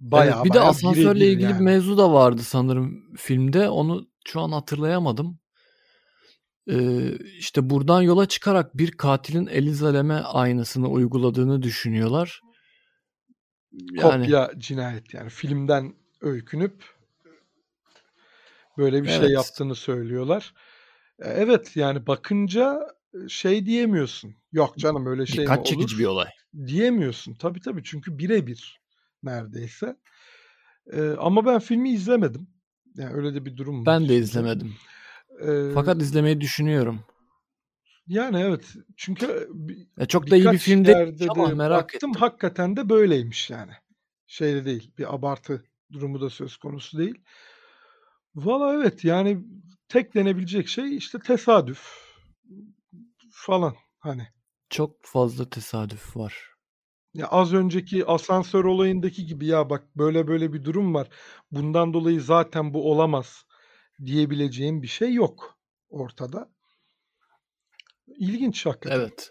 Baya 0.00 0.34
Evet, 0.34 0.44
bir 0.44 0.50
de 0.50 0.54
baya 0.54 0.64
asansörle 0.64 1.26
ilgili 1.28 1.48
bir 1.48 1.52
yani. 1.54 1.62
mevzu 1.62 1.98
da 1.98 2.12
vardı 2.12 2.42
sanırım 2.42 3.14
filmde. 3.16 3.68
Onu 3.68 4.08
şu 4.26 4.40
an 4.40 4.52
hatırlayamadım. 4.52 5.38
Ee, 6.70 7.12
işte 7.38 7.70
buradan 7.70 8.02
yola 8.02 8.26
çıkarak 8.26 8.78
bir 8.78 8.90
katilin 8.92 9.46
Eliza 9.46 9.94
Lam'e 9.94 10.14
aynısını 10.14 10.88
uyguladığını 10.88 11.62
düşünüyorlar. 11.62 12.40
Yani 13.92 14.22
Kopya 14.22 14.50
cinayet 14.58 15.14
yani 15.14 15.30
filmden 15.30 15.94
öykünüp 16.20 16.84
böyle 18.78 19.02
bir 19.02 19.08
şey 19.08 19.16
evet. 19.16 19.30
yaptığını 19.30 19.74
söylüyorlar. 19.74 20.54
E, 21.18 21.28
Evet 21.28 21.76
yani 21.76 22.06
bakınca 22.06 22.80
şey 23.28 23.66
diyemiyorsun. 23.66 24.34
Yok 24.52 24.78
canım 24.78 25.06
öyle 25.06 25.26
şey 25.26 25.38
mi 25.38 25.42
Dikkat 25.42 25.66
çekici 25.66 25.98
bir 25.98 26.04
olur? 26.04 26.12
olay. 26.12 26.28
Diyemiyorsun. 26.66 27.34
Tabii 27.34 27.60
tabii 27.60 27.84
çünkü 27.84 28.18
birebir 28.18 28.80
neredeyse. 29.22 29.96
E, 30.92 31.10
ama 31.10 31.46
ben 31.46 31.58
filmi 31.58 31.90
izlemedim. 31.90 32.48
Yani 32.96 33.14
öyle 33.14 33.34
de 33.34 33.44
bir 33.44 33.56
durum 33.56 33.80
var 33.80 33.86
Ben 33.86 34.02
de 34.02 34.06
şimdi. 34.06 34.20
izlemedim. 34.20 34.74
E, 35.46 35.70
Fakat 35.74 36.02
izlemeyi 36.02 36.40
düşünüyorum. 36.40 37.00
Yani 38.06 38.40
evet 38.40 38.74
çünkü 38.96 39.48
bi- 39.52 39.88
Ya 39.98 40.06
çok 40.06 40.30
da 40.30 40.36
iyi 40.36 40.52
bir 40.52 40.58
film 40.58 40.84
değil 40.84 41.30
ama 41.30 41.50
de 41.50 41.54
merak 41.54 41.82
baktım 41.84 42.10
ettim. 42.10 42.20
hakikaten 42.20 42.76
de 42.76 42.88
böyleymiş 42.88 43.50
yani. 43.50 43.72
Şeyde 44.26 44.64
değil 44.64 44.90
bir 44.98 45.14
abartı 45.14 45.64
durumu 45.92 46.20
da 46.20 46.30
söz 46.30 46.56
konusu 46.56 46.98
değil. 46.98 47.24
Valla 48.34 48.74
evet 48.74 49.04
yani 49.04 49.44
tek 49.88 50.14
denebilecek 50.14 50.68
şey 50.68 50.96
işte 50.96 51.18
tesadüf 51.18 51.88
falan 53.30 53.74
hani. 53.98 54.28
Çok 54.70 54.96
fazla 55.02 55.50
tesadüf 55.50 56.16
var. 56.16 56.54
Ya 57.14 57.26
az 57.26 57.54
önceki 57.54 58.06
asansör 58.06 58.64
olayındaki 58.64 59.26
gibi 59.26 59.46
ya 59.46 59.70
bak 59.70 59.96
böyle 59.96 60.26
böyle 60.26 60.52
bir 60.52 60.64
durum 60.64 60.94
var. 60.94 61.08
Bundan 61.50 61.94
dolayı 61.94 62.20
zaten 62.20 62.74
bu 62.74 62.90
olamaz 62.92 63.44
diyebileceğim 64.04 64.82
bir 64.82 64.86
şey 64.86 65.14
yok 65.14 65.58
ortada. 65.88 66.50
İlginç 68.06 68.66
hakikaten. 68.66 68.96
Evet. 69.00 69.30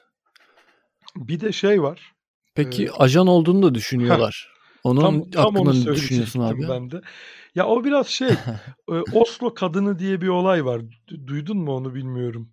Bir 1.15 1.39
de 1.39 1.51
şey 1.51 1.81
var. 1.83 2.13
Peki 2.55 2.83
Ee, 2.85 2.89
ajan 2.91 3.27
olduğunu 3.27 3.63
da 3.63 3.75
düşünüyorlar. 3.75 4.47
Onun 4.83 5.01
tam 5.01 5.31
tam 5.31 5.55
onu 5.55 5.69
hakkında 5.69 5.91
ne 5.91 5.95
düşünüyorsun 5.95 6.39
abi? 6.39 6.69
ben 6.69 6.91
de. 6.91 7.01
Ya 7.55 7.67
o 7.67 7.83
biraz 7.83 8.07
şey 8.07 8.29
e, 8.89 8.93
Oslo 8.93 9.53
kadını 9.53 9.99
diye 9.99 10.21
bir 10.21 10.27
olay 10.27 10.65
var. 10.65 10.79
Du- 10.79 11.27
Duydun 11.27 11.57
mu 11.57 11.75
onu 11.75 11.95
bilmiyorum. 11.95 12.51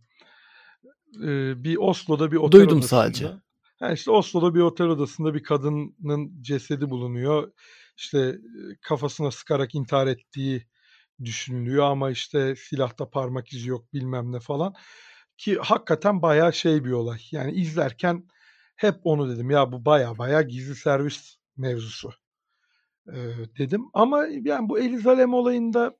Ee, 1.24 1.64
bir 1.64 1.76
Oslo'da 1.76 2.32
bir 2.32 2.36
otel 2.36 2.60
Duydum 2.60 2.82
sadece. 2.82 3.24
odasında. 3.24 3.42
Ha 3.80 3.92
işte 3.92 4.10
Oslo'da 4.10 4.54
bir 4.54 4.60
otel 4.60 4.86
odasında 4.86 5.34
bir 5.34 5.42
kadının 5.42 6.42
cesedi 6.42 6.90
bulunuyor. 6.90 7.52
İşte 7.96 8.18
e, 8.18 8.36
kafasına 8.82 9.30
sıkarak 9.30 9.74
intihar 9.74 10.06
ettiği 10.06 10.66
düşünülüyor 11.24 11.84
ama 11.84 12.10
işte 12.10 12.56
silahta 12.56 13.10
parmak 13.10 13.52
izi 13.52 13.68
yok 13.68 13.92
bilmem 13.92 14.32
ne 14.32 14.40
falan. 14.40 14.74
Ki 15.40 15.58
hakikaten 15.58 16.22
bayağı 16.22 16.52
şey 16.52 16.84
bir 16.84 16.92
olay. 16.92 17.20
Yani 17.30 17.52
izlerken 17.52 18.28
hep 18.76 18.94
onu 19.04 19.30
dedim 19.30 19.50
ya 19.50 19.72
bu 19.72 19.84
bayağı 19.84 20.18
bayağı 20.18 20.42
gizli 20.42 20.74
servis 20.74 21.36
mevzusu 21.56 22.10
e, 23.08 23.16
dedim. 23.58 23.84
Ama 23.92 24.26
yani 24.26 24.68
bu 24.68 24.78
Eliza 24.78 25.18
Lam 25.18 25.34
olayında 25.34 25.96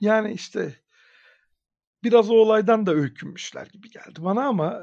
yani 0.00 0.32
işte 0.32 0.76
biraz 2.04 2.30
o 2.30 2.34
olaydan 2.34 2.86
da 2.86 2.92
öykünmüşler 2.92 3.66
gibi 3.66 3.90
geldi 3.90 4.18
bana 4.18 4.46
ama 4.46 4.82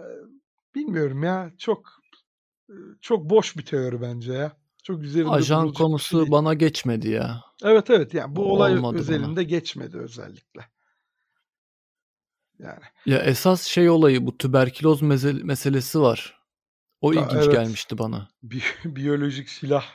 bilmiyorum 0.76 1.24
ya 1.24 1.52
çok 1.58 2.02
çok 3.02 3.30
boş 3.30 3.58
bir 3.58 3.66
teori 3.66 4.02
bence 4.02 4.34
ya. 4.34 4.58
Çok 4.84 5.04
üzerinde 5.04 5.32
Ajan 5.32 5.64
şey 5.64 5.74
konusu 5.74 6.32
bana 6.32 6.54
geçmedi 6.54 7.10
ya. 7.10 7.44
Evet 7.64 7.90
evet 7.90 8.14
yani 8.14 8.36
bu 8.36 8.46
O 8.46 8.56
olay 8.56 8.74
olmadı 8.74 8.94
bana. 8.94 9.02
özelinde 9.02 9.44
geçmedi 9.44 9.98
özellikle. 9.98 10.75
Yani 12.60 12.80
Ya 13.06 13.18
esas 13.20 13.64
şey 13.64 13.90
olayı 13.90 14.26
bu 14.26 14.38
tüberküloz 14.38 15.02
meselesi 15.44 16.00
var. 16.02 16.38
O 17.02 17.12
da 17.14 17.16
ilginç 17.16 17.32
evet 17.34 17.52
gelmişti 17.52 17.98
bana. 17.98 18.28
bi- 18.44 18.62
biyolojik 18.86 19.50
silah 19.50 19.86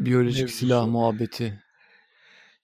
Biyolojik 0.00 0.50
silah 0.50 0.80
mevzusu. 0.84 0.92
muhabbeti. 0.92 1.62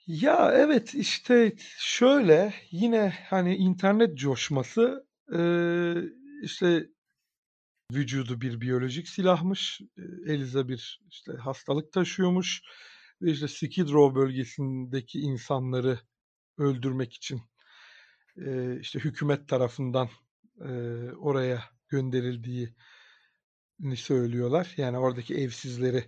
Ya 0.06 0.52
evet 0.54 0.94
işte 0.94 1.52
şöyle 1.78 2.54
yine 2.70 3.12
hani 3.30 3.56
internet 3.56 4.18
coşması 4.18 5.06
e, 5.34 5.40
işte 6.42 6.86
vücudu 7.92 8.40
bir 8.40 8.60
biyolojik 8.60 9.08
silahmış. 9.08 9.80
Eliza 10.26 10.68
bir 10.68 11.00
işte 11.10 11.32
hastalık 11.32 11.92
taşıyormuş 11.92 12.62
ve 13.22 13.30
işte 13.30 13.48
Skid 13.48 13.88
Row 13.88 14.20
bölgesindeki 14.20 15.20
insanları 15.20 16.00
öldürmek 16.58 17.14
için 17.14 17.40
e, 18.46 18.80
işte 18.80 18.98
hükümet 18.98 19.48
tarafından 19.48 20.08
e, 20.60 20.70
oraya 21.12 21.64
gönderildiğini 21.88 22.74
söylüyorlar. 23.96 24.74
Yani 24.76 24.98
oradaki 24.98 25.34
evsizleri 25.34 26.04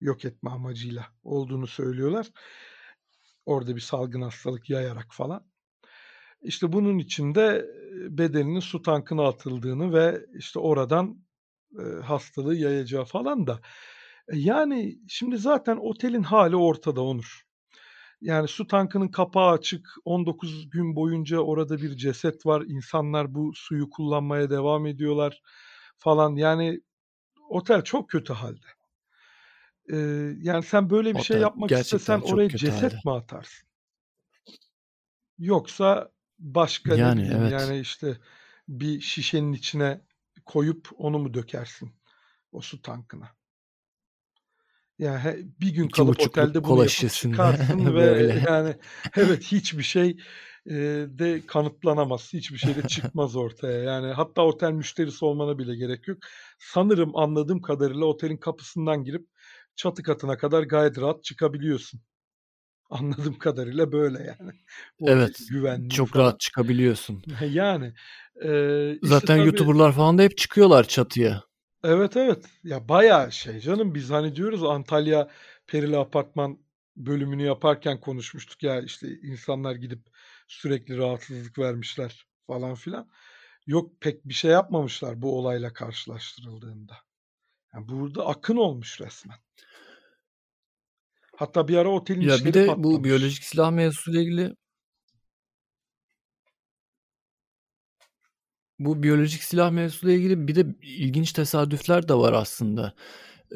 yok 0.00 0.24
etme 0.24 0.50
amacıyla 0.50 1.06
olduğunu 1.22 1.66
söylüyorlar. 1.66 2.30
Orada 3.46 3.76
bir 3.76 3.80
salgın 3.80 4.22
hastalık 4.22 4.70
yayarak 4.70 5.06
falan. 5.10 5.46
İşte 6.42 6.72
bunun 6.72 6.98
için 6.98 7.34
de 7.34 7.66
e, 8.06 8.18
bedeninin 8.18 8.60
su 8.60 8.82
tankına 8.82 9.28
atıldığını 9.28 9.92
ve 9.94 10.26
işte 10.38 10.58
oradan 10.58 11.24
hastalığı 12.02 12.56
yayacağı 12.56 13.04
falan 13.04 13.46
da. 13.46 13.60
E, 14.28 14.38
Yani 14.38 14.98
şimdi 15.08 15.38
zaten 15.38 15.76
otelin 15.76 16.22
hali 16.22 16.56
ortada 16.56 17.02
Onur. 17.02 17.42
Yani 18.24 18.48
su 18.48 18.66
tankının 18.66 19.08
kapağı 19.08 19.50
açık. 19.52 19.88
19 20.04 20.70
gün 20.70 20.96
boyunca 20.96 21.38
orada 21.38 21.78
bir 21.82 21.96
ceset 21.96 22.46
var. 22.46 22.62
İnsanlar 22.62 23.34
bu 23.34 23.52
suyu 23.54 23.90
kullanmaya 23.90 24.50
devam 24.50 24.86
ediyorlar 24.86 25.42
falan. 25.98 26.36
Yani 26.36 26.80
otel 27.48 27.84
çok 27.84 28.10
kötü 28.10 28.32
halde. 28.32 28.66
Ee, 29.92 29.96
yani 30.38 30.62
sen 30.62 30.90
böyle 30.90 31.16
bir 31.16 31.20
şey 31.20 31.36
Otel 31.36 31.42
yapmak 31.42 31.70
istesen 31.72 32.20
oraya 32.20 32.48
kötü 32.48 32.70
halde. 32.70 32.90
ceset 32.90 33.04
mi 33.04 33.12
atarsın? 33.12 33.68
Yoksa 35.38 36.12
başka 36.38 36.96
ne 36.96 37.00
Yani 37.00 37.22
bileyim 37.22 37.42
evet. 37.42 37.52
yani 37.52 37.80
işte 37.80 38.18
bir 38.68 39.00
şişenin 39.00 39.52
içine 39.52 40.00
koyup 40.46 40.88
onu 40.96 41.18
mu 41.18 41.34
dökersin 41.34 41.92
o 42.52 42.60
su 42.60 42.82
tankına? 42.82 43.36
Yani 44.98 45.18
he- 45.18 45.38
bir 45.60 45.70
gün 45.74 45.84
İki 45.84 45.92
kalıp 45.92 46.20
otelde 46.20 46.64
bunu 46.64 46.80
yapıp 46.82 47.10
çıkarsın 47.10 47.94
ve 47.94 48.42
yani 48.48 48.74
evet 49.16 49.42
hiçbir 49.52 49.82
şey 49.82 50.16
e, 50.66 50.72
de 51.08 51.42
kanıtlanamaz. 51.46 52.32
Hiçbir 52.32 52.58
şey 52.58 52.76
de 52.76 52.88
çıkmaz 52.88 53.36
ortaya. 53.36 53.82
Yani 53.82 54.12
hatta 54.12 54.42
otel 54.42 54.72
müşterisi 54.72 55.24
olmana 55.24 55.58
bile 55.58 55.76
gerek 55.76 56.08
yok. 56.08 56.18
Sanırım 56.58 57.16
anladığım 57.16 57.60
kadarıyla 57.60 58.04
otelin 58.04 58.36
kapısından 58.36 59.04
girip 59.04 59.26
çatı 59.76 60.02
katına 60.02 60.36
kadar 60.38 60.62
gayet 60.62 60.98
rahat 60.98 61.24
çıkabiliyorsun. 61.24 62.00
Anladığım 62.90 63.38
kadarıyla 63.38 63.92
böyle 63.92 64.18
yani. 64.18 64.52
Oradaki 64.98 65.44
Evet. 65.44 65.48
güvenliği 65.50 65.90
Çok 65.90 66.08
falan. 66.08 66.24
rahat 66.24 66.40
çıkabiliyorsun. 66.40 67.22
Yani 67.50 67.92
e, 68.44 68.92
işte 68.92 69.06
Zaten 69.06 69.26
tabii 69.26 69.46
YouTuber'lar 69.46 69.92
falan 69.92 70.18
da 70.18 70.22
hep 70.22 70.38
çıkıyorlar 70.38 70.84
çatıya. 70.88 71.42
Evet 71.84 72.16
evet. 72.16 72.44
Ya 72.64 72.88
bayağı 72.88 73.32
şey 73.32 73.60
canım 73.60 73.94
biz 73.94 74.10
hani 74.10 74.36
diyoruz 74.36 74.64
Antalya 74.64 75.28
Perili 75.66 75.98
Apartman 75.98 76.58
bölümünü 76.96 77.42
yaparken 77.42 78.00
konuşmuştuk 78.00 78.62
ya 78.62 78.80
işte 78.80 79.08
insanlar 79.22 79.74
gidip 79.74 80.00
sürekli 80.48 80.98
rahatsızlık 80.98 81.58
vermişler 81.58 82.26
falan 82.46 82.74
filan. 82.74 83.08
Yok 83.66 84.00
pek 84.00 84.24
bir 84.24 84.34
şey 84.34 84.50
yapmamışlar 84.50 85.22
bu 85.22 85.38
olayla 85.38 85.72
karşılaştırıldığında. 85.72 86.96
Yani 87.74 87.88
burada 87.88 88.26
akın 88.26 88.56
olmuş 88.56 89.00
resmen. 89.00 89.36
Hatta 91.36 91.68
bir 91.68 91.76
ara 91.76 91.88
otelin 91.88 92.20
Ya 92.20 92.44
bir 92.44 92.54
de 92.54 92.66
bu 92.68 92.74
patlamış. 92.74 93.04
biyolojik 93.04 93.44
silah 93.44 93.70
mevzusuyla 93.70 94.20
ilgili 94.20 94.54
bu 98.78 99.02
biyolojik 99.02 99.42
silah 99.42 99.70
mevzusuyla 99.70 100.16
ilgili 100.16 100.48
bir 100.48 100.54
de 100.54 100.66
ilginç 100.82 101.32
tesadüfler 101.32 102.08
de 102.08 102.14
var 102.14 102.32
aslında. 102.32 102.94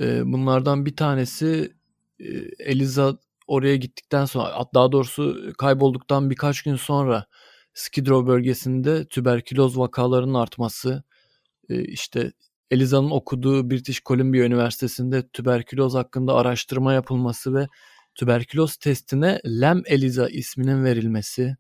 Ee, 0.01 0.23
bunlardan 0.33 0.87
bir 0.87 0.97
tanesi 0.97 1.73
e, 2.21 2.29
Eliza 2.59 3.19
oraya 3.47 3.77
gittikten 3.77 4.25
sonra 4.25 4.67
daha 4.75 4.93
doğrusu 4.93 5.53
kaybolduktan 5.59 6.31
birkaç 6.31 6.63
gün 6.63 6.77
sonra 6.77 7.27
Skid 7.75 8.07
Row 8.07 8.33
bölgesinde 8.33 9.09
tüberküloz 9.09 9.79
vakalarının 9.79 10.35
artması 10.35 11.03
e, 11.69 11.85
işte 11.85 12.33
Eliza'nın 12.71 13.11
okuduğu 13.11 13.71
British 13.71 14.03
Columbia 14.05 14.45
Üniversitesi'nde 14.45 15.29
tüberküloz 15.29 15.95
hakkında 15.95 16.35
araştırma 16.35 16.93
yapılması 16.93 17.55
ve 17.55 17.69
tüberküloz 18.15 18.77
testine 18.77 19.41
Lem 19.47 19.83
Eliza 19.87 20.29
isminin 20.29 20.85
verilmesi 20.85 21.57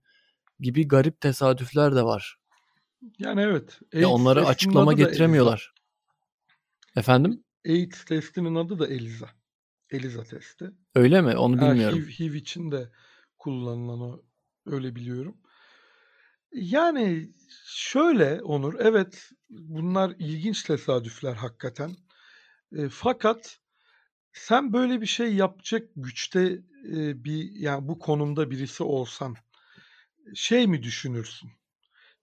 gibi 0.60 0.88
garip 0.88 1.20
tesadüfler 1.20 1.96
de 1.96 2.02
var. 2.04 2.37
Yani 3.18 3.40
evet. 3.40 3.80
Ya 3.92 3.98
AIDS 3.98 4.20
onları 4.20 4.38
testinin 4.38 4.54
açıklama 4.54 4.92
Eliza. 4.92 5.08
getiremiyorlar. 5.08 5.74
Efendim? 6.96 7.44
AIDS 7.66 8.04
testinin 8.04 8.54
adı 8.54 8.78
da 8.78 8.86
ELISA. 8.86 9.30
ELISA 9.90 10.24
testi. 10.24 10.70
Öyle 10.94 11.20
mi? 11.20 11.36
Onu 11.36 11.60
bilmiyorum. 11.60 11.98
HIV, 11.98 12.08
HIV 12.08 12.34
için 12.34 12.70
de 12.70 12.90
kullanılan 13.38 14.00
o. 14.00 14.22
Öyle 14.66 14.96
biliyorum. 14.96 15.36
Yani 16.52 17.32
şöyle 17.66 18.42
Onur, 18.42 18.74
evet 18.78 19.30
bunlar 19.50 20.14
ilginç 20.18 20.62
tesadüfler 20.62 21.34
hakikaten. 21.34 21.96
E, 22.72 22.88
fakat 22.88 23.58
sen 24.32 24.72
böyle 24.72 25.00
bir 25.00 25.06
şey 25.06 25.34
yapacak 25.34 25.88
güçte 25.96 26.42
e, 26.92 27.24
bir 27.24 27.50
yani 27.54 27.88
bu 27.88 27.98
konumda 27.98 28.50
birisi 28.50 28.82
olsan 28.82 29.36
şey 30.34 30.66
mi 30.66 30.82
düşünürsün? 30.82 31.50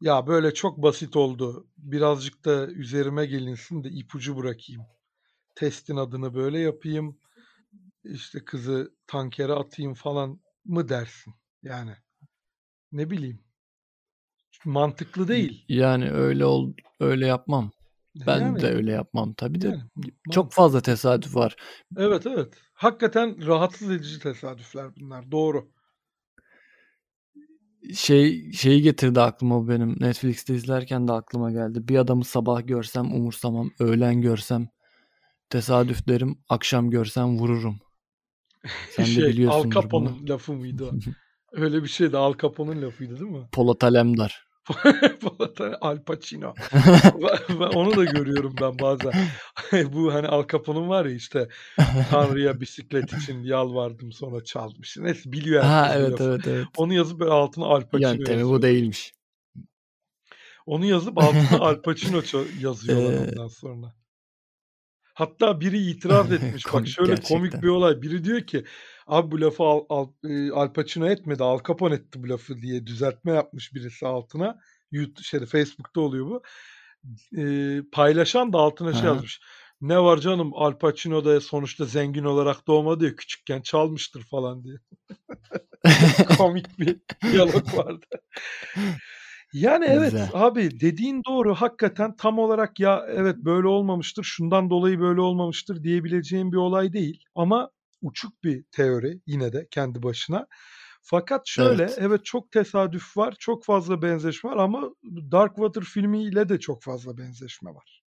Ya 0.01 0.27
böyle 0.27 0.53
çok 0.53 0.77
basit 0.77 1.15
oldu. 1.15 1.67
Birazcık 1.77 2.45
da 2.45 2.67
üzerime 2.67 3.25
gelinsin 3.25 3.83
de 3.83 3.89
ipucu 3.89 4.37
bırakayım. 4.37 4.81
Testin 5.55 5.95
adını 5.97 6.33
böyle 6.35 6.59
yapayım. 6.59 7.19
İşte 8.03 8.45
kızı 8.45 8.93
tankere 9.07 9.53
atayım 9.53 9.93
falan 9.93 10.39
mı 10.65 10.89
dersin? 10.89 11.33
Yani 11.63 11.91
ne 12.91 13.09
bileyim. 13.09 13.39
Mantıklı 14.65 15.27
değil. 15.27 15.65
Yani 15.69 16.11
öyle 16.11 16.45
ol 16.45 16.73
öyle 16.99 17.27
yapmam. 17.27 17.71
Ben 18.15 18.39
Yani, 18.39 18.61
de 18.61 18.67
öyle 18.73 18.91
yapmam 18.91 19.33
tabii 19.33 19.61
de. 19.61 19.67
yani 19.67 19.81
Çok 20.31 20.51
fazla 20.53 20.81
tesadüf 20.81 21.35
var. 21.35 21.55
Evet 21.97 22.27
evet. 22.27 22.53
Hakikaten 22.73 23.47
rahatsız 23.47 23.91
edici 23.91 24.19
tesadüfler 24.19 24.95
bunlar. 24.95 25.31
Doğru. 25.31 25.69
Şey 27.93 28.51
şeyi 28.51 28.81
getirdi 28.81 29.21
aklıma 29.21 29.67
benim. 29.67 29.95
Netflix'te 29.99 30.55
izlerken 30.55 31.07
de 31.07 31.11
aklıma 31.11 31.51
geldi. 31.51 31.88
Bir 31.88 31.97
adamı 31.97 32.25
sabah 32.25 32.67
görsem 32.67 33.13
umursamam, 33.13 33.71
öğlen 33.79 34.21
görsem 34.21 34.67
tesadüf 35.49 36.07
derim, 36.07 36.38
akşam 36.49 36.89
görsem 36.89 37.39
vururum. 37.39 37.79
Sen 38.91 39.05
de 39.05 39.09
şey 39.09 39.23
Al 39.23 39.29
biliyorsundur 39.29 39.75
bunu. 39.75 40.05
Capone'un 40.05 40.27
lafı 40.27 40.53
mıydı 40.53 40.86
o? 40.86 40.91
Öyle 41.51 41.83
bir 41.83 41.88
şeydi. 41.88 42.17
Al 42.17 42.33
Capone'un 42.41 42.81
lafıydı 42.81 43.19
değil 43.19 43.31
mi? 43.31 43.47
Polat 43.51 43.83
Alemdar. 43.83 44.44
Al 45.82 46.03
Pacino. 46.03 46.53
Onu 47.76 47.95
da 47.97 48.03
görüyorum 48.03 48.55
ben 48.61 48.80
bazen. 48.80 49.13
Bu 49.93 50.13
hani 50.13 50.28
Al 50.28 50.47
Capone'un 50.51 50.89
var 50.89 51.05
ya 51.05 51.16
işte 51.16 51.47
Tanrı'ya 52.09 52.61
bisiklet 52.61 53.13
için 53.13 53.43
yalvardım 53.43 54.11
sonra 54.11 54.43
çalmış. 54.43 54.97
Neyse 54.97 55.32
biliyor 55.32 55.63
Ha 55.63 55.91
evet 55.95 56.11
lafı. 56.11 56.24
evet 56.24 56.47
evet. 56.47 56.66
Onu 56.78 56.93
yazıp 56.93 57.20
böyle 57.20 57.32
altına 57.32 57.66
Al 57.66 57.82
Pacino 57.82 58.09
Yöntemi 58.09 58.39
yazıyor. 58.39 58.57
bu 58.57 58.61
değilmiş. 58.61 59.13
Onu 60.66 60.86
yazıp 60.86 61.18
altına 61.18 61.59
Al 61.59 61.82
Pacino 61.82 62.22
yazıyorlar 62.59 63.13
Ee, 63.13 63.18
ondan 63.32 63.47
sonra. 63.47 63.93
Hatta 65.16 65.61
biri 65.61 65.78
itiraz 65.78 66.32
etmiş. 66.32 66.66
Bak 66.66 66.72
Komik 66.72 66.89
şöyle 66.89 67.16
komik 67.16 67.32
gerçekten. 67.32 67.61
bir 67.61 67.68
olay. 67.68 68.01
Biri 68.01 68.24
diyor 68.24 68.41
ki 68.41 68.66
abi 69.07 69.32
bu 69.32 69.41
lafı 69.41 69.63
Al, 69.63 69.86
Al, 69.89 70.07
e, 70.24 70.51
Al 70.51 70.74
Pacino 70.74 71.07
etmedi. 71.09 71.43
Al 71.43 71.59
Capone 71.68 71.95
etti 71.95 72.24
bu 72.24 72.30
lafı 72.30 72.61
diye 72.61 72.88
düzeltme 72.88 73.32
yapmış 73.32 73.74
birisi 73.74 74.07
altına. 74.07 74.59
YouTube, 74.91 75.24
şeyde, 75.24 75.45
Facebook'ta 75.45 76.01
oluyor 76.01 76.26
bu. 76.26 76.43
E, 77.38 77.43
paylaşan 77.91 78.53
da 78.53 78.57
altına 78.57 78.93
şey 78.93 79.03
yazmış. 79.05 79.41
Ne 79.82 79.99
var 79.99 80.18
canım 80.18 80.51
Al 80.55 80.78
Pacino 80.78 81.26
da 81.26 81.41
sonuçta 81.41 81.86
zengin 81.86 82.24
olarak 82.24 82.68
doğmadı 82.68 83.05
ya 83.05 83.16
küçükken 83.16 83.61
çalmıştır 83.61 84.24
falan 84.24 84.63
diye. 84.63 84.78
Komik 86.38 86.80
bir 86.80 86.97
diyalog 87.32 87.78
vardı. 87.78 88.05
Yani 89.56 89.86
evet 89.86 90.12
Güzel. 90.12 90.30
abi 90.34 90.80
dediğin 90.80 91.22
doğru 91.28 91.56
hakikaten 91.56 92.16
tam 92.16 92.39
olarak 92.39 92.80
ya 92.80 93.06
evet 93.10 93.38
böyle 93.38 93.68
olmamıştır 93.68 94.24
şundan 94.24 94.70
dolayı 94.70 94.99
böyle 94.99 95.22
olmamıştır 95.22 95.84
diyebileceğim 95.84 96.51
bir 96.51 96.58
olay 96.58 96.93
değil 96.93 97.24
ama 97.36 97.70
uçuk 98.01 98.43
bir 98.43 98.64
teori 98.72 99.22
yine 99.28 99.53
de 99.53 99.68
kendi 99.72 100.03
başına. 100.03 100.47
Fakat 101.03 101.41
şöyle 101.47 101.84
Evet. 101.84 101.97
evet 101.99 102.26
çok 102.26 102.51
tesadüf 102.51 103.18
var 103.18 103.36
çok 103.39 103.66
fazla 103.66 104.01
benzeşme 104.01 104.49
var 104.51 104.58
ama 104.58 104.89
Darkwater 105.32 105.84
filmiyle 105.84 106.49
de 106.49 106.60
çok 106.60 106.84
fazla 106.84 107.18
benzeşme 107.18 107.76
var. 107.76 108.03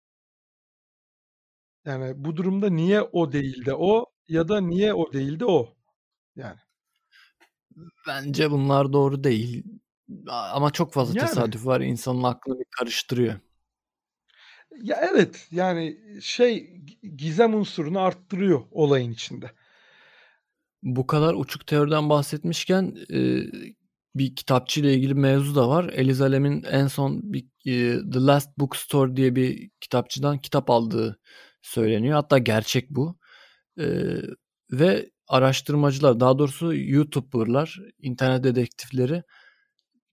Yani 1.86 2.14
bu 2.16 2.38
durumda 2.38 2.70
niye 2.70 3.02
o 3.02 3.32
değil 3.32 3.66
de 3.66 3.74
o 3.76 4.06
ya 4.28 4.48
da 4.48 4.62
niye 4.62 4.94
o 4.94 5.14
değil 5.14 5.39
de 5.39 5.46
o 5.46 5.76
yani. 6.36 6.60
Bence 8.08 8.52
bunlar 8.52 8.94
doğru 8.94 9.24
değil. 9.24 9.64
Ama 10.28 10.72
çok 10.72 10.93
fazla 10.93 11.20
Yani. 11.20 11.30
tesadüf 11.30 11.66
var. 11.66 11.82
İnsanın 11.82 12.24
aklını 12.24 12.60
bir 12.60 12.66
karıştırıyor. 12.80 13.39
Ya 14.82 15.01
evet 15.12 15.47
yani 15.51 15.97
şey 16.22 16.82
gizem 17.16 17.56
unsurunu 17.56 17.99
arttırıyor 17.99 18.62
olayın 18.72 19.12
içinde. 19.12 19.51
Bu 20.84 21.08
kadar 21.08 21.34
uçuk 21.34 21.68
teoriden 21.68 22.10
bahsetmişken 22.10 22.97
e, 23.14 23.41
bir 24.16 24.36
kitapçı 24.36 24.80
ile 24.80 24.93
ilgili 24.93 25.14
mevzu 25.14 25.56
da 25.56 25.70
var. 25.70 25.89
Eliza 25.93 26.32
Lam'in 26.32 26.64
en 26.64 26.88
son 26.88 27.34
bir 27.34 27.45
e, 27.66 28.12
The 28.12 28.20
Last 28.20 28.58
Bookstore 28.58 29.16
diye 29.16 29.36
bir 29.36 29.70
kitapçıdan 29.82 30.38
kitap 30.38 30.70
aldığı 30.70 31.20
söyleniyor. 31.62 32.16
Hatta 32.16 32.38
gerçek 32.38 32.89
bu. 32.89 33.18
E, 33.80 33.86
ve 34.72 35.12
araştırmacılar, 35.28 36.20
daha 36.20 36.39
doğrusu 36.39 36.76
YouTuber'lar, 36.76 37.80
internet 37.99 38.43
dedektifleri 38.43 39.24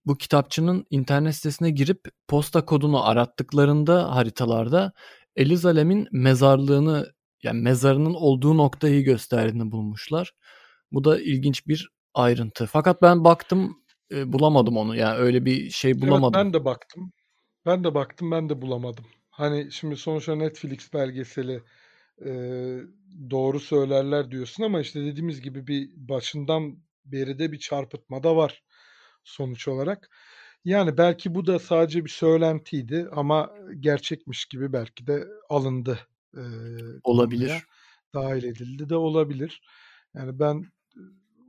bu 0.05 0.17
kitapçının 0.17 0.85
internet 0.89 1.35
sitesine 1.35 1.69
girip 1.69 1.99
posta 2.27 2.65
kodunu 2.65 3.05
arattıklarında 3.05 4.15
haritalarda 4.15 4.91
Eliza 5.35 5.75
Lam'in 5.75 6.07
mezarlığını 6.11 7.13
yani 7.43 7.61
mezarının 7.61 8.13
olduğu 8.13 8.57
noktayı 8.57 9.03
gösterdiğini 9.03 9.71
bulmuşlar. 9.71 10.33
Bu 10.91 11.03
da 11.03 11.21
ilginç 11.21 11.67
bir 11.67 11.89
ayrıntı. 12.13 12.65
Fakat 12.65 13.01
ben 13.01 13.23
baktım 13.23 13.77
e, 14.11 14.33
bulamadım 14.33 14.77
onu. 14.77 14.95
Yani 14.95 15.17
öyle 15.17 15.45
bir 15.45 15.69
şey 15.69 15.91
Evet 15.91 16.01
bulamadım. 16.01 16.33
ben 16.33 16.53
de 16.53 16.65
baktım. 16.65 17.11
Ben 17.65 17.83
de 17.83 17.93
baktım 17.93 18.31
ben 18.31 18.49
de 18.49 18.61
bulamadım. 18.61 19.05
Hani 19.29 19.71
şimdi 19.71 19.95
sonuçta 19.95 20.35
Netflix 20.35 20.93
belgeseli 20.93 21.61
e, 22.25 22.31
doğru 23.29 23.59
söylerler 23.59 24.31
diyorsun 24.31 24.63
ama 24.63 24.81
işte 24.81 25.05
dediğimiz 25.05 25.41
gibi 25.41 25.67
bir 25.67 25.89
başından 25.95 26.77
beri 27.05 27.39
de 27.39 27.51
bir 27.51 27.59
çarpıtma 27.59 28.23
da 28.23 28.35
var 28.35 28.63
sonuç 29.23 29.67
olarak. 29.67 30.09
Yani 30.65 30.97
belki 30.97 31.35
bu 31.35 31.45
da 31.47 31.59
sadece 31.59 32.05
bir 32.05 32.09
söylentiydi 32.09 33.07
ama 33.11 33.51
gerçekmiş 33.79 34.45
gibi 34.45 34.73
belki 34.73 35.07
de 35.07 35.27
alındı 35.49 35.99
e, 36.37 36.41
Olabilir. 37.03 37.63
dahil 38.13 38.43
edildi 38.43 38.89
de 38.89 38.95
olabilir. 38.95 39.61
Yani 40.15 40.39
ben 40.39 40.71
e, 40.95 41.01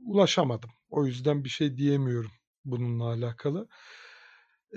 ulaşamadım. 0.05 0.69
O 0.89 1.05
yüzden 1.05 1.43
bir 1.43 1.49
şey 1.49 1.77
diyemiyorum 1.77 2.31
bununla 2.65 3.03
alakalı. 3.03 3.67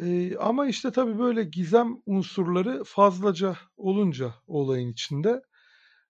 Ee, 0.03 0.36
ama 0.36 0.66
işte 0.66 0.92
tabii 0.92 1.18
böyle 1.18 1.44
gizem 1.44 1.97
unsurları 2.07 2.84
fazlaca 2.84 3.57
olunca 3.76 4.34
olayın 4.47 4.92
içinde 4.92 5.42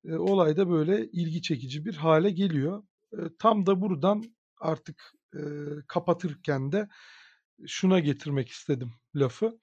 e, 0.04 0.14
olay 0.14 0.56
da 0.56 0.70
böyle 0.70 1.06
ilgi 1.06 1.42
çekici 1.42 1.84
bir 1.84 1.94
hale 1.94 2.30
geliyor. 2.30 2.82
E, 3.12 3.18
tam 3.38 3.66
da 3.66 3.80
buradan 3.80 4.24
artık 4.60 5.12
e, 5.36 5.42
kapatırken 5.88 6.72
de 6.72 6.88
şuna 7.66 8.00
getirmek 8.00 8.48
istedim 8.48 8.92
lafı. 9.14 9.58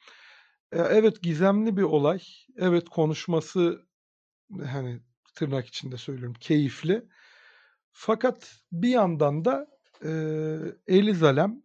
E, 0.72 0.78
evet 0.80 1.22
gizemli 1.24 1.78
bir 1.78 1.84
olay. 1.84 2.20
Evet 2.58 2.90
konuşması 2.90 3.88
hani 4.66 5.02
tırnak 5.36 5.68
içinde 5.68 5.98
söylüyorum 5.98 6.36
keyifli. 6.40 7.06
Fakat 7.92 8.56
bir 8.72 8.90
yandan 8.90 9.46
da 9.46 9.68
e, 10.06 10.10
Eliza 10.88 11.36
Lam 11.36 11.64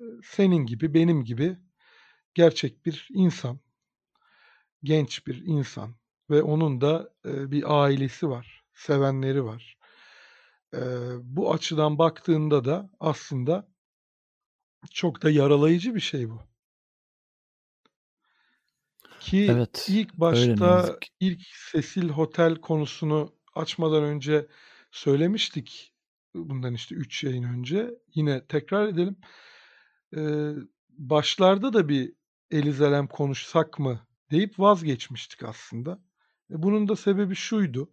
e, 0.00 0.04
senin 0.24 0.66
gibi 0.66 0.94
benim 0.94 1.24
gibi 1.24 1.58
gerçek 2.34 2.86
bir 2.86 3.08
insan. 3.10 3.60
Genç 4.82 5.26
bir 5.26 5.42
insan 5.46 5.96
ve 6.30 6.42
onun 6.42 6.80
da 6.80 7.14
e, 7.24 7.50
bir 7.50 7.82
ailesi 7.82 8.28
var, 8.28 8.64
sevenleri 8.74 9.44
var. 9.44 9.77
E, 10.74 10.80
bu 11.22 11.52
açıdan 11.52 11.98
baktığında 11.98 12.64
da 12.64 12.90
aslında 13.00 13.68
çok 14.90 15.22
da 15.22 15.30
yaralayıcı 15.30 15.94
bir 15.94 16.00
şey 16.00 16.30
bu. 16.30 16.40
Ki 19.20 19.46
Evet. 19.50 19.86
ilk 19.88 20.14
başta 20.14 20.98
ilk 21.20 21.40
Cecil 21.72 22.08
Hotel 22.08 22.54
konusunu 22.54 23.34
açmadan 23.54 24.02
önce 24.02 24.46
söylemiştik. 24.90 25.94
Bundan 26.34 26.74
işte 26.74 26.94
3 26.94 27.24
yayın 27.24 27.42
önce. 27.42 27.90
Yine 28.14 28.46
tekrar 28.46 28.88
edelim. 28.88 29.16
Ee, 30.16 30.52
başlarda 30.90 31.72
da 31.72 31.88
bir 31.88 32.12
Eliza 32.50 32.92
Lam 32.92 33.06
konuşsak 33.06 33.78
mı 33.78 34.06
deyip 34.30 34.60
vazgeçmiştik 34.60 35.42
aslında. 35.42 36.02
E, 36.50 36.62
bunun 36.62 36.88
da 36.88 36.96
sebebi 36.96 37.34
şuydu. 37.34 37.92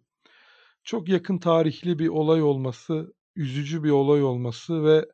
Çok 0.86 1.08
yakın 1.08 1.38
tarihli 1.38 1.98
bir 1.98 2.08
olay 2.08 2.42
olması, 2.42 3.14
üzücü 3.36 3.84
bir 3.84 3.90
olay 3.90 4.22
olması 4.22 4.84
ve 4.84 5.06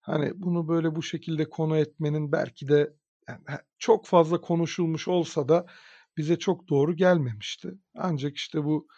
hani 0.00 0.32
bunu 0.34 0.68
böyle 0.68 0.96
bu 0.96 1.02
şekilde 1.02 1.50
konu 1.50 1.76
etmenin 1.76 2.32
belki 2.32 2.68
de 2.68 2.94
yani 3.28 3.40
çok 3.78 4.06
fazla 4.06 4.40
konuşulmuş 4.40 5.08
olsa 5.08 5.48
da 5.48 5.66
bize 6.16 6.38
çok 6.38 6.68
doğru 6.68 6.96
gelmemişti. 6.96 7.74
Ancak 7.96 8.36
işte 8.36 8.64
bu 8.64 8.88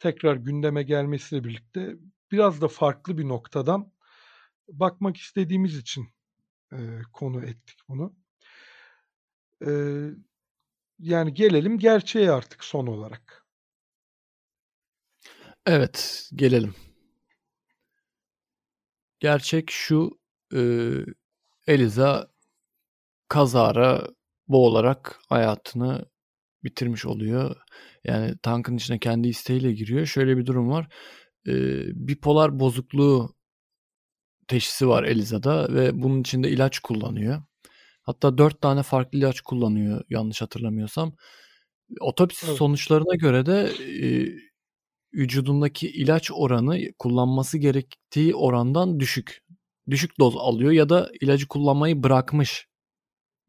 tekrar 0.00 0.36
gündeme 0.36 0.82
gelmesiyle 0.82 1.44
birlikte 1.44 1.96
biraz 2.32 2.60
da 2.60 2.68
farklı 2.68 3.18
bir 3.18 3.28
noktadan 3.28 3.92
bakmak 4.68 5.16
istediğimiz 5.16 5.78
için 5.78 6.08
e, 6.72 6.78
konu 7.12 7.44
ettik 7.44 7.78
bunu. 7.88 8.16
E, 9.66 9.70
yani 10.98 11.34
gelelim 11.34 11.78
gerçeğe 11.78 12.30
artık 12.30 12.64
son 12.64 12.86
olarak. 12.86 13.43
Evet, 15.66 16.30
gelelim. 16.34 16.74
Gerçek 19.20 19.70
şu, 19.70 20.10
e, 20.54 20.60
Eliza 21.66 22.30
kazara 23.28 24.08
boğularak 24.48 25.20
hayatını 25.28 26.04
bitirmiş 26.64 27.06
oluyor. 27.06 27.56
Yani 28.04 28.38
tankın 28.42 28.76
içine 28.76 28.98
kendi 28.98 29.28
isteğiyle 29.28 29.72
giriyor. 29.72 30.06
Şöyle 30.06 30.36
bir 30.36 30.46
durum 30.46 30.70
var. 30.70 30.88
E, 31.48 31.52
bipolar 32.08 32.60
bozukluğu 32.60 33.34
teşhisi 34.48 34.88
var 34.88 35.04
Eliza'da 35.04 35.74
ve 35.74 36.02
bunun 36.02 36.20
için 36.20 36.42
de 36.42 36.50
ilaç 36.50 36.78
kullanıyor. 36.78 37.42
Hatta 38.02 38.38
dört 38.38 38.60
tane 38.60 38.82
farklı 38.82 39.18
ilaç 39.18 39.40
kullanıyor 39.40 40.04
yanlış 40.10 40.42
hatırlamıyorsam. 40.42 41.16
Otopsi 42.00 42.46
evet. 42.46 42.58
sonuçlarına 42.58 43.14
göre 43.14 43.46
de 43.46 43.72
e, 44.06 44.28
vücudundaki 45.14 45.88
ilaç 45.90 46.30
oranı 46.34 46.92
kullanması 46.98 47.58
gerektiği 47.58 48.34
orandan 48.34 49.00
düşük. 49.00 49.44
Düşük 49.90 50.18
doz 50.18 50.36
alıyor 50.36 50.72
ya 50.72 50.88
da 50.88 51.10
ilacı 51.20 51.48
kullanmayı 51.48 52.02
bırakmış. 52.02 52.66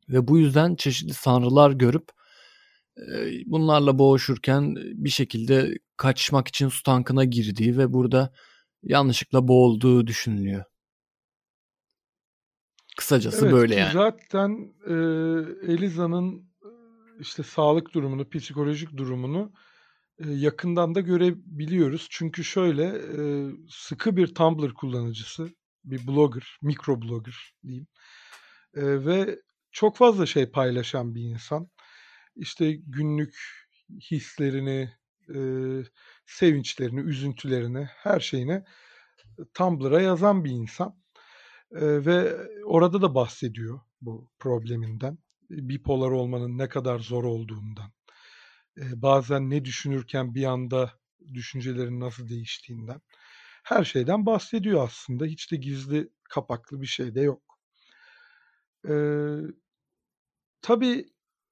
Ve 0.09 0.27
bu 0.27 0.37
yüzden 0.37 0.75
çeşitli 0.75 1.13
sanrılar 1.13 1.71
görüp 1.71 2.09
bunlarla 3.45 3.99
boğuşurken 3.99 4.75
bir 4.75 5.09
şekilde 5.09 5.77
kaçmak 5.97 6.47
için 6.47 6.69
su 6.69 6.83
tankına 6.83 7.23
girdiği 7.23 7.77
ve 7.77 7.93
burada 7.93 8.33
yanlışlıkla 8.83 9.47
boğulduğu 9.47 10.07
düşünülüyor. 10.07 10.63
Kısacası 12.97 13.45
evet, 13.45 13.53
böyle 13.53 13.75
yani. 13.75 13.93
Zaten 13.93 14.73
e, 14.87 14.93
Eliza'nın 15.73 16.49
işte 17.19 17.43
sağlık 17.43 17.93
durumunu, 17.93 18.29
psikolojik 18.29 18.97
durumunu 18.97 19.53
yakından 20.19 20.95
da 20.95 20.99
görebiliyoruz. 20.99 22.07
Çünkü 22.09 22.43
şöyle 22.43 23.01
sıkı 23.69 24.17
bir 24.17 24.35
Tumblr 24.35 24.73
kullanıcısı, 24.73 25.49
bir 25.83 26.07
blogger, 26.07 26.57
mikro 26.61 27.01
blogger 27.01 27.53
diyeyim. 27.63 27.87
Ve 28.75 29.39
çok 29.71 29.97
fazla 29.97 30.25
şey 30.25 30.45
paylaşan 30.51 31.15
bir 31.15 31.21
insan. 31.21 31.69
İşte 32.35 32.71
günlük 32.71 33.35
hislerini, 34.11 34.93
sevinçlerini, 36.25 36.99
üzüntülerini, 36.99 37.85
her 37.85 38.19
şeyini 38.19 38.63
Tumblr'a 39.53 40.01
yazan 40.01 40.45
bir 40.45 40.51
insan. 40.51 41.01
Ve 41.71 42.35
orada 42.65 43.01
da 43.01 43.15
bahsediyor 43.15 43.79
bu 44.01 44.31
probleminden. 44.39 45.17
Bipolar 45.49 46.11
olmanın 46.11 46.57
ne 46.57 46.69
kadar 46.69 46.99
zor 46.99 47.23
olduğundan. 47.23 47.91
E, 48.77 49.01
bazen 49.01 49.49
ne 49.49 49.65
düşünürken 49.65 50.35
bir 50.35 50.43
anda 50.45 50.93
düşüncelerin 51.33 51.99
nasıl 51.99 52.29
değiştiğinden. 52.29 53.01
Her 53.63 53.83
şeyden 53.83 54.25
bahsediyor 54.25 54.83
aslında. 54.83 55.25
Hiç 55.25 55.51
de 55.51 55.55
gizli 55.55 56.09
kapaklı 56.29 56.81
bir 56.81 56.87
şey 56.87 57.15
de 57.15 57.21
yok. 57.21 57.59
Ee, 58.83 59.55
tabii 60.61 61.05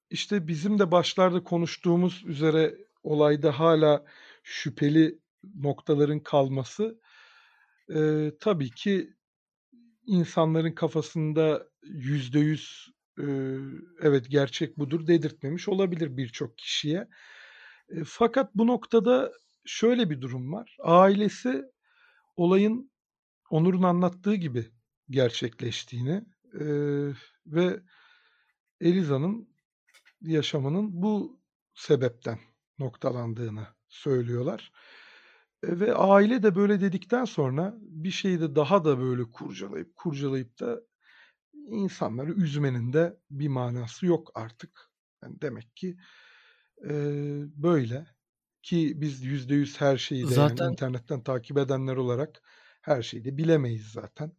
işte 0.10 0.48
bizim 0.48 0.80
de 0.80 0.92
başlarda 0.92 1.44
konuştuğumuz 1.44 2.24
üzere 2.26 2.76
olayda 3.04 3.60
hala 3.60 4.06
şüpheli 4.44 5.20
noktaların 5.56 6.20
kalması 6.20 7.00
e, 7.96 8.32
tabii 8.40 8.72
ki 8.72 9.14
insanların 10.08 10.72
kafasında 10.72 11.68
yüzde 11.84 12.40
yüz 12.40 12.93
evet 14.02 14.30
gerçek 14.30 14.78
budur 14.78 15.08
dedirtmemiş 15.08 15.68
olabilir 15.68 16.18
birçok 16.18 16.58
kişiye. 16.58 17.08
Fakat 18.06 18.56
bu 18.56 18.68
noktada 18.68 19.32
şöyle 19.66 20.10
bir 20.10 20.22
durum 20.22 20.54
var. 20.54 20.78
Ailesi 20.80 21.64
olayın 22.36 22.92
Onur'un 23.50 23.84
anlattığı 23.84 24.36
gibi 24.36 24.66
gerçekleştiğini 25.10 26.26
ve 27.46 27.80
Eliza'nın 28.82 29.50
yaşamının 30.22 31.02
bu 31.02 31.42
sebepten 31.74 32.40
noktalandığını 32.80 33.68
söylüyorlar. 33.88 34.72
E, 35.64 35.80
ve 35.80 35.94
aile 35.94 36.44
de 36.44 36.56
böyle 36.56 36.82
dedikten 36.82 37.26
sonra 37.26 37.76
bir 37.80 38.12
şeyi 38.12 38.42
de 38.42 38.56
daha 38.56 38.86
da 38.86 39.00
böyle 39.00 39.24
kurcalayıp 39.32 39.96
kurcalayıp 39.96 40.60
da 40.60 40.82
insanları 41.66 42.34
üzmenin 42.34 42.94
de 42.94 43.18
bir 43.32 43.48
manası 43.48 44.06
yok 44.06 44.32
artık. 44.36 44.92
Yani 45.24 45.42
demek 45.42 45.76
ki 45.76 45.98
e, 46.90 46.94
böyle 47.56 48.08
ki 48.62 48.94
biz 48.96 49.24
yüzde 49.24 49.56
yüz 49.56 49.82
her 49.82 49.98
şeyi 49.98 50.24
de 50.24 50.34
zaten... 50.34 50.64
yani 50.64 50.72
internetten 50.72 51.24
takip 51.24 51.58
edenler 51.58 51.96
olarak 51.96 52.42
her 52.82 53.02
şeyi 53.02 53.26
de 53.26 53.38
bilemeyiz 53.38 53.92
zaten. 53.92 54.32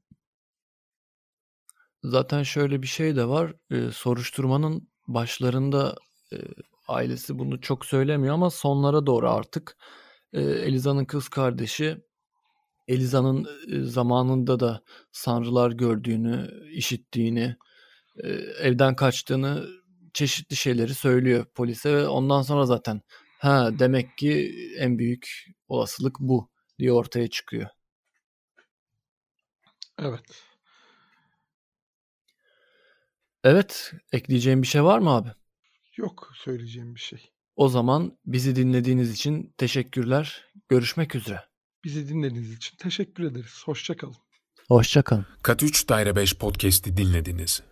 Zaten 2.03 2.43
şöyle 2.43 2.83
bir 2.83 2.87
şey 2.87 3.17
de 3.17 3.29
var. 3.29 3.55
E, 3.71 3.91
soruşturmanın 3.91 4.89
başlarında 5.09 5.97
e, 6.33 6.37
ailesi 6.89 7.39
bunu 7.39 7.61
çok 7.61 7.87
söylemiyor 7.87 8.35
ama 8.35 8.51
sonlara 8.51 9.07
doğru 9.07 9.31
artık 9.31 9.77
e, 10.33 10.41
Eliza'nın 10.43 11.05
kız 11.05 11.29
kardeşi 11.29 12.05
Eliza'nın 12.89 13.49
zamanında 13.85 14.61
da 14.61 14.83
sanrılar 15.13 15.71
gördüğünü, 15.71 16.51
işittiğini, 16.73 17.57
evden 18.61 18.97
kaçtığını 18.97 19.67
çeşitli 20.15 20.57
şeyleri 20.57 20.95
söylüyor 20.95 21.47
polise 21.55 21.95
ve 21.95 22.09
ondan 22.09 22.43
sonra 22.43 22.67
zaten 22.67 23.01
ha 23.39 23.79
demek 23.79 24.19
ki 24.19 24.55
en 24.79 24.99
büyük 24.99 25.47
olasılık 25.69 26.17
bu 26.21 26.51
diye 26.79 26.93
ortaya 26.93 27.29
çıkıyor. 27.29 27.69
Evet. 29.99 30.45
Evet, 33.45 33.93
ekleyeceğim 34.13 34.63
bir 34.63 34.67
şey 34.67 34.85
var 34.85 34.99
mı 34.99 35.11
abi? 35.11 35.29
Yok 35.97 36.33
söyleyeceğim 36.35 36.95
bir 36.95 37.01
şey. 37.01 37.31
O 37.57 37.69
zaman 37.69 38.19
bizi 38.27 38.57
dinlediğiniz 38.57 39.13
için 39.13 39.55
teşekkürler. 39.59 40.45
Görüşmek 40.69 41.15
üzere. 41.15 41.41
Bizi 41.85 42.09
dinlediğiniz 42.09 42.53
için 42.53 42.77
teşekkür 42.77 43.25
ederiz. 43.25 43.63
Hoşçakalın. 43.65 44.17
Hoşçakalın. 44.69 45.27
Kat 45.43 45.63
3 45.63 45.89
Daire 45.89 46.17
5 46.17 46.35
podcast'i 46.35 46.97
dinlediniz. 46.97 47.63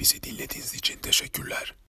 Bizi 0.00 0.22
dinlediğiniz 0.22 0.74
için 0.74 0.98
teşekkürler. 0.98 1.74